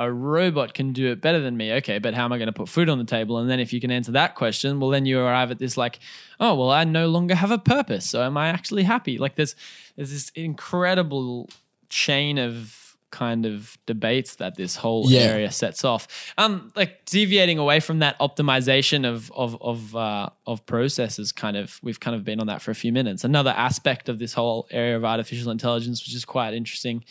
a 0.00 0.10
robot 0.10 0.72
can 0.74 0.92
do 0.92 1.12
it 1.12 1.20
better 1.20 1.40
than 1.40 1.56
me. 1.56 1.72
Okay, 1.74 1.98
but 1.98 2.14
how 2.14 2.24
am 2.24 2.32
I 2.32 2.38
going 2.38 2.46
to 2.46 2.52
put 2.52 2.68
food 2.68 2.88
on 2.88 2.98
the 2.98 3.04
table? 3.04 3.38
And 3.38 3.50
then 3.50 3.60
if 3.60 3.72
you 3.72 3.80
can 3.80 3.90
answer 3.90 4.12
that 4.12 4.34
question, 4.34 4.80
well 4.80 4.90
then 4.90 5.04
you 5.06 5.20
arrive 5.20 5.50
at 5.50 5.58
this 5.58 5.76
like, 5.76 5.98
oh 6.40 6.54
well, 6.54 6.70
I 6.70 6.84
no 6.84 7.06
longer 7.08 7.34
have 7.34 7.50
a 7.50 7.58
purpose. 7.58 8.08
So 8.08 8.22
am 8.22 8.36
I 8.36 8.48
actually 8.48 8.84
happy? 8.84 9.18
Like 9.18 9.34
there's 9.36 9.54
there's 9.96 10.10
this 10.10 10.30
incredible 10.34 11.48
chain 11.88 12.38
of 12.38 12.96
kind 13.10 13.44
of 13.44 13.76
debates 13.86 14.36
that 14.36 14.54
this 14.56 14.76
whole 14.76 15.10
Yeah. 15.10 15.22
area 15.32 15.50
sets 15.50 15.84
off. 15.84 16.06
Um, 16.38 16.70
like 16.76 17.04
deviating 17.06 17.58
away 17.58 17.80
from 17.80 17.98
that 17.98 18.16
optimization 18.20 19.04
of 19.04 19.30
of 19.32 19.60
of 19.60 19.96
uh, 19.96 20.28
of 20.46 20.64
processes, 20.64 21.32
kind 21.32 21.56
of 21.56 21.80
we've 21.82 21.98
kind 22.00 22.14
of 22.14 22.22
been 22.24 22.40
on 22.40 22.46
that 22.46 22.62
for 22.62 22.70
a 22.70 22.74
few 22.74 22.92
minutes. 22.92 23.24
Another 23.24 23.50
aspect 23.50 24.08
of 24.08 24.18
this 24.18 24.32
whole 24.34 24.66
area 24.70 24.96
of 24.96 25.04
artificial 25.04 25.50
intelligence, 25.50 26.00
which 26.06 26.14
is 26.14 26.24
quite 26.24 26.54
interesting. 26.54 27.04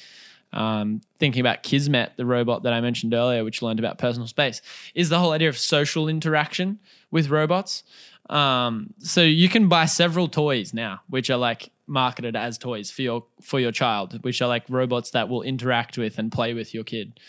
Um, 0.52 1.02
thinking 1.20 1.41
about 1.41 1.62
Kismet, 1.62 2.14
the 2.18 2.26
robot 2.26 2.64
that 2.64 2.74
I 2.74 2.82
mentioned 2.82 3.14
earlier, 3.14 3.43
which 3.43 3.62
learned 3.62 3.78
about 3.80 3.97
personal 4.00 4.28
space, 4.28 4.62
is 4.95 5.10
the 5.10 5.20
whole 5.20 5.32
idea 5.32 5.47
of 5.50 5.58
social 5.58 6.08
interaction 6.08 6.80
with 7.12 7.30
robots. 7.30 7.84
Um, 8.32 8.93
so 9.00 9.22
you 9.22 9.47
can 9.50 9.68
buy 9.70 9.86
several 9.86 10.28
toys 10.28 10.74
now, 10.74 11.02
which 11.08 11.30
are 11.30 11.38
like 11.38 11.70
marketed 11.88 12.36
as 12.36 12.58
toys 12.58 12.89
for 12.91 13.02
your 13.04 13.26
for 13.41 13.60
your 13.60 13.72
child, 13.72 14.24
which 14.24 14.41
are 14.41 14.47
like 14.47 14.64
robots 14.70 15.12
that 15.12 15.30
will 15.30 15.41
interact 15.43 15.97
with 15.97 16.18
and 16.20 16.32
play 16.32 16.54
with 16.54 16.74
your 16.74 16.84
kid. 16.84 17.20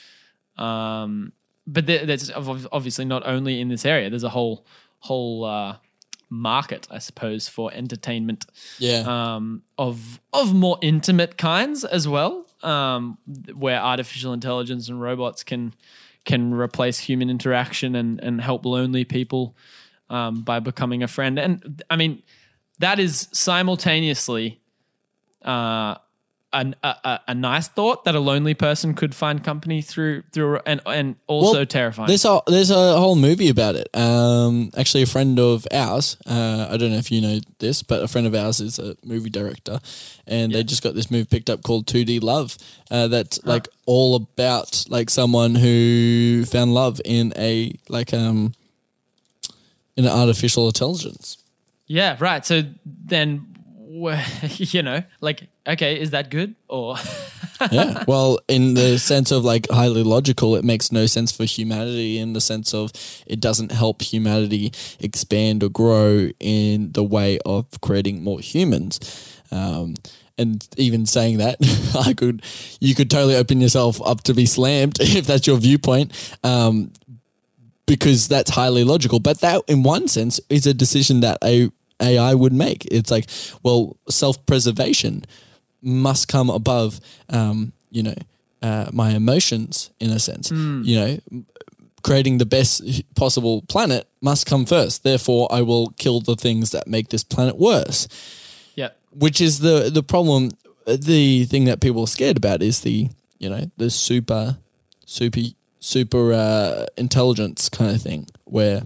Um, 0.57 1.33
but 1.67 1.87
there's 1.87 2.31
obviously 2.31 3.05
not 3.05 3.23
only 3.27 3.61
in 3.61 3.69
this 3.69 3.87
area. 3.87 4.11
There's 4.11 4.25
a 4.25 4.29
whole 4.31 4.67
whole 4.99 5.45
uh, 5.45 5.77
market, 6.29 6.87
I 6.91 6.99
suppose, 6.99 7.49
for 7.49 7.73
entertainment 7.73 8.45
Yeah. 8.79 9.05
um, 9.07 9.63
of 9.79 10.21
of 10.33 10.55
more 10.55 10.79
intimate 10.83 11.37
kinds 11.39 11.85
as 11.85 12.07
well, 12.09 12.47
um, 12.63 13.19
where 13.55 13.79
artificial 13.81 14.33
intelligence 14.33 14.89
and 14.89 15.01
robots 15.01 15.43
can 15.45 15.75
can 16.25 16.53
replace 16.53 16.99
human 16.99 17.31
interaction 17.31 17.95
and 17.95 18.21
and 18.21 18.41
help 18.41 18.65
lonely 18.65 19.05
people 19.05 19.57
um, 20.09 20.43
by 20.43 20.61
becoming 20.61 21.03
a 21.03 21.09
friend. 21.09 21.39
And 21.39 21.83
I 21.89 21.97
mean, 21.97 22.23
that 22.79 22.99
is 22.99 23.29
simultaneously 23.33 24.61
uh, 25.43 25.97
an, 26.53 26.75
a, 26.83 26.89
a, 26.89 27.21
a 27.29 27.35
nice 27.35 27.69
thought 27.69 28.05
that 28.05 28.15
a 28.15 28.21
lonely 28.21 28.55
person 28.55 28.95
could 28.95 29.15
find 29.15 29.43
company 29.45 29.83
through 29.83 30.23
through 30.33 30.61
and 30.67 30.81
and 30.85 31.17
also 31.27 31.59
Well, 31.59 31.67
terrifying. 31.67 32.09
There's 32.09 32.25
a 32.25 32.41
there's 32.47 32.71
a 32.71 32.99
whole 32.99 33.17
movie 33.17 33.49
about 33.49 33.77
it. 33.77 33.89
Um, 33.97 34.71
actually, 34.77 35.03
a 35.03 35.07
friend 35.07 35.39
of 35.39 35.67
ours. 35.73 36.17
Uh, 36.27 36.69
I 36.71 36.77
don't 36.77 36.91
know 36.91 36.99
if 36.99 37.13
you 37.13 37.21
know 37.21 37.39
this, 37.59 37.83
but 37.83 38.03
a 38.03 38.09
friend 38.09 38.27
of 38.27 38.35
ours 38.35 38.61
is 38.61 38.79
a 38.79 38.97
movie 39.05 39.31
director, 39.31 39.79
and 40.27 40.53
they 40.53 40.65
just 40.65 40.83
got 40.83 40.95
this 40.95 41.11
movie 41.11 41.27
picked 41.27 41.51
up 41.51 41.63
called 41.63 41.87
Two 41.87 42.05
D 42.05 42.19
Love. 42.19 42.57
Uh, 42.91 43.07
that's 43.09 43.43
like 43.45 43.69
all 43.87 44.17
about 44.17 44.85
like 44.89 45.11
someone 45.11 45.55
who 45.55 46.45
found 46.47 46.75
love 46.75 47.01
in 47.05 47.33
a 47.37 47.75
like 47.89 48.13
um 48.13 48.53
in 49.97 50.05
an 50.05 50.11
artificial 50.11 50.67
intelligence. 50.67 51.37
Yeah, 51.87 52.17
right. 52.21 52.47
So 52.47 52.63
then, 52.85 53.47
you 54.57 54.83
know, 54.83 55.03
like, 55.21 55.49
okay, 55.71 56.01
is 56.01 56.11
that 56.11 56.31
good 56.31 56.55
or? 56.69 56.97
yeah. 57.71 58.05
Well, 58.07 58.39
in 58.49 58.75
the 58.75 58.99
sense 58.99 59.31
of 59.31 59.45
like 59.45 59.69
highly 59.71 60.03
logical, 60.03 60.57
it 60.57 60.65
makes 60.65 60.93
no 60.93 61.07
sense 61.07 61.33
for 61.33 61.45
humanity 61.45 62.19
in 62.19 62.33
the 62.33 62.41
sense 62.41 62.75
of 62.75 62.93
it 63.27 63.41
doesn't 63.41 63.73
help 63.73 64.03
humanity 64.03 64.73
expand 64.99 65.63
or 65.63 65.69
grow 65.69 66.31
in 66.41 66.93
the 66.93 67.05
way 67.05 67.39
of 67.45 67.67
creating 67.81 68.23
more 68.23 68.41
humans. 68.41 69.01
Um, 69.51 69.95
and 70.39 70.67
even 70.77 71.05
saying 71.07 71.39
that, 71.39 71.59
I 72.07 72.15
could, 72.15 72.43
you 72.81 72.95
could 72.95 73.11
totally 73.11 73.37
open 73.37 73.61
yourself 73.61 74.01
up 74.03 74.23
to 74.23 74.35
be 74.35 74.47
slammed 74.47 74.99
if 75.01 75.27
that's 75.27 75.47
your 75.47 75.59
viewpoint. 75.59 76.13
Um, 76.43 76.93
because 77.87 78.29
that's 78.29 78.51
highly 78.51 78.85
logical. 78.85 79.19
But 79.19 79.41
that, 79.41 79.63
in 79.67 79.83
one 79.83 80.07
sense, 80.07 80.39
is 80.49 80.65
a 80.65 80.73
decision 80.73 81.21
that 81.21 81.39
a 81.43 81.71
AI 82.01 82.35
would 82.35 82.53
make. 82.53 82.87
It's 82.87 83.11
like, 83.11 83.29
well, 83.65 83.97
self 84.09 84.47
preservation 84.47 85.25
must 85.83 86.29
come 86.29 86.51
above, 86.51 87.01
um, 87.29 87.73
you 87.91 88.03
know, 88.03 88.15
uh, 88.63 88.91
my 88.93 89.11
emotions 89.11 89.91
in 90.01 90.11
a 90.11 90.19
sense. 90.19 90.51
You 90.51 90.97
know, 90.97 91.45
creating 92.03 92.39
the 92.39 92.47
best 92.47 92.83
possible 93.15 93.63
planet 93.69 94.09
must 94.21 94.47
come 94.47 94.67
first. 94.67 95.03
Therefore, 95.03 95.49
I 95.51 95.63
will 95.63 95.91
kill 95.97 96.21
the 96.21 96.37
things 96.37 96.71
that 96.71 96.87
make 96.87 97.09
this 97.09 97.25
planet 97.25 97.57
worse. 97.57 98.09
yeah. 98.75 98.91
Which 99.13 99.41
is 99.41 99.59
the 99.61 99.91
the 99.93 100.03
problem. 100.03 100.51
The 100.87 101.45
thing 101.45 101.65
that 101.67 101.81
people 101.81 102.03
are 102.03 102.07
scared 102.07 102.37
about 102.37 102.63
is 102.63 102.81
the 102.81 103.09
you 103.39 103.49
know 103.49 103.71
the 103.77 103.91
super, 103.91 104.59
super, 105.07 105.41
super 105.79 106.33
uh, 106.33 106.87
intelligence 106.97 107.69
kind 107.69 107.95
of 107.95 108.03
thing 108.03 108.27
where 108.45 108.83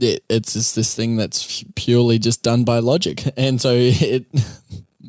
it, 0.00 0.24
it's 0.28 0.52
just 0.54 0.74
this 0.74 0.94
thing 0.94 1.16
that's 1.16 1.64
purely 1.74 2.18
just 2.18 2.42
done 2.42 2.64
by 2.64 2.78
logic, 2.80 3.24
and 3.36 3.60
so 3.60 3.72
it 3.76 4.26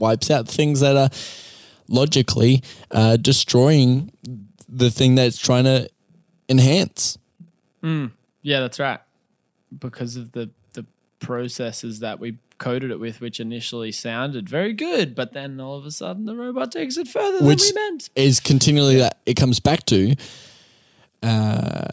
wipes 0.01 0.29
out 0.29 0.47
things 0.49 0.81
that 0.81 0.97
are 0.97 1.09
logically 1.87 2.61
uh, 2.91 3.15
destroying 3.17 4.11
the 4.67 4.89
thing 4.91 5.15
that 5.15 5.27
it's 5.27 5.37
trying 5.37 5.63
to 5.65 5.87
enhance. 6.49 7.17
Yeah, 7.83 8.59
that's 8.59 8.79
right. 8.79 8.99
Because 9.77 10.15
of 10.17 10.33
the 10.33 10.49
the 10.73 10.85
processes 11.19 11.99
that 11.99 12.19
we 12.19 12.37
coded 12.57 12.91
it 12.91 12.99
with, 12.99 13.21
which 13.21 13.39
initially 13.39 13.91
sounded 13.91 14.47
very 14.49 14.73
good, 14.73 15.15
but 15.15 15.33
then 15.33 15.59
all 15.59 15.77
of 15.77 15.85
a 15.85 15.91
sudden 15.91 16.25
the 16.25 16.35
robot 16.35 16.71
takes 16.71 16.97
it 16.97 17.07
further 17.07 17.43
Which 17.45 17.67
than 17.67 17.75
we 17.75 17.89
meant. 17.91 18.09
is 18.15 18.39
continually 18.39 18.97
that 18.97 19.19
it 19.25 19.35
comes 19.35 19.59
back 19.59 19.85
to 19.87 20.15
uh, 21.23 21.87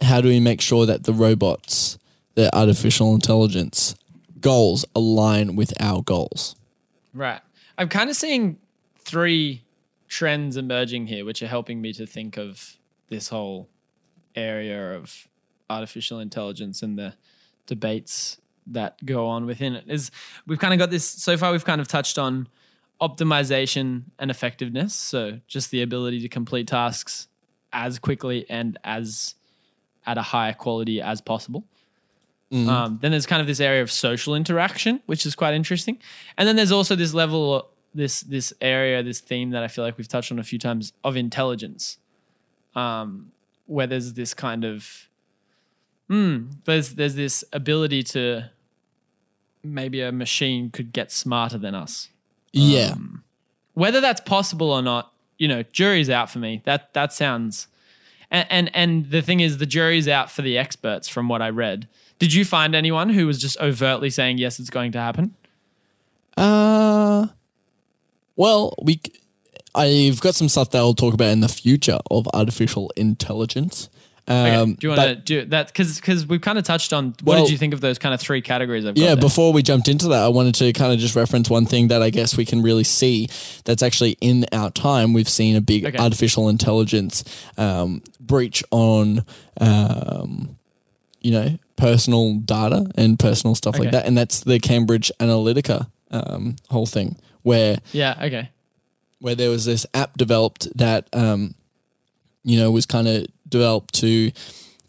how 0.00 0.20
do 0.20 0.28
we 0.28 0.40
make 0.40 0.60
sure 0.60 0.84
that 0.86 1.04
the 1.04 1.12
robots, 1.12 1.96
the 2.34 2.54
artificial 2.56 3.14
intelligence 3.14 3.94
goals 4.40 4.84
align 4.96 5.54
with 5.56 5.72
our 5.80 6.02
goals? 6.02 6.56
Right. 7.14 7.40
I'm 7.78 7.88
kind 7.88 8.10
of 8.10 8.16
seeing 8.16 8.58
three 8.98 9.62
trends 10.08 10.56
emerging 10.56 11.06
here, 11.06 11.24
which 11.24 11.42
are 11.42 11.46
helping 11.46 11.80
me 11.80 11.92
to 11.94 12.06
think 12.06 12.36
of 12.36 12.76
this 13.08 13.28
whole 13.28 13.68
area 14.34 14.94
of 14.94 15.28
artificial 15.70 16.18
intelligence 16.18 16.82
and 16.82 16.98
the 16.98 17.14
debates 17.66 18.38
that 18.66 19.04
go 19.04 19.26
on 19.26 19.46
within 19.46 19.74
it. 19.74 19.84
Is 19.88 20.10
we've 20.46 20.58
kind 20.58 20.74
of 20.74 20.78
got 20.78 20.90
this 20.90 21.08
so 21.08 21.36
far. 21.36 21.52
We've 21.52 21.64
kind 21.64 21.80
of 21.80 21.88
touched 21.88 22.18
on 22.18 22.48
optimization 23.00 24.04
and 24.18 24.30
effectiveness. 24.30 24.94
So 24.94 25.40
just 25.46 25.70
the 25.70 25.82
ability 25.82 26.20
to 26.20 26.28
complete 26.28 26.66
tasks 26.66 27.28
as 27.72 27.98
quickly 27.98 28.46
and 28.48 28.78
as 28.84 29.34
at 30.06 30.18
a 30.18 30.22
higher 30.22 30.52
quality 30.52 31.00
as 31.00 31.20
possible. 31.20 31.64
Um, 32.52 32.98
then 33.00 33.10
there's 33.10 33.26
kind 33.26 33.40
of 33.40 33.48
this 33.48 33.58
area 33.58 33.82
of 33.82 33.90
social 33.90 34.34
interaction, 34.34 35.00
which 35.06 35.26
is 35.26 35.34
quite 35.34 35.54
interesting. 35.54 35.98
And 36.38 36.46
then 36.46 36.54
there's 36.54 36.70
also 36.70 36.94
this 36.94 37.12
level, 37.12 37.68
this 37.94 38.20
this 38.20 38.52
area, 38.60 39.02
this 39.02 39.20
theme 39.20 39.50
that 39.50 39.64
I 39.64 39.68
feel 39.68 39.84
like 39.84 39.98
we've 39.98 40.06
touched 40.06 40.30
on 40.30 40.38
a 40.38 40.44
few 40.44 40.58
times 40.58 40.92
of 41.02 41.16
intelligence, 41.16 41.98
um, 42.76 43.32
where 43.66 43.88
there's 43.88 44.12
this 44.12 44.34
kind 44.34 44.64
of, 44.64 45.08
hmm, 46.08 46.50
there's 46.64 46.94
there's 46.94 47.16
this 47.16 47.44
ability 47.52 48.04
to 48.04 48.50
maybe 49.64 50.00
a 50.00 50.12
machine 50.12 50.70
could 50.70 50.92
get 50.92 51.10
smarter 51.10 51.58
than 51.58 51.74
us. 51.74 52.10
Yeah. 52.52 52.94
Whether 53.72 54.00
that's 54.00 54.20
possible 54.20 54.70
or 54.70 54.82
not, 54.82 55.12
you 55.38 55.48
know, 55.48 55.64
jury's 55.64 56.08
out 56.08 56.30
for 56.30 56.38
me. 56.38 56.62
That 56.64 56.94
that 56.94 57.12
sounds, 57.12 57.66
and 58.30 58.46
and, 58.50 58.70
and 58.74 59.10
the 59.10 59.22
thing 59.22 59.40
is, 59.40 59.58
the 59.58 59.66
jury's 59.66 60.06
out 60.06 60.30
for 60.30 60.42
the 60.42 60.56
experts. 60.56 61.08
From 61.08 61.28
what 61.28 61.42
I 61.42 61.50
read, 61.50 61.88
did 62.18 62.32
you 62.32 62.44
find 62.44 62.74
anyone 62.74 63.10
who 63.10 63.26
was 63.26 63.40
just 63.40 63.58
overtly 63.60 64.10
saying 64.10 64.38
yes, 64.38 64.58
it's 64.60 64.70
going 64.70 64.92
to 64.92 64.98
happen? 65.00 65.34
Uh, 66.36 67.26
well, 68.36 68.74
we. 68.82 69.00
I've 69.76 70.20
got 70.20 70.36
some 70.36 70.48
stuff 70.48 70.70
that 70.70 70.78
I'll 70.78 70.94
talk 70.94 71.14
about 71.14 71.30
in 71.30 71.40
the 71.40 71.48
future 71.48 71.98
of 72.10 72.28
artificial 72.32 72.92
intelligence. 72.96 73.88
Okay. 74.26 74.54
Um, 74.54 74.74
do 74.74 74.86
you 74.86 74.96
want 74.96 75.00
to 75.02 75.16
do 75.16 75.44
that? 75.46 75.66
Because 75.66 75.96
because 75.96 76.26
we've 76.26 76.40
kind 76.40 76.56
of 76.56 76.64
touched 76.64 76.92
on. 76.92 77.08
What 77.24 77.34
Well- 77.34 77.44
did 77.44 77.52
you 77.52 77.58
think 77.58 77.74
of 77.74 77.80
those 77.80 77.98
kind 77.98 78.14
of 78.14 78.20
three 78.20 78.40
categories? 78.40 78.86
I've 78.86 78.94
got 78.94 79.02
Yeah, 79.02 79.14
before 79.16 79.52
we 79.52 79.62
jumped 79.62 79.86
into 79.88 80.08
that, 80.08 80.22
I 80.22 80.28
wanted 80.28 80.54
to 80.56 80.72
kind 80.72 80.92
of 80.92 80.98
just 80.98 81.14
reference 81.14 81.50
one 81.50 81.66
thing 81.66 81.88
that 81.88 82.00
I 82.02 82.08
guess 82.10 82.36
we 82.36 82.44
can 82.46 82.62
really 82.62 82.84
see 82.84 83.28
that's 83.64 83.82
actually 83.82 84.16
in 84.20 84.46
our 84.52 84.70
time. 84.70 85.12
We've 85.12 85.28
seen 85.28 85.56
a 85.56 85.60
big 85.60 85.84
Okay. 85.84 85.98
artificial 85.98 86.48
intelligence 86.48 87.22
um, 87.58 88.02
breach 88.18 88.64
on, 88.70 89.24
um, 89.60 90.56
you 91.24 91.32
know, 91.32 91.58
personal 91.76 92.34
data 92.34 92.86
and 92.96 93.18
personal 93.18 93.54
stuff 93.54 93.78
like 93.78 93.90
that. 93.92 94.06
And 94.06 94.16
that's 94.16 94.40
the 94.40 94.60
Cambridge 94.60 95.10
Analytica 95.18 95.88
um, 96.10 96.56
whole 96.70 96.86
thing 96.86 97.16
where 97.42 97.78
yeah. 97.92 98.14
Okay. 98.22 98.50
where 99.20 99.34
there 99.34 99.50
was 99.50 99.64
this 99.64 99.86
app 99.94 100.16
developed 100.16 100.68
that 100.76 101.08
um, 101.12 101.54
you 102.44 102.58
know 102.58 102.70
was 102.70 102.86
kind 102.86 103.08
of 103.08 103.26
developed 103.48 103.94
to 103.94 104.30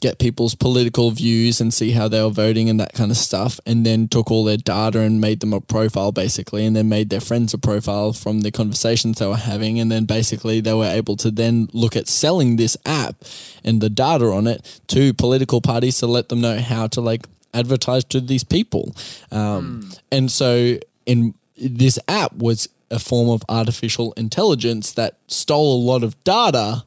get 0.06 0.20
people's 0.20 0.54
political 0.54 1.10
views 1.10 1.60
and 1.60 1.74
see 1.74 1.92
how 1.92 2.08
they 2.08 2.22
were 2.22 2.30
voting 2.30 2.70
and 2.70 2.80
that 2.80 2.94
kind 2.94 3.10
of 3.10 3.18
stuff 3.18 3.60
and 3.66 3.84
then 3.84 4.08
took 4.08 4.30
all 4.30 4.44
their 4.44 4.56
data 4.56 5.00
and 5.00 5.20
made 5.20 5.40
them 5.40 5.52
a 5.52 5.60
profile 5.60 6.12
basically 6.12 6.64
and 6.64 6.76
then 6.76 6.88
made 6.88 7.10
their 7.10 7.20
friends 7.20 7.56
a 7.56 7.58
profile 7.58 8.14
from 8.14 8.42
the 8.42 8.52
conversations 8.52 9.18
they 9.18 9.26
were 9.26 9.36
having 9.36 9.80
and 9.80 9.92
then 9.92 10.06
basically 10.06 10.62
they 10.62 10.76
were 10.76 10.86
able 10.86 11.16
to 11.16 11.32
then 11.32 11.68
look 11.74 11.96
at 11.96 12.08
selling 12.08 12.56
this 12.56 12.78
app 12.86 13.16
and 13.64 13.82
the 13.82 13.90
data 13.90 14.26
on 14.26 14.46
it 14.46 14.80
to 14.86 15.12
political 15.16 15.60
parties 15.60 15.98
to 15.98 16.06
let 16.06 16.30
them 16.30 16.40
know 16.40 16.60
how 16.60 16.86
to 16.86 17.02
like 17.02 17.26
advertise 17.56 18.04
to 18.04 18.22
these 18.22 18.44
people. 18.44 18.96
Um, 19.32 19.92
and 20.12 20.30
so 20.30 20.78
in 21.08 21.34
this 21.58 21.98
app 22.08 22.34
was 22.36 22.70
a 22.92 23.00
form 23.00 23.30
of 23.30 23.44
artificial 23.50 24.14
intelligence 24.18 24.92
that 24.94 25.18
stole 25.28 25.78
a 25.78 25.84
lot 25.84 26.04
of 26.04 26.24
data 26.24 26.84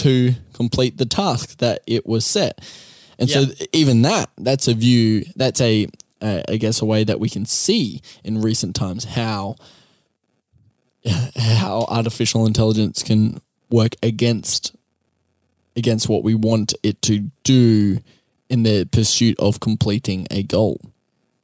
to 0.00 0.34
complete 0.52 0.98
the 0.98 1.06
task 1.06 1.58
that 1.58 1.82
it 1.86 2.06
was 2.06 2.24
set. 2.26 2.60
And 3.18 3.28
so 3.30 3.40
Yeah. 3.40 3.66
even 3.72 4.02
that, 4.02 4.30
that's 4.38 4.66
a 4.68 4.74
view, 4.74 5.24
that's 5.36 5.60
a, 5.60 5.86
uh, 6.20 6.42
I 6.48 6.56
guess, 6.56 6.80
a 6.80 6.84
way 6.86 7.04
that 7.04 7.20
we 7.20 7.28
can 7.28 7.44
see 7.46 8.00
in 8.24 8.40
recent 8.40 8.74
times 8.74 9.04
how 9.04 9.56
how 11.36 11.86
artificial 11.88 12.46
intelligence 12.46 13.02
can 13.02 13.40
work 13.70 13.94
against 14.02 14.74
against 15.76 16.08
what 16.08 16.22
we 16.22 16.34
want 16.34 16.74
it 16.82 17.00
to 17.02 17.30
do 17.44 18.00
in 18.50 18.64
the 18.64 18.84
pursuit 18.86 19.38
of 19.38 19.60
completing 19.60 20.26
a 20.30 20.42
goal. 20.42 20.80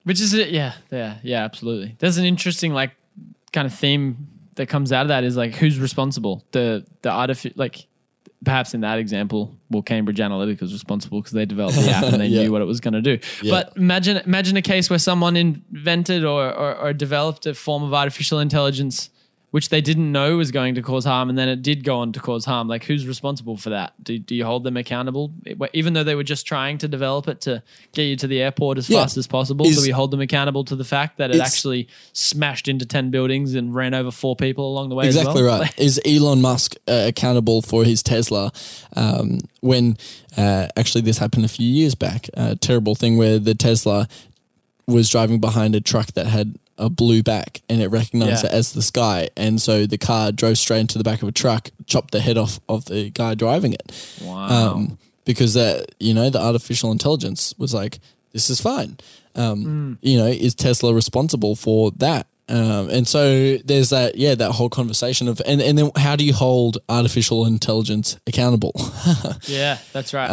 Which 0.04 0.20
is 0.20 0.34
it? 0.34 0.50
Yeah. 0.50 0.72
Yeah. 0.90 1.16
Yeah. 1.22 1.44
Absolutely. 1.44 1.96
There's 2.00 2.18
an 2.18 2.24
interesting 2.24 2.72
like 2.74 2.90
kind 3.52 3.66
of 3.66 3.72
theme 3.74 4.28
that 4.56 4.66
comes 4.68 4.92
out 4.92 5.02
of 5.02 5.08
that 5.08 5.24
is 5.24 5.36
like 5.36 5.54
who's 5.54 5.78
responsible. 5.78 6.44
The 6.52 6.84
the 7.02 7.10
artificial 7.10 7.54
like 7.56 7.86
perhaps 8.44 8.74
in 8.74 8.80
that 8.82 8.98
example, 8.98 9.56
well, 9.70 9.82
Cambridge 9.82 10.18
Analytica 10.18 10.60
was 10.60 10.72
responsible 10.72 11.20
because 11.20 11.32
they 11.32 11.46
developed 11.46 11.76
the 11.76 11.90
app 11.90 12.04
and 12.12 12.20
they 12.20 12.26
Yeah. 12.26 12.42
knew 12.42 12.52
what 12.52 12.62
it 12.62 12.66
was 12.66 12.80
going 12.80 12.94
to 12.94 13.02
do. 13.02 13.18
Yeah. 13.42 13.50
But 13.50 13.76
imagine 13.76 14.18
imagine 14.18 14.56
a 14.56 14.62
case 14.62 14.88
where 14.90 14.98
someone 14.98 15.36
invented 15.36 16.24
or, 16.24 16.52
or 16.52 16.74
or 16.76 16.92
developed 16.92 17.46
a 17.46 17.54
form 17.54 17.82
of 17.82 17.92
artificial 17.94 18.38
intelligence 18.38 19.10
which 19.56 19.70
they 19.70 19.80
didn't 19.80 20.12
know 20.12 20.36
was 20.36 20.50
going 20.50 20.74
to 20.74 20.82
cause 20.82 21.06
harm, 21.06 21.30
and 21.30 21.38
then 21.38 21.48
it 21.48 21.62
did 21.62 21.82
go 21.82 21.96
on 22.00 22.12
to 22.12 22.20
cause 22.20 22.44
harm. 22.44 22.68
Like, 22.68 22.84
who's 22.84 23.08
responsible 23.08 23.56
for 23.56 23.70
that? 23.70 23.94
Do, 24.04 24.18
do 24.18 24.34
you 24.34 24.44
hold 24.44 24.64
them 24.64 24.76
accountable, 24.76 25.32
even 25.72 25.94
though 25.94 26.04
they 26.04 26.14
were 26.14 26.22
just 26.24 26.44
trying 26.46 26.76
to 26.76 26.86
develop 26.88 27.26
it 27.26 27.40
to 27.40 27.62
get 27.92 28.02
you 28.02 28.16
to 28.16 28.26
the 28.26 28.42
airport 28.42 28.76
as 28.76 28.90
Yeah. 28.90 29.00
fast 29.00 29.16
as 29.16 29.26
possible? 29.26 29.64
Is- 29.66 29.76
do 29.78 29.82
we 29.82 29.88
hold 29.92 30.10
them 30.10 30.20
accountable 30.20 30.62
to 30.64 30.76
the 30.76 30.84
fact 30.84 31.16
that 31.16 31.30
it 31.34 31.40
actually 31.40 31.88
smashed 32.12 32.68
into 32.68 32.84
ten 32.84 33.10
buildings 33.10 33.54
and 33.54 33.74
ran 33.74 33.94
over 33.94 34.10
four 34.10 34.36
people 34.36 34.70
along 34.70 34.90
the 34.90 34.94
way? 34.94 35.08
as 35.08 35.16
Exactly 35.16 35.42
well? 35.42 35.60
right. 35.60 35.74
Is 35.80 35.98
Elon 36.04 36.42
Musk 36.42 36.74
uh, 36.86 37.04
accountable 37.06 37.62
for 37.62 37.82
his 37.82 38.02
Tesla? 38.02 38.52
Um, 38.94 39.38
when 39.62 39.96
uh, 40.36 40.68
actually 40.76 41.00
this 41.00 41.16
happened 41.16 41.46
a 41.46 41.48
few 41.48 41.66
years 41.66 41.94
back, 41.94 42.28
a 42.34 42.56
terrible 42.56 42.94
thing 42.94 43.16
where 43.16 43.38
the 43.38 43.54
Tesla 43.54 44.06
was 44.86 45.08
driving 45.08 45.40
behind 45.40 45.74
a 45.74 45.80
truck 45.80 46.08
that 46.12 46.26
had 46.26 46.56
a 46.78 46.88
blue 46.90 47.22
back 47.22 47.62
and 47.68 47.80
it 47.82 47.88
recognized 47.88 48.44
Yeah. 48.44 48.50
it 48.50 48.54
as 48.54 48.72
the 48.72 48.82
sky, 48.82 49.28
and 49.36 49.60
so 49.60 49.86
the 49.86 49.98
car 49.98 50.32
drove 50.32 50.58
straight 50.58 50.80
into 50.80 50.98
the 50.98 51.04
back 51.04 51.22
of 51.22 51.28
a 51.28 51.32
truck, 51.32 51.70
chopped 51.86 52.10
the 52.12 52.20
head 52.20 52.36
off 52.38 52.60
of 52.68 52.84
the 52.86 53.10
guy 53.10 53.34
driving 53.34 53.72
it. 53.72 53.92
Wow. 54.22 54.72
Um, 54.74 54.98
because 55.24 55.54
that 55.54 55.86
you 55.98 56.14
know 56.14 56.30
the 56.30 56.40
artificial 56.40 56.92
intelligence 56.92 57.54
was 57.58 57.72
like, 57.74 57.98
this 58.32 58.50
is 58.50 58.60
fine. 58.60 58.98
Um, 59.34 59.98
You 60.02 60.18
know, 60.18 60.26
is 60.26 60.54
Tesla 60.54 60.94
responsible 60.94 61.56
for 61.56 61.90
that? 61.98 62.26
Um, 62.48 62.88
and 62.90 63.08
so 63.08 63.56
there's 63.64 63.90
that, 63.90 64.16
yeah, 64.16 64.36
that 64.36 64.52
whole 64.52 64.68
conversation 64.70 65.26
of, 65.26 65.42
and, 65.44 65.60
and 65.60 65.76
then 65.76 65.90
how 65.96 66.14
do 66.14 66.24
you 66.24 66.32
hold 66.32 66.78
artificial 66.88 67.44
intelligence 67.44 68.18
accountable? 68.26 68.72
yeah, 69.48 69.78
that's 69.92 70.14
right. 70.14 70.30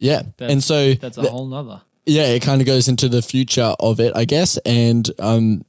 yeah. 0.00 0.22
That's- 0.36 0.52
and 0.52 0.64
so, 0.64 0.94
that's 0.94 1.16
a 1.16 1.22
whole 1.30 1.46
nother. 1.46 1.82
Yeah, 2.06 2.26
it 2.26 2.42
kind 2.42 2.60
of 2.60 2.66
goes 2.66 2.88
into 2.88 3.08
the 3.08 3.22
future 3.22 3.74
of 3.80 4.00
it, 4.00 4.12
I 4.16 4.24
guess. 4.24 4.56
And 4.58 5.08
um, 5.18 5.64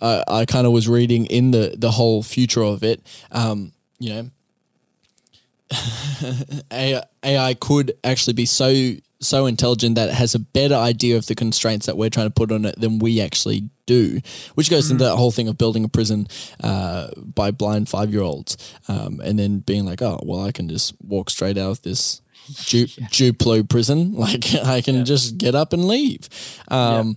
I, 0.00 0.24
I 0.26 0.46
kind 0.46 0.66
of 0.66 0.72
was 0.72 0.88
reading 0.88 1.26
in 1.26 1.50
the 1.50 1.74
the 1.76 1.90
whole 1.90 2.22
future 2.22 2.62
of 2.62 2.82
it. 2.82 3.02
Um, 3.30 3.72
you 3.98 4.14
know, 4.14 4.30
AI, 6.72 7.02
AI 7.24 7.54
could 7.54 7.92
actually 8.02 8.34
be 8.34 8.46
so 8.46 8.94
so 9.20 9.46
intelligent 9.46 9.96
that 9.96 10.08
it 10.08 10.14
has 10.14 10.34
a 10.34 10.38
better 10.38 10.74
idea 10.74 11.16
of 11.16 11.26
the 11.26 11.34
constraints 11.34 11.86
that 11.86 11.96
we're 11.96 12.08
trying 12.08 12.26
to 12.26 12.32
put 12.32 12.50
on 12.50 12.64
it 12.64 12.80
than 12.80 12.98
we 12.98 13.20
actually 13.20 13.68
do, 13.84 14.18
which 14.54 14.70
goes 14.70 14.90
into 14.90 15.04
that 15.04 15.16
whole 15.16 15.30
thing 15.30 15.46
of 15.46 15.58
building 15.58 15.84
a 15.84 15.88
prison 15.88 16.26
uh, 16.62 17.08
by 17.16 17.50
blind 17.50 17.88
five 17.88 18.12
year 18.12 18.22
olds, 18.22 18.56
um, 18.88 19.20
and 19.22 19.38
then 19.38 19.58
being 19.58 19.84
like, 19.84 20.00
oh, 20.00 20.18
well, 20.22 20.44
I 20.44 20.52
can 20.52 20.68
just 20.68 20.94
walk 21.02 21.28
straight 21.28 21.58
out 21.58 21.70
of 21.70 21.82
this. 21.82 22.22
Ju- 22.54 22.86
Duplo 23.10 23.68
prison, 23.68 24.14
like 24.26 24.54
I 24.54 24.80
can 24.82 25.04
just 25.04 25.38
get 25.38 25.54
up 25.54 25.72
and 25.72 25.86
leave. 25.86 26.28
Um, 26.68 27.16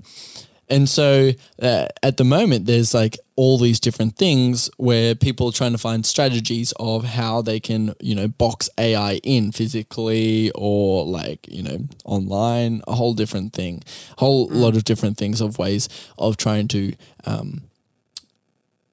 And 0.70 0.88
so 0.90 1.32
uh, 1.62 1.88
at 2.02 2.16
the 2.18 2.24
moment, 2.24 2.66
there's 2.66 2.94
like 2.94 3.18
all 3.36 3.58
these 3.60 3.80
different 3.82 4.16
things 4.18 4.70
where 4.78 5.14
people 5.14 5.50
are 5.50 5.52
trying 5.52 5.74
to 5.74 5.78
find 5.78 6.06
strategies 6.06 6.74
of 6.80 7.04
how 7.04 7.42
they 7.44 7.60
can, 7.60 7.94
you 8.00 8.16
know, 8.16 8.28
box 8.30 8.70
AI 8.78 9.20
in 9.24 9.52
physically 9.52 10.52
or 10.56 11.06
like, 11.06 11.46
you 11.52 11.64
know, 11.64 11.80
online, 12.06 12.82
a 12.88 12.96
whole 12.96 13.14
different 13.14 13.54
thing, 13.54 13.84
whole 14.18 14.48
lot 14.48 14.76
of 14.76 14.84
different 14.86 15.18
things 15.18 15.42
of 15.42 15.60
ways 15.60 15.90
of 16.18 16.38
trying 16.38 16.68
to 16.70 16.94
um, 17.26 17.64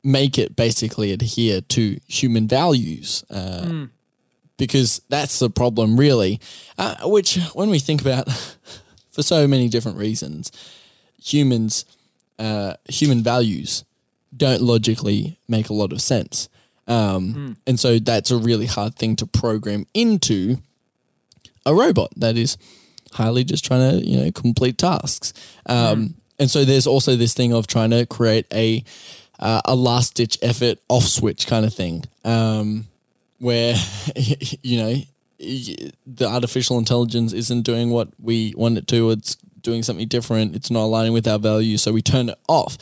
make 0.02 0.38
it 0.38 0.56
basically 0.56 1.12
adhere 1.12 1.60
to 1.60 1.98
human 2.08 2.48
values. 2.48 3.24
Uh, 3.30 3.86
because 4.60 5.00
that's 5.08 5.38
the 5.38 5.48
problem, 5.48 5.96
really. 5.98 6.38
Uh, 6.76 7.08
which, 7.08 7.38
when 7.54 7.70
we 7.70 7.78
think 7.78 8.02
about, 8.02 8.28
for 9.10 9.22
so 9.22 9.48
many 9.48 9.68
different 9.68 9.96
reasons, 9.96 10.52
humans, 11.20 11.86
uh, 12.38 12.74
human 12.88 13.22
values 13.22 13.84
don't 14.36 14.60
logically 14.60 15.38
make 15.48 15.70
a 15.70 15.72
lot 15.72 15.92
of 15.92 16.00
sense. 16.02 16.48
Um, 16.86 17.56
And 17.66 17.80
so 17.80 17.98
that's 17.98 18.30
a 18.30 18.36
really 18.36 18.66
hard 18.66 18.96
thing 18.96 19.16
to 19.16 19.26
program 19.26 19.86
into 19.94 20.58
a 21.64 21.74
robot 21.74 22.10
that 22.16 22.36
is 22.36 22.58
highly 23.12 23.44
just 23.44 23.64
trying 23.64 23.90
to, 23.90 24.06
you 24.06 24.20
know, 24.20 24.30
complete 24.30 24.76
tasks. 24.76 25.32
Um, 25.66 26.14
And 26.38 26.50
so 26.50 26.64
there's 26.64 26.86
also 26.86 27.16
this 27.16 27.34
thing 27.34 27.52
of 27.54 27.66
trying 27.66 27.90
to 27.90 28.04
create 28.06 28.46
a 28.52 28.84
uh, 29.38 29.62
a 29.64 29.74
last 29.74 30.14
ditch 30.16 30.38
effort 30.42 30.78
off 30.88 31.04
switch 31.04 31.46
kind 31.46 31.64
of 31.64 31.72
thing, 31.72 32.04
um, 32.24 32.86
where 33.40 33.74
you 34.62 34.78
know 34.78 34.94
the 36.06 36.26
artificial 36.26 36.78
intelligence 36.78 37.32
isn't 37.32 37.62
doing 37.62 37.90
what 37.90 38.08
we 38.20 38.54
want 38.56 38.78
it 38.78 38.86
to. 38.88 39.10
It's 39.10 39.36
doing 39.62 39.82
something 39.82 40.06
different. 40.06 40.54
It's 40.54 40.70
not 40.70 40.84
aligning 40.84 41.12
with 41.12 41.26
our 41.26 41.38
values, 41.38 41.82
so 41.82 41.92
we 41.92 42.02
turn 42.02 42.28
it 42.28 42.38
off. 42.48 42.76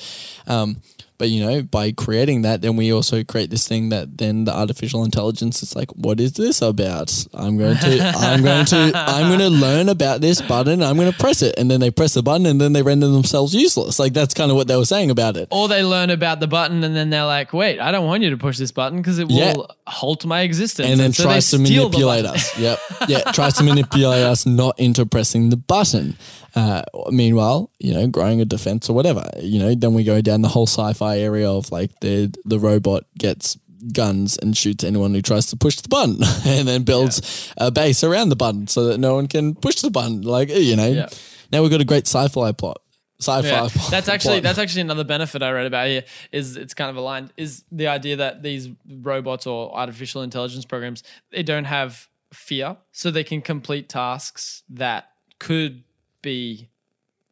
Um, 0.47 0.83
but 1.19 1.29
you 1.31 1.45
know, 1.45 1.63
by 1.63 1.93
creating 1.93 2.43
that, 2.43 2.63
then 2.63 2.77
we 2.77 2.93
also 2.93 3.23
create 3.25 3.51
this 3.51 3.67
thing 3.69 3.89
that 3.91 4.19
then 4.19 4.45
the 4.45 4.55
artificial 4.57 5.05
intelligence 5.05 5.63
is 5.63 5.75
like, 5.77 5.91
what 5.93 6.21
is 6.21 6.33
this 6.35 6.63
about? 6.63 7.27
I'm 7.35 7.59
going 7.59 7.77
to, 7.79 8.13
I'm 8.17 8.43
going 8.43 8.65
to, 8.67 8.93
I'm 8.95 9.29
going 9.29 9.39
to 9.51 9.51
learn 9.51 9.89
about 9.89 10.21
this 10.21 10.41
button. 10.41 10.83
I'm 10.83 10.97
going 10.97 11.11
to 11.13 11.19
press 11.19 11.43
it, 11.43 11.55
and 11.59 11.71
then 11.71 11.81
they 11.81 11.91
press 11.91 12.15
the 12.15 12.23
button, 12.23 12.47
and 12.47 12.61
then 12.61 12.73
they 12.73 12.83
render 12.83 13.09
themselves 13.09 13.55
useless. 13.55 13.99
Like 13.99 14.13
that's 14.13 14.35
kind 14.35 14.51
of 14.51 14.57
what 14.57 14.69
they 14.69 14.77
were 14.77 14.85
saying 14.85 15.11
about 15.11 15.37
it. 15.37 15.49
Or 15.51 15.69
they 15.69 15.83
learn 15.83 16.11
about 16.11 16.41
the 16.41 16.47
button 16.47 16.85
and 16.85 16.95
then 16.95 17.11
they're 17.11 17.25
like, 17.25 17.53
wait, 17.53 17.81
I 17.81 17.91
don't 17.91 18.07
want 18.07 18.23
you 18.23 18.31
to 18.31 18.37
push 18.37 18.57
this 18.59 18.73
button 18.73 18.99
because 18.99 19.19
it 19.19 19.29
will 19.29 19.37
Yeah. 19.37 19.55
halt 19.87 20.25
my 20.25 20.43
existence. 20.43 20.89
and 20.89 21.01
then 21.01 21.13
so 21.13 21.25
tries 21.25 21.51
to 21.51 21.59
manipulate 21.59 22.25
us. 22.25 22.57
Yep. 22.59 22.79
Yeah. 23.09 23.21
Tries 23.33 23.55
to 23.55 23.63
manipulate 23.65 24.23
us 24.25 24.45
not 24.47 24.79
into 24.79 25.07
pressing 25.07 25.51
the 25.51 25.57
button. 25.57 26.17
Uh, 26.59 26.83
meanwhile, 27.11 27.71
you 27.79 27.93
know, 27.95 28.07
growing 28.09 28.41
a 28.41 28.45
defense 28.45 28.89
or 28.91 28.95
whatever, 28.95 29.25
you 29.41 29.59
know, 29.59 29.75
then 29.75 29.95
we 29.95 30.03
go 30.05 30.21
down 30.21 30.43
the 30.43 30.49
whole 30.49 30.67
sci-fi 30.67 31.19
area 31.19 31.49
of 31.51 31.71
like 31.71 31.91
the 32.01 32.35
the 32.45 32.59
robot 32.59 33.05
gets 33.19 33.57
guns 33.93 34.37
and 34.39 34.57
shoots 34.57 34.83
anyone 34.83 35.15
who 35.15 35.23
tries 35.23 35.47
to 35.47 35.57
push 35.57 35.77
the 35.77 35.89
button 35.89 36.17
and 36.47 36.67
then 36.67 36.83
builds 36.83 37.53
a 37.59 37.71
base 37.71 38.03
around 38.03 38.29
the 38.29 38.37
button 38.37 38.67
so 38.67 38.87
that 38.87 38.99
no 38.99 39.15
one 39.15 39.29
can 39.29 39.55
push 39.55 39.77
the 39.83 39.91
button. 39.91 40.23
Like, 40.23 40.49
you 40.49 40.75
know, 40.75 40.89
Yeah. 40.89 41.09
now 41.53 41.63
we've 41.63 41.71
got 41.71 41.81
a 41.81 41.85
great 41.85 42.07
sci-fi 42.09 42.51
plot. 42.53 42.81
Sci-fi. 43.21 43.47
Yeah, 43.49 43.69
plot- 43.69 43.91
that's 43.91 44.09
actually 44.09 44.41
that's 44.41 44.59
actually 44.59 44.83
another 44.83 45.05
benefit 45.05 45.43
I 45.43 45.51
read 45.53 45.67
about 45.67 45.89
here. 45.89 46.05
Is 46.33 46.57
it's 46.57 46.75
kind 46.75 46.91
of 46.91 46.97
aligned 46.97 47.33
is 47.37 47.65
the 47.71 47.87
idea 47.89 48.17
that 48.17 48.43
these 48.43 48.69
robots 48.89 49.47
or 49.47 49.75
artificial 49.77 50.23
intelligence 50.23 50.65
programs 50.65 51.03
they 51.31 51.43
don't 51.43 51.65
have 51.67 52.09
fear, 52.33 52.77
so 52.93 53.11
they 53.11 53.25
can 53.25 53.43
complete 53.43 53.89
tasks 53.89 54.63
that 54.71 55.11
could 55.41 55.83
be 56.29 56.69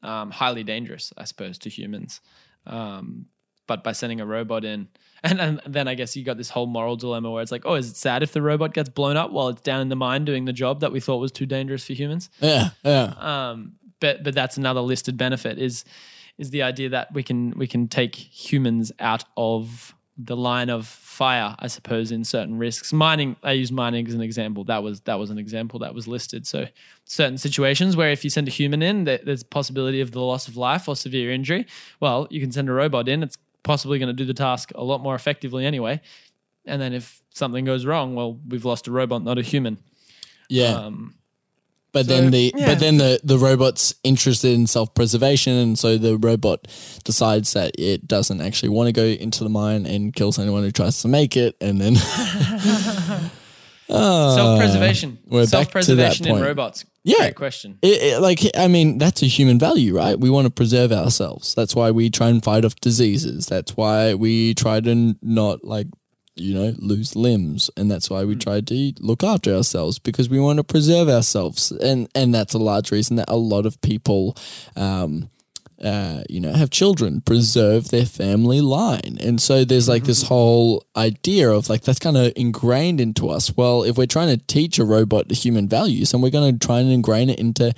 um, 0.02 0.30
highly 0.30 0.64
dangerous, 0.64 1.12
I 1.18 1.24
suppose, 1.24 1.58
to 1.58 1.68
humans. 1.68 2.20
Um, 2.66 3.26
but 3.66 3.84
by 3.84 3.92
sending 3.92 4.20
a 4.20 4.26
robot 4.26 4.64
in, 4.64 4.88
and, 5.22 5.40
and 5.40 5.60
then 5.66 5.88
I 5.88 5.94
guess 5.94 6.16
you 6.16 6.24
got 6.24 6.36
this 6.36 6.50
whole 6.50 6.66
moral 6.66 6.96
dilemma 6.96 7.30
where 7.30 7.42
it's 7.42 7.52
like, 7.52 7.66
oh, 7.66 7.74
is 7.74 7.90
it 7.90 7.96
sad 7.96 8.22
if 8.22 8.32
the 8.32 8.42
robot 8.42 8.72
gets 8.72 8.88
blown 8.88 9.16
up 9.16 9.32
while 9.32 9.48
it's 9.48 9.62
down 9.62 9.80
in 9.80 9.88
the 9.88 9.96
mine 9.96 10.24
doing 10.24 10.44
the 10.44 10.52
job 10.52 10.80
that 10.80 10.92
we 10.92 11.00
thought 11.00 11.18
was 11.18 11.32
too 11.32 11.46
dangerous 11.46 11.86
for 11.86 11.94
humans? 11.94 12.30
yeah, 12.40 12.70
yeah. 12.84 13.14
um, 13.18 13.72
but 14.00 14.22
but 14.22 14.34
that's 14.34 14.56
another 14.56 14.80
listed 14.80 15.16
benefit 15.16 15.58
is 15.58 15.84
is 16.38 16.50
the 16.50 16.62
idea 16.62 16.90
that 16.90 17.12
we 17.12 17.22
can 17.22 17.50
we 17.58 17.66
can 17.66 17.88
take 17.88 18.14
humans 18.14 18.92
out 19.00 19.24
of 19.36 19.95
the 20.18 20.36
line 20.36 20.70
of 20.70 20.86
fire, 20.86 21.54
I 21.58 21.66
suppose, 21.66 22.10
in 22.10 22.24
certain 22.24 22.58
risks. 22.58 22.92
Mining, 22.92 23.36
I 23.42 23.52
use 23.52 23.70
mining 23.70 24.06
as 24.06 24.14
an 24.14 24.22
example. 24.22 24.64
That 24.64 24.82
was 24.82 25.00
that 25.02 25.18
was 25.18 25.30
an 25.30 25.38
example 25.38 25.78
that 25.80 25.94
was 25.94 26.08
listed. 26.08 26.46
So 26.46 26.66
certain 27.04 27.38
situations 27.38 27.96
where 27.96 28.10
if 28.10 28.24
you 28.24 28.30
send 28.30 28.48
a 28.48 28.50
human 28.50 28.82
in, 28.82 29.04
there, 29.04 29.20
there's 29.22 29.42
possibility 29.42 30.00
of 30.00 30.12
the 30.12 30.20
loss 30.20 30.48
of 30.48 30.56
life 30.56 30.88
or 30.88 30.96
severe 30.96 31.30
injury. 31.30 31.66
Well, 32.00 32.26
you 32.30 32.40
can 32.40 32.50
send 32.50 32.68
a 32.68 32.72
robot 32.72 33.08
in. 33.08 33.22
It's 33.22 33.36
possibly 33.62 33.98
going 33.98 34.08
to 34.08 34.14
do 34.14 34.24
the 34.24 34.34
task 34.34 34.72
a 34.74 34.84
lot 34.84 35.02
more 35.02 35.14
effectively 35.14 35.66
anyway. 35.66 36.00
And 36.64 36.80
then 36.80 36.92
if 36.92 37.22
something 37.34 37.64
goes 37.64 37.84
wrong, 37.84 38.14
well, 38.14 38.38
we've 38.48 38.64
lost 38.64 38.88
a 38.88 38.90
robot, 38.90 39.22
not 39.22 39.38
a 39.38 39.42
human. 39.42 39.78
Yeah. 40.48 40.74
Um, 40.74 41.14
But 41.96 42.06
So, 42.06 42.12
then 42.14 42.30
the 42.30 42.52
yeah. 42.54 42.66
but 42.66 42.78
then 42.78 42.98
the 42.98 43.18
the 43.24 43.38
robot's 43.38 43.94
interested 44.04 44.52
in 44.52 44.66
self 44.66 44.92
preservation, 44.94 45.54
and 45.54 45.78
so 45.78 45.96
the 45.96 46.18
robot 46.18 46.68
decides 47.04 47.54
that 47.54 47.72
it 47.78 48.06
doesn't 48.06 48.42
actually 48.42 48.68
want 48.68 48.88
to 48.88 48.92
go 48.92 49.04
into 49.04 49.44
the 49.44 49.48
mine 49.50 49.86
and 49.86 50.12
kills 50.14 50.38
anyone 50.38 50.62
who 50.62 50.70
tries 50.70 51.00
to 51.02 51.08
make 51.08 51.36
it, 51.38 51.56
and 51.60 51.80
then 51.80 51.96
Self 53.88 54.58
preservation. 54.58 55.18
Uh, 55.24 55.28
we're 55.30 55.46
back 55.46 55.46
to 55.46 55.46
that 55.46 55.48
Self 55.48 55.70
preservation 55.70 56.26
in 56.28 56.42
robots. 56.42 56.84
Yeah. 57.04 57.18
Great 57.18 57.36
question. 57.36 57.78
it, 57.82 58.02
it- 58.02 58.20
like 58.20 58.40
I 58.56 58.66
mean 58.68 58.98
that's 58.98 59.22
a 59.22 59.26
human 59.26 59.58
value, 59.58 59.96
right? 59.96 60.18
We 60.18 60.28
want 60.28 60.46
to 60.46 60.50
preserve 60.50 60.90
ourselves. 60.92 61.54
That's 61.54 61.74
why 61.76 61.92
we 61.92 62.10
try 62.10 62.28
and 62.28 62.42
fight 62.42 62.64
off 62.64 62.74
diseases. 62.76 63.46
That's 63.46 63.76
why 63.76 64.14
we 64.14 64.54
try 64.54 64.80
to 64.80 65.14
not 65.22 65.64
like 65.64 65.86
you 66.36 66.54
know 66.54 66.74
lose 66.78 67.16
limbs, 67.16 67.70
and 67.76 67.90
that's 67.90 68.08
why 68.10 68.24
we 68.24 68.34
Hmm. 68.34 68.40
try 68.40 68.60
to 68.60 68.92
look 69.00 69.24
after 69.24 69.54
ourselves 69.54 69.98
because 69.98 70.28
we 70.28 70.38
want 70.38 70.58
to 70.58 70.64
preserve 70.64 71.08
ourselves, 71.08 71.72
and 71.72 72.08
and 72.14 72.34
that's 72.34 72.54
a 72.54 72.58
large 72.58 72.90
reason 72.92 73.16
that 73.16 73.28
a 73.28 73.36
lot 73.36 73.66
of 73.66 73.80
people. 73.80 74.36
Um, 74.76 75.30
uh, 75.84 76.22
you 76.30 76.40
know, 76.40 76.54
have 76.54 76.70
children, 76.70 77.20
preserve 77.20 77.90
their 77.90 78.06
family 78.06 78.62
line. 78.62 79.18
And 79.20 79.38
so 79.42 79.62
there's 79.62 79.90
like 79.90 80.04
this 80.04 80.22
whole 80.22 80.82
idea 80.96 81.50
of 81.50 81.68
like 81.68 81.82
that's 81.82 81.98
kind 81.98 82.16
of 82.16 82.32
ingrained 82.34 82.98
into 82.98 83.28
us. 83.28 83.54
Well, 83.54 83.82
if 83.82 83.98
we're 83.98 84.06
trying 84.06 84.28
to 84.34 84.42
teach 84.46 84.78
a 84.78 84.86
robot 84.86 85.30
human 85.30 85.68
values, 85.68 86.14
and 86.14 86.22
we're 86.22 86.30
going 86.30 86.58
to 86.58 86.66
try 86.66 86.80
and 86.80 86.90
ingrain 86.90 87.28
it 87.28 87.38
into 87.38 87.74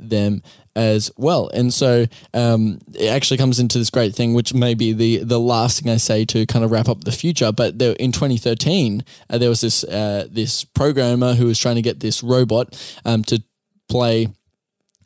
them 0.00 0.42
as 0.74 1.10
well. 1.16 1.48
And 1.52 1.72
so 1.72 2.06
um, 2.34 2.78
it 2.94 3.08
actually 3.08 3.38
comes 3.38 3.58
into 3.58 3.78
this 3.78 3.90
great 3.90 4.14
thing, 4.14 4.34
which 4.34 4.54
may 4.54 4.74
be 4.74 4.92
the 4.92 5.18
the 5.18 5.40
last 5.40 5.80
thing 5.80 5.92
I 5.92 5.96
say 5.96 6.24
to 6.26 6.46
kind 6.46 6.64
of 6.64 6.70
wrap 6.70 6.88
up 6.88 7.04
the 7.04 7.12
future. 7.12 7.52
But 7.52 7.78
there, 7.78 7.94
in 7.94 8.12
2013, 8.12 9.04
uh, 9.28 9.38
there 9.38 9.48
was 9.48 9.60
this 9.60 9.84
uh, 9.84 10.26
this 10.30 10.64
programmer 10.64 11.34
who 11.34 11.46
was 11.46 11.58
trying 11.58 11.76
to 11.76 11.82
get 11.82 12.00
this 12.00 12.22
robot 12.22 12.76
um, 13.04 13.24
to 13.24 13.42
play 13.88 14.28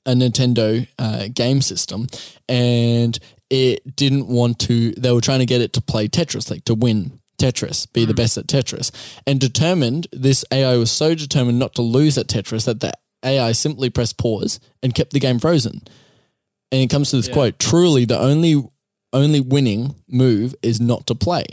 a 0.04 0.12
Nintendo 0.12 0.86
uh, 0.98 1.28
game 1.32 1.60
system, 1.60 2.06
and 2.48 3.18
it 3.50 3.96
didn't 3.96 4.28
want 4.28 4.58
to. 4.60 4.92
They 4.92 5.12
were 5.12 5.20
trying 5.20 5.40
to 5.40 5.46
get 5.46 5.60
it 5.60 5.72
to 5.74 5.82
play 5.82 6.08
Tetris, 6.08 6.50
like 6.50 6.64
to 6.66 6.74
win 6.74 7.20
Tetris, 7.38 7.92
be 7.92 8.04
the 8.04 8.14
best 8.14 8.38
at 8.38 8.46
Tetris, 8.46 8.90
and 9.26 9.40
determined 9.40 10.06
this 10.12 10.44
AI 10.52 10.76
was 10.76 10.90
so 10.90 11.14
determined 11.14 11.58
not 11.58 11.74
to 11.74 11.82
lose 11.82 12.16
at 12.16 12.28
Tetris 12.28 12.66
that 12.66 12.80
the 12.80 12.92
AI 13.27 13.53
simply 13.53 13.91
pressed 13.91 14.18
pause 14.18 14.61
and 14.83 14.95
kept 14.95 15.12
the 15.12 15.20
game 15.20 15.39
frozen. 15.39 15.83
And 16.72 16.83
it 16.83 16.91
comes 16.91 17.11
to 17.11 17.16
this 17.16 17.29
quote: 17.29 17.59
"Truly, 17.59 18.05
the 18.05 18.18
only 18.18 18.62
only 19.12 19.41
winning 19.41 19.97
move 20.09 20.55
is 20.62 20.81
not 20.81 21.07
to 21.09 21.14
play." 21.14 21.45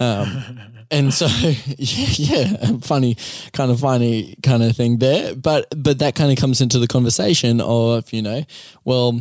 Um, 0.00 0.60
and 0.90 1.12
so, 1.12 1.26
yeah, 1.76 2.08
yeah, 2.56 2.78
funny, 2.80 3.16
kind 3.52 3.70
of 3.70 3.80
funny 3.80 4.36
kind 4.42 4.62
of 4.62 4.76
thing 4.76 4.98
there. 4.98 5.34
But 5.34 5.66
but 5.76 5.98
that 5.98 6.14
kind 6.14 6.32
of 6.32 6.38
comes 6.38 6.60
into 6.60 6.78
the 6.78 6.88
conversation 6.88 7.60
of 7.60 8.12
you 8.12 8.22
know, 8.22 8.44
well, 8.84 9.20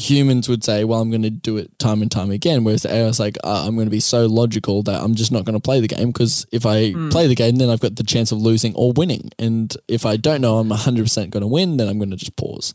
humans 0.00 0.48
would 0.48 0.64
say, 0.64 0.84
well, 0.84 1.00
I'm 1.00 1.10
going 1.10 1.22
to 1.22 1.30
do 1.30 1.56
it 1.58 1.78
time 1.78 2.02
and 2.02 2.10
time 2.10 2.30
again, 2.30 2.64
whereas 2.64 2.82
the 2.82 2.92
AI 2.94 3.06
is 3.06 3.20
like, 3.20 3.36
uh, 3.44 3.64
I'm 3.66 3.74
going 3.74 3.86
to 3.86 3.90
be 3.90 4.00
so 4.00 4.26
logical 4.26 4.82
that 4.84 5.00
I'm 5.02 5.14
just 5.14 5.30
not 5.30 5.44
going 5.44 5.54
to 5.54 5.60
play 5.60 5.80
the 5.80 5.88
game 5.88 6.10
because 6.10 6.46
if 6.50 6.64
I 6.64 6.92
play 7.10 7.26
the 7.26 7.34
game, 7.34 7.56
then 7.56 7.68
I've 7.70 7.80
got 7.80 7.96
the 7.96 8.04
chance 8.04 8.32
of 8.32 8.38
losing 8.38 8.74
or 8.74 8.92
winning, 8.92 9.30
and 9.38 9.76
if 9.88 10.06
I 10.06 10.16
don't 10.16 10.40
know 10.40 10.58
I'm 10.58 10.68
100 10.70 11.02
percent 11.02 11.30
going 11.30 11.42
to 11.42 11.46
win, 11.46 11.76
then 11.76 11.88
I'm 11.88 11.98
going 11.98 12.10
to 12.10 12.16
just 12.16 12.36
pause. 12.36 12.74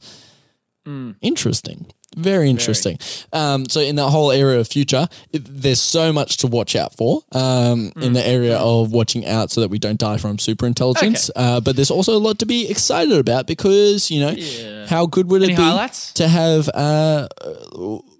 Interesting. 1.21 1.87
Very 2.17 2.49
interesting. 2.49 2.97
Um, 3.33 3.67
so 3.67 3.81
in 3.81 3.95
that 3.97 4.09
whole 4.09 4.31
area 4.31 4.59
of 4.59 4.67
future, 4.69 5.07
it, 5.33 5.41
there's 5.45 5.81
so 5.81 6.13
much 6.13 6.37
to 6.37 6.47
watch 6.47 6.75
out 6.75 6.95
for 6.95 7.21
um, 7.33 7.91
in 7.97 8.13
the 8.13 8.25
area 8.25 8.57
of 8.57 8.93
watching 8.93 9.25
out 9.25 9.51
so 9.51 9.59
that 9.61 9.69
we 9.69 9.79
don't 9.79 9.99
die 9.99 10.17
from 10.17 10.39
super 10.39 10.65
intelligence. 10.65 11.29
Uh, 11.35 11.59
but 11.59 11.75
there's 11.75 11.91
also 11.91 12.15
a 12.15 12.19
lot 12.19 12.39
to 12.39 12.45
be 12.45 12.69
excited 12.69 13.17
about 13.17 13.47
because 13.47 14.09
you 14.09 14.21
know 14.21 14.29
Yeah. 14.31 14.85
how 14.87 15.07
good 15.07 15.29
would 15.29 15.41
it 15.43 15.47
be 15.47 15.53
highlights? 15.55 16.13
to 16.13 16.27
have 16.29 16.69
uh, 16.73 17.27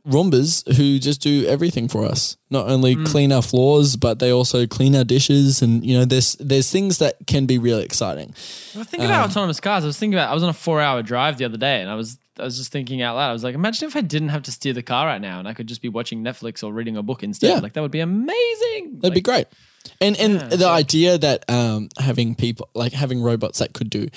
Roombas 0.08 0.76
who 0.76 1.00
just 1.00 1.22
do 1.22 1.46
everything 1.48 1.88
for 1.88 2.06
us. 2.06 2.38
Not 2.50 2.68
only 2.68 2.96
Mm. 2.96 3.06
clean 3.08 3.32
our 3.32 3.42
floors, 3.42 3.96
but 3.96 4.20
they 4.20 4.32
also 4.32 4.68
clean 4.68 4.96
our 4.96 5.04
dishes, 5.04 5.62
and 5.62 5.86
you 5.86 5.98
know 5.98 6.06
there's 6.06 6.34
there's 6.40 6.70
things 6.72 7.00
that 7.00 7.16
can 7.28 7.46
be 7.46 7.58
really 7.58 7.84
exciting. 7.84 8.34
I 8.78 8.84
thinking 8.84 9.06
about 9.10 9.30
autonomous 9.30 9.60
cars. 9.60 9.84
I 9.84 9.88
was 9.88 9.98
thinking 9.98 10.16
about 10.20 10.30
I 10.30 10.34
was 10.34 10.44
on 10.44 10.50
a 10.50 10.54
four 10.54 10.80
hour 10.82 11.02
drive 11.02 11.38
the 11.38 11.46
other 11.46 11.58
day 11.58 11.82
and 11.82 11.90
I 11.90 11.96
was 11.96 12.18
I 12.40 12.44
was 12.44 12.58
just 12.58 12.72
thinking 12.72 13.02
out 13.02 13.16
loud. 13.16 13.30
I 13.30 13.34
was 13.34 13.44
like, 13.44 13.56
imagine 13.56 13.88
if 13.88 13.96
I 13.96 14.02
didn't 14.02 14.30
have 14.30 14.44
to 14.44 14.52
steer 14.52 14.74
the 14.74 14.84
car 14.84 15.06
right 15.06 15.22
now 15.22 15.40
and 15.40 15.48
I 15.48 15.54
could 15.54 15.68
just 15.68 15.82
be 15.82 15.90
watching 15.90 16.24
Netflix 16.24 16.64
or 16.64 16.74
reading 16.74 16.98
a 16.98 17.04
book 17.04 17.24
instead. 17.24 17.50
Yeah. 17.50 17.60
Like 17.60 17.74
that 17.74 17.82
would 17.82 17.92
be 17.92 18.02
amazing. 18.02 19.00
That'd 19.00 19.14
be 19.14 19.22
great. 19.22 19.48
And 20.02 20.18
and 20.18 20.34
Yeah, 20.36 20.48
the 20.48 20.68
idea 20.68 21.18
that 21.18 21.50
um, 21.50 21.90
having 21.98 22.36
people 22.36 22.70
like 22.74 22.94
having 22.94 23.22
robots 23.22 23.60
that 23.60 23.74
could 23.74 23.90
do 23.90 24.10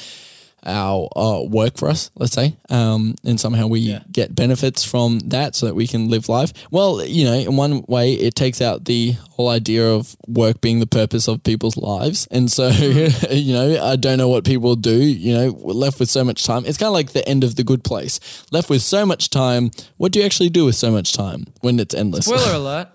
our 0.66 1.08
uh, 1.16 1.42
work 1.42 1.76
for 1.78 1.88
us, 1.88 2.10
let's 2.16 2.32
say, 2.32 2.56
um, 2.68 3.14
and 3.24 3.40
somehow 3.40 3.66
we 3.66 3.80
Yeah. 3.80 4.00
get 4.10 4.34
benefits 4.34 4.84
from 4.84 5.20
that 5.20 5.54
so 5.54 5.66
that 5.66 5.74
we 5.74 5.86
can 5.86 6.08
live 6.08 6.28
life. 6.28 6.52
Well, 6.70 7.04
you 7.04 7.24
know, 7.24 7.34
in 7.34 7.56
one 7.56 7.84
way, 7.86 8.12
it 8.14 8.34
takes 8.34 8.60
out 8.60 8.84
the 8.84 9.12
whole 9.30 9.48
idea 9.48 9.88
of 9.88 10.16
work 10.26 10.60
being 10.60 10.80
the 10.80 10.86
purpose 10.86 11.28
of 11.28 11.42
people's 11.44 11.76
lives. 11.76 12.26
And 12.30 12.50
so, 12.50 12.68
you 13.30 13.52
know, 13.54 13.82
I 13.82 13.96
don't 13.96 14.18
know 14.18 14.28
what 14.28 14.44
people 14.44 14.74
do, 14.76 14.96
you 15.00 15.32
know, 15.32 15.52
we're 15.52 15.72
left 15.74 16.00
with 16.00 16.10
so 16.10 16.24
much 16.24 16.44
time. 16.44 16.64
It's 16.66 16.76
kind 16.78 16.88
of 16.88 16.92
like 16.94 17.12
the 17.12 17.26
end 17.28 17.44
of 17.44 17.54
the 17.56 17.64
good 17.64 17.84
place. 17.84 18.18
Left 18.50 18.68
with 18.68 18.82
so 18.82 19.06
much 19.06 19.30
time. 19.30 19.70
What 19.96 20.12
do 20.12 20.18
you 20.18 20.24
actually 20.24 20.50
do 20.50 20.64
with 20.64 20.74
so 20.74 20.90
much 20.90 21.12
time 21.12 21.46
when 21.60 21.78
it's 21.80 21.94
endless? 21.94 22.26
Spoiler 22.26 22.52
alert. 22.54 22.88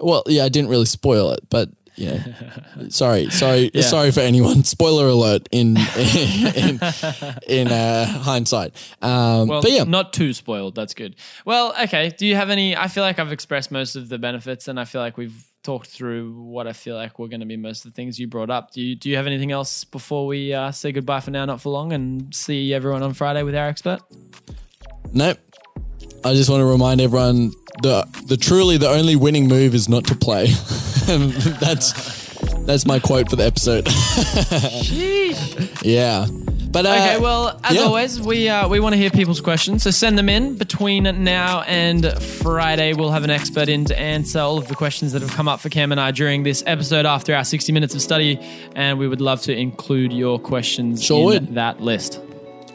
Well, 0.00 0.22
yeah, 0.26 0.44
I 0.44 0.48
didn't 0.48 0.70
really 0.70 0.86
spoil 0.86 1.30
it, 1.32 1.40
but 1.50 1.68
know, 1.98 2.18
sorry, 2.90 3.30
sorry, 3.30 3.70
Yeah. 3.72 3.80
sorry 3.82 4.10
for 4.12 4.20
anyone. 4.20 4.64
Spoiler 4.64 5.06
alert 5.08 5.48
in 5.50 5.76
in 5.96 6.80
in 7.48 7.68
uh, 7.68 8.06
hindsight. 8.06 8.74
Um, 9.02 9.48
Well, 9.48 9.62
but 9.62 9.70
yeah, 9.70 9.84
not 9.84 10.12
too 10.12 10.32
spoiled. 10.32 10.74
That's 10.74 10.94
good. 10.94 11.16
Well, 11.44 11.74
okay. 11.84 12.10
Do 12.10 12.26
you 12.26 12.34
have 12.36 12.50
any? 12.50 12.76
I 12.76 12.88
feel 12.88 13.02
like 13.02 13.18
I've 13.18 13.32
expressed 13.32 13.70
most 13.70 13.96
of 13.96 14.08
the 14.08 14.18
benefits, 14.18 14.68
and 14.68 14.78
I 14.78 14.84
feel 14.84 15.00
like 15.00 15.16
we've 15.16 15.44
talked 15.62 15.88
through 15.88 16.32
what 16.42 16.68
I 16.68 16.72
feel 16.72 16.94
like 16.94 17.18
we're 17.18 17.26
going 17.28 17.40
to 17.40 17.46
be 17.46 17.56
most 17.56 17.84
of 17.84 17.92
the 17.92 17.96
things 17.96 18.20
you 18.20 18.28
brought 18.28 18.50
up. 18.50 18.72
Do 18.72 18.80
you 18.82 18.94
Do 18.94 19.08
you 19.10 19.16
have 19.16 19.26
anything 19.26 19.50
else 19.50 19.82
before 19.84 20.26
we 20.26 20.52
uh, 20.52 20.70
say 20.72 20.92
goodbye 20.92 21.20
for 21.20 21.30
now, 21.30 21.44
not 21.46 21.60
for 21.60 21.70
long, 21.70 21.92
and 21.92 22.32
see 22.34 22.72
everyone 22.74 23.02
on 23.02 23.14
Friday 23.14 23.42
with 23.42 23.54
our 23.56 23.66
expert? 23.68 24.00
nope. 25.12 25.38
I 26.26 26.34
just 26.34 26.50
want 26.50 26.60
to 26.60 26.66
remind 26.66 27.00
everyone 27.00 27.52
the 27.82 28.06
the 28.26 28.36
truly 28.36 28.76
the 28.78 28.88
only 28.88 29.16
winning 29.16 29.48
move 29.48 29.74
is 29.74 29.88
not 29.88 30.04
to 30.06 30.14
play. 30.16 30.46
That's 31.06 31.92
that's 32.66 32.84
my 32.84 32.98
quote 32.98 33.30
for 33.30 33.36
the 33.36 33.44
episode. 33.44 33.86
yeah, 35.82 36.26
but 36.70 36.84
uh, 36.86 36.90
Okay, 36.90 37.18
well, 37.20 37.60
as 37.62 37.76
yeah. 37.76 37.82
always, 37.82 38.20
we 38.20 38.48
uh, 38.48 38.68
we 38.68 38.80
want 38.80 38.92
to 38.94 38.96
hear 38.98 39.10
people's 39.10 39.40
questions, 39.40 39.82
so 39.84 39.90
send 39.90 40.18
them 40.18 40.28
in. 40.28 40.56
Between 40.56 41.04
now 41.24 41.62
and 41.62 42.12
Friday, 42.20 42.92
we'll 42.92 43.12
have 43.12 43.24
an 43.24 43.30
expert 43.30 43.68
in 43.68 43.84
to 43.86 43.98
answer 43.98 44.40
all 44.40 44.58
of 44.58 44.66
the 44.68 44.74
questions 44.74 45.12
that 45.12 45.22
have 45.22 45.30
come 45.30 45.46
up 45.48 45.60
for 45.60 45.68
Cam 45.68 45.92
and 45.92 46.00
I 46.00 46.10
during 46.10 46.42
this 46.42 46.62
episode 46.66 47.06
after 47.06 47.34
our 47.34 47.44
60 47.44 47.72
minutes 47.72 47.94
of 47.94 48.02
study, 48.02 48.38
and 48.74 48.98
we 48.98 49.06
would 49.08 49.20
love 49.20 49.42
to 49.42 49.56
include 49.56 50.12
your 50.12 50.38
questions 50.40 51.04
Sure 51.04 51.18
in 51.18 51.24
would. 51.46 51.54
that 51.54 51.80
list. 51.80 52.20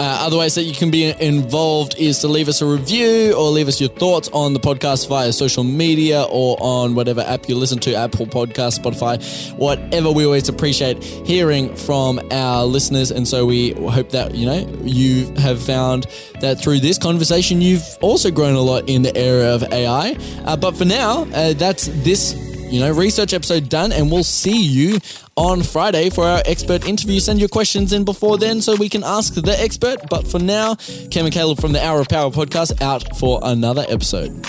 Uh, 0.01 0.25
other 0.25 0.39
ways 0.39 0.55
that 0.55 0.63
you 0.63 0.73
can 0.73 0.89
be 0.89 1.13
involved 1.21 1.93
is 1.99 2.17
to 2.17 2.27
leave 2.27 2.49
us 2.49 2.59
a 2.59 2.65
review 2.65 3.33
or 3.33 3.51
leave 3.51 3.67
us 3.67 3.79
your 3.79 3.87
thoughts 3.87 4.27
on 4.33 4.51
the 4.51 4.59
podcast 4.59 5.07
via 5.07 5.31
social 5.31 5.63
media 5.63 6.23
or 6.23 6.57
on 6.59 6.95
whatever 6.95 7.21
app 7.21 7.47
you 7.47 7.53
listen 7.53 7.77
to 7.77 7.93
Apple 7.93 8.25
Podcast, 8.25 8.79
Spotify, 8.79 9.21
whatever. 9.59 10.11
We 10.11 10.25
always 10.25 10.49
appreciate 10.49 11.03
hearing 11.03 11.75
from 11.75 12.19
our 12.31 12.65
listeners. 12.65 13.11
And 13.11 13.27
so 13.27 13.45
we 13.45 13.73
hope 13.73 14.09
that, 14.09 14.33
you 14.33 14.47
know, 14.47 14.67
you 14.81 15.31
have 15.35 15.61
found 15.61 16.07
that 16.39 16.59
through 16.59 16.79
this 16.79 16.97
conversation, 16.97 17.61
you've 17.61 17.85
also 18.01 18.31
grown 18.31 18.55
a 18.55 18.61
lot 18.61 18.89
in 18.89 19.03
the 19.03 19.15
area 19.15 19.53
of 19.53 19.61
AI. 19.71 20.17
Uh, 20.45 20.57
but 20.57 20.75
for 20.75 20.85
now, 20.85 21.27
uh, 21.35 21.53
that's 21.53 21.85
this 22.01 22.33
you 22.71 22.79
know, 22.79 22.91
research 22.91 23.33
episode 23.33 23.67
done, 23.67 23.91
and 23.91 24.09
we'll 24.09 24.23
see 24.23 24.63
you 24.63 24.97
on 25.41 25.63
Friday 25.63 26.11
for 26.11 26.23
our 26.23 26.41
expert 26.45 26.87
interview. 26.87 27.19
Send 27.19 27.39
your 27.39 27.49
questions 27.49 27.93
in 27.93 28.05
before 28.05 28.37
then 28.37 28.61
so 28.61 28.75
we 28.75 28.87
can 28.87 29.03
ask 29.03 29.33
the 29.33 29.59
expert. 29.59 29.97
But 30.07 30.27
for 30.27 30.37
now, 30.37 30.75
Cam 31.09 31.25
and 31.25 31.33
Caleb 31.33 31.59
from 31.59 31.71
the 31.71 31.83
Hour 31.83 31.99
of 32.01 32.09
Power 32.09 32.29
podcast 32.29 32.79
out 32.81 33.17
for 33.17 33.39
another 33.41 33.83
episode. 33.89 34.43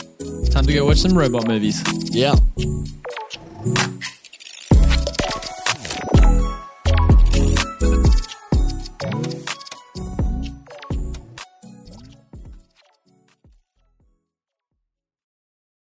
Time 0.51 0.67
to 0.67 0.73
go 0.75 0.85
watch 0.85 0.99
some 0.99 1.17
robot 1.17 1.49
movies. 1.49 1.83
Yeah. 2.15 2.35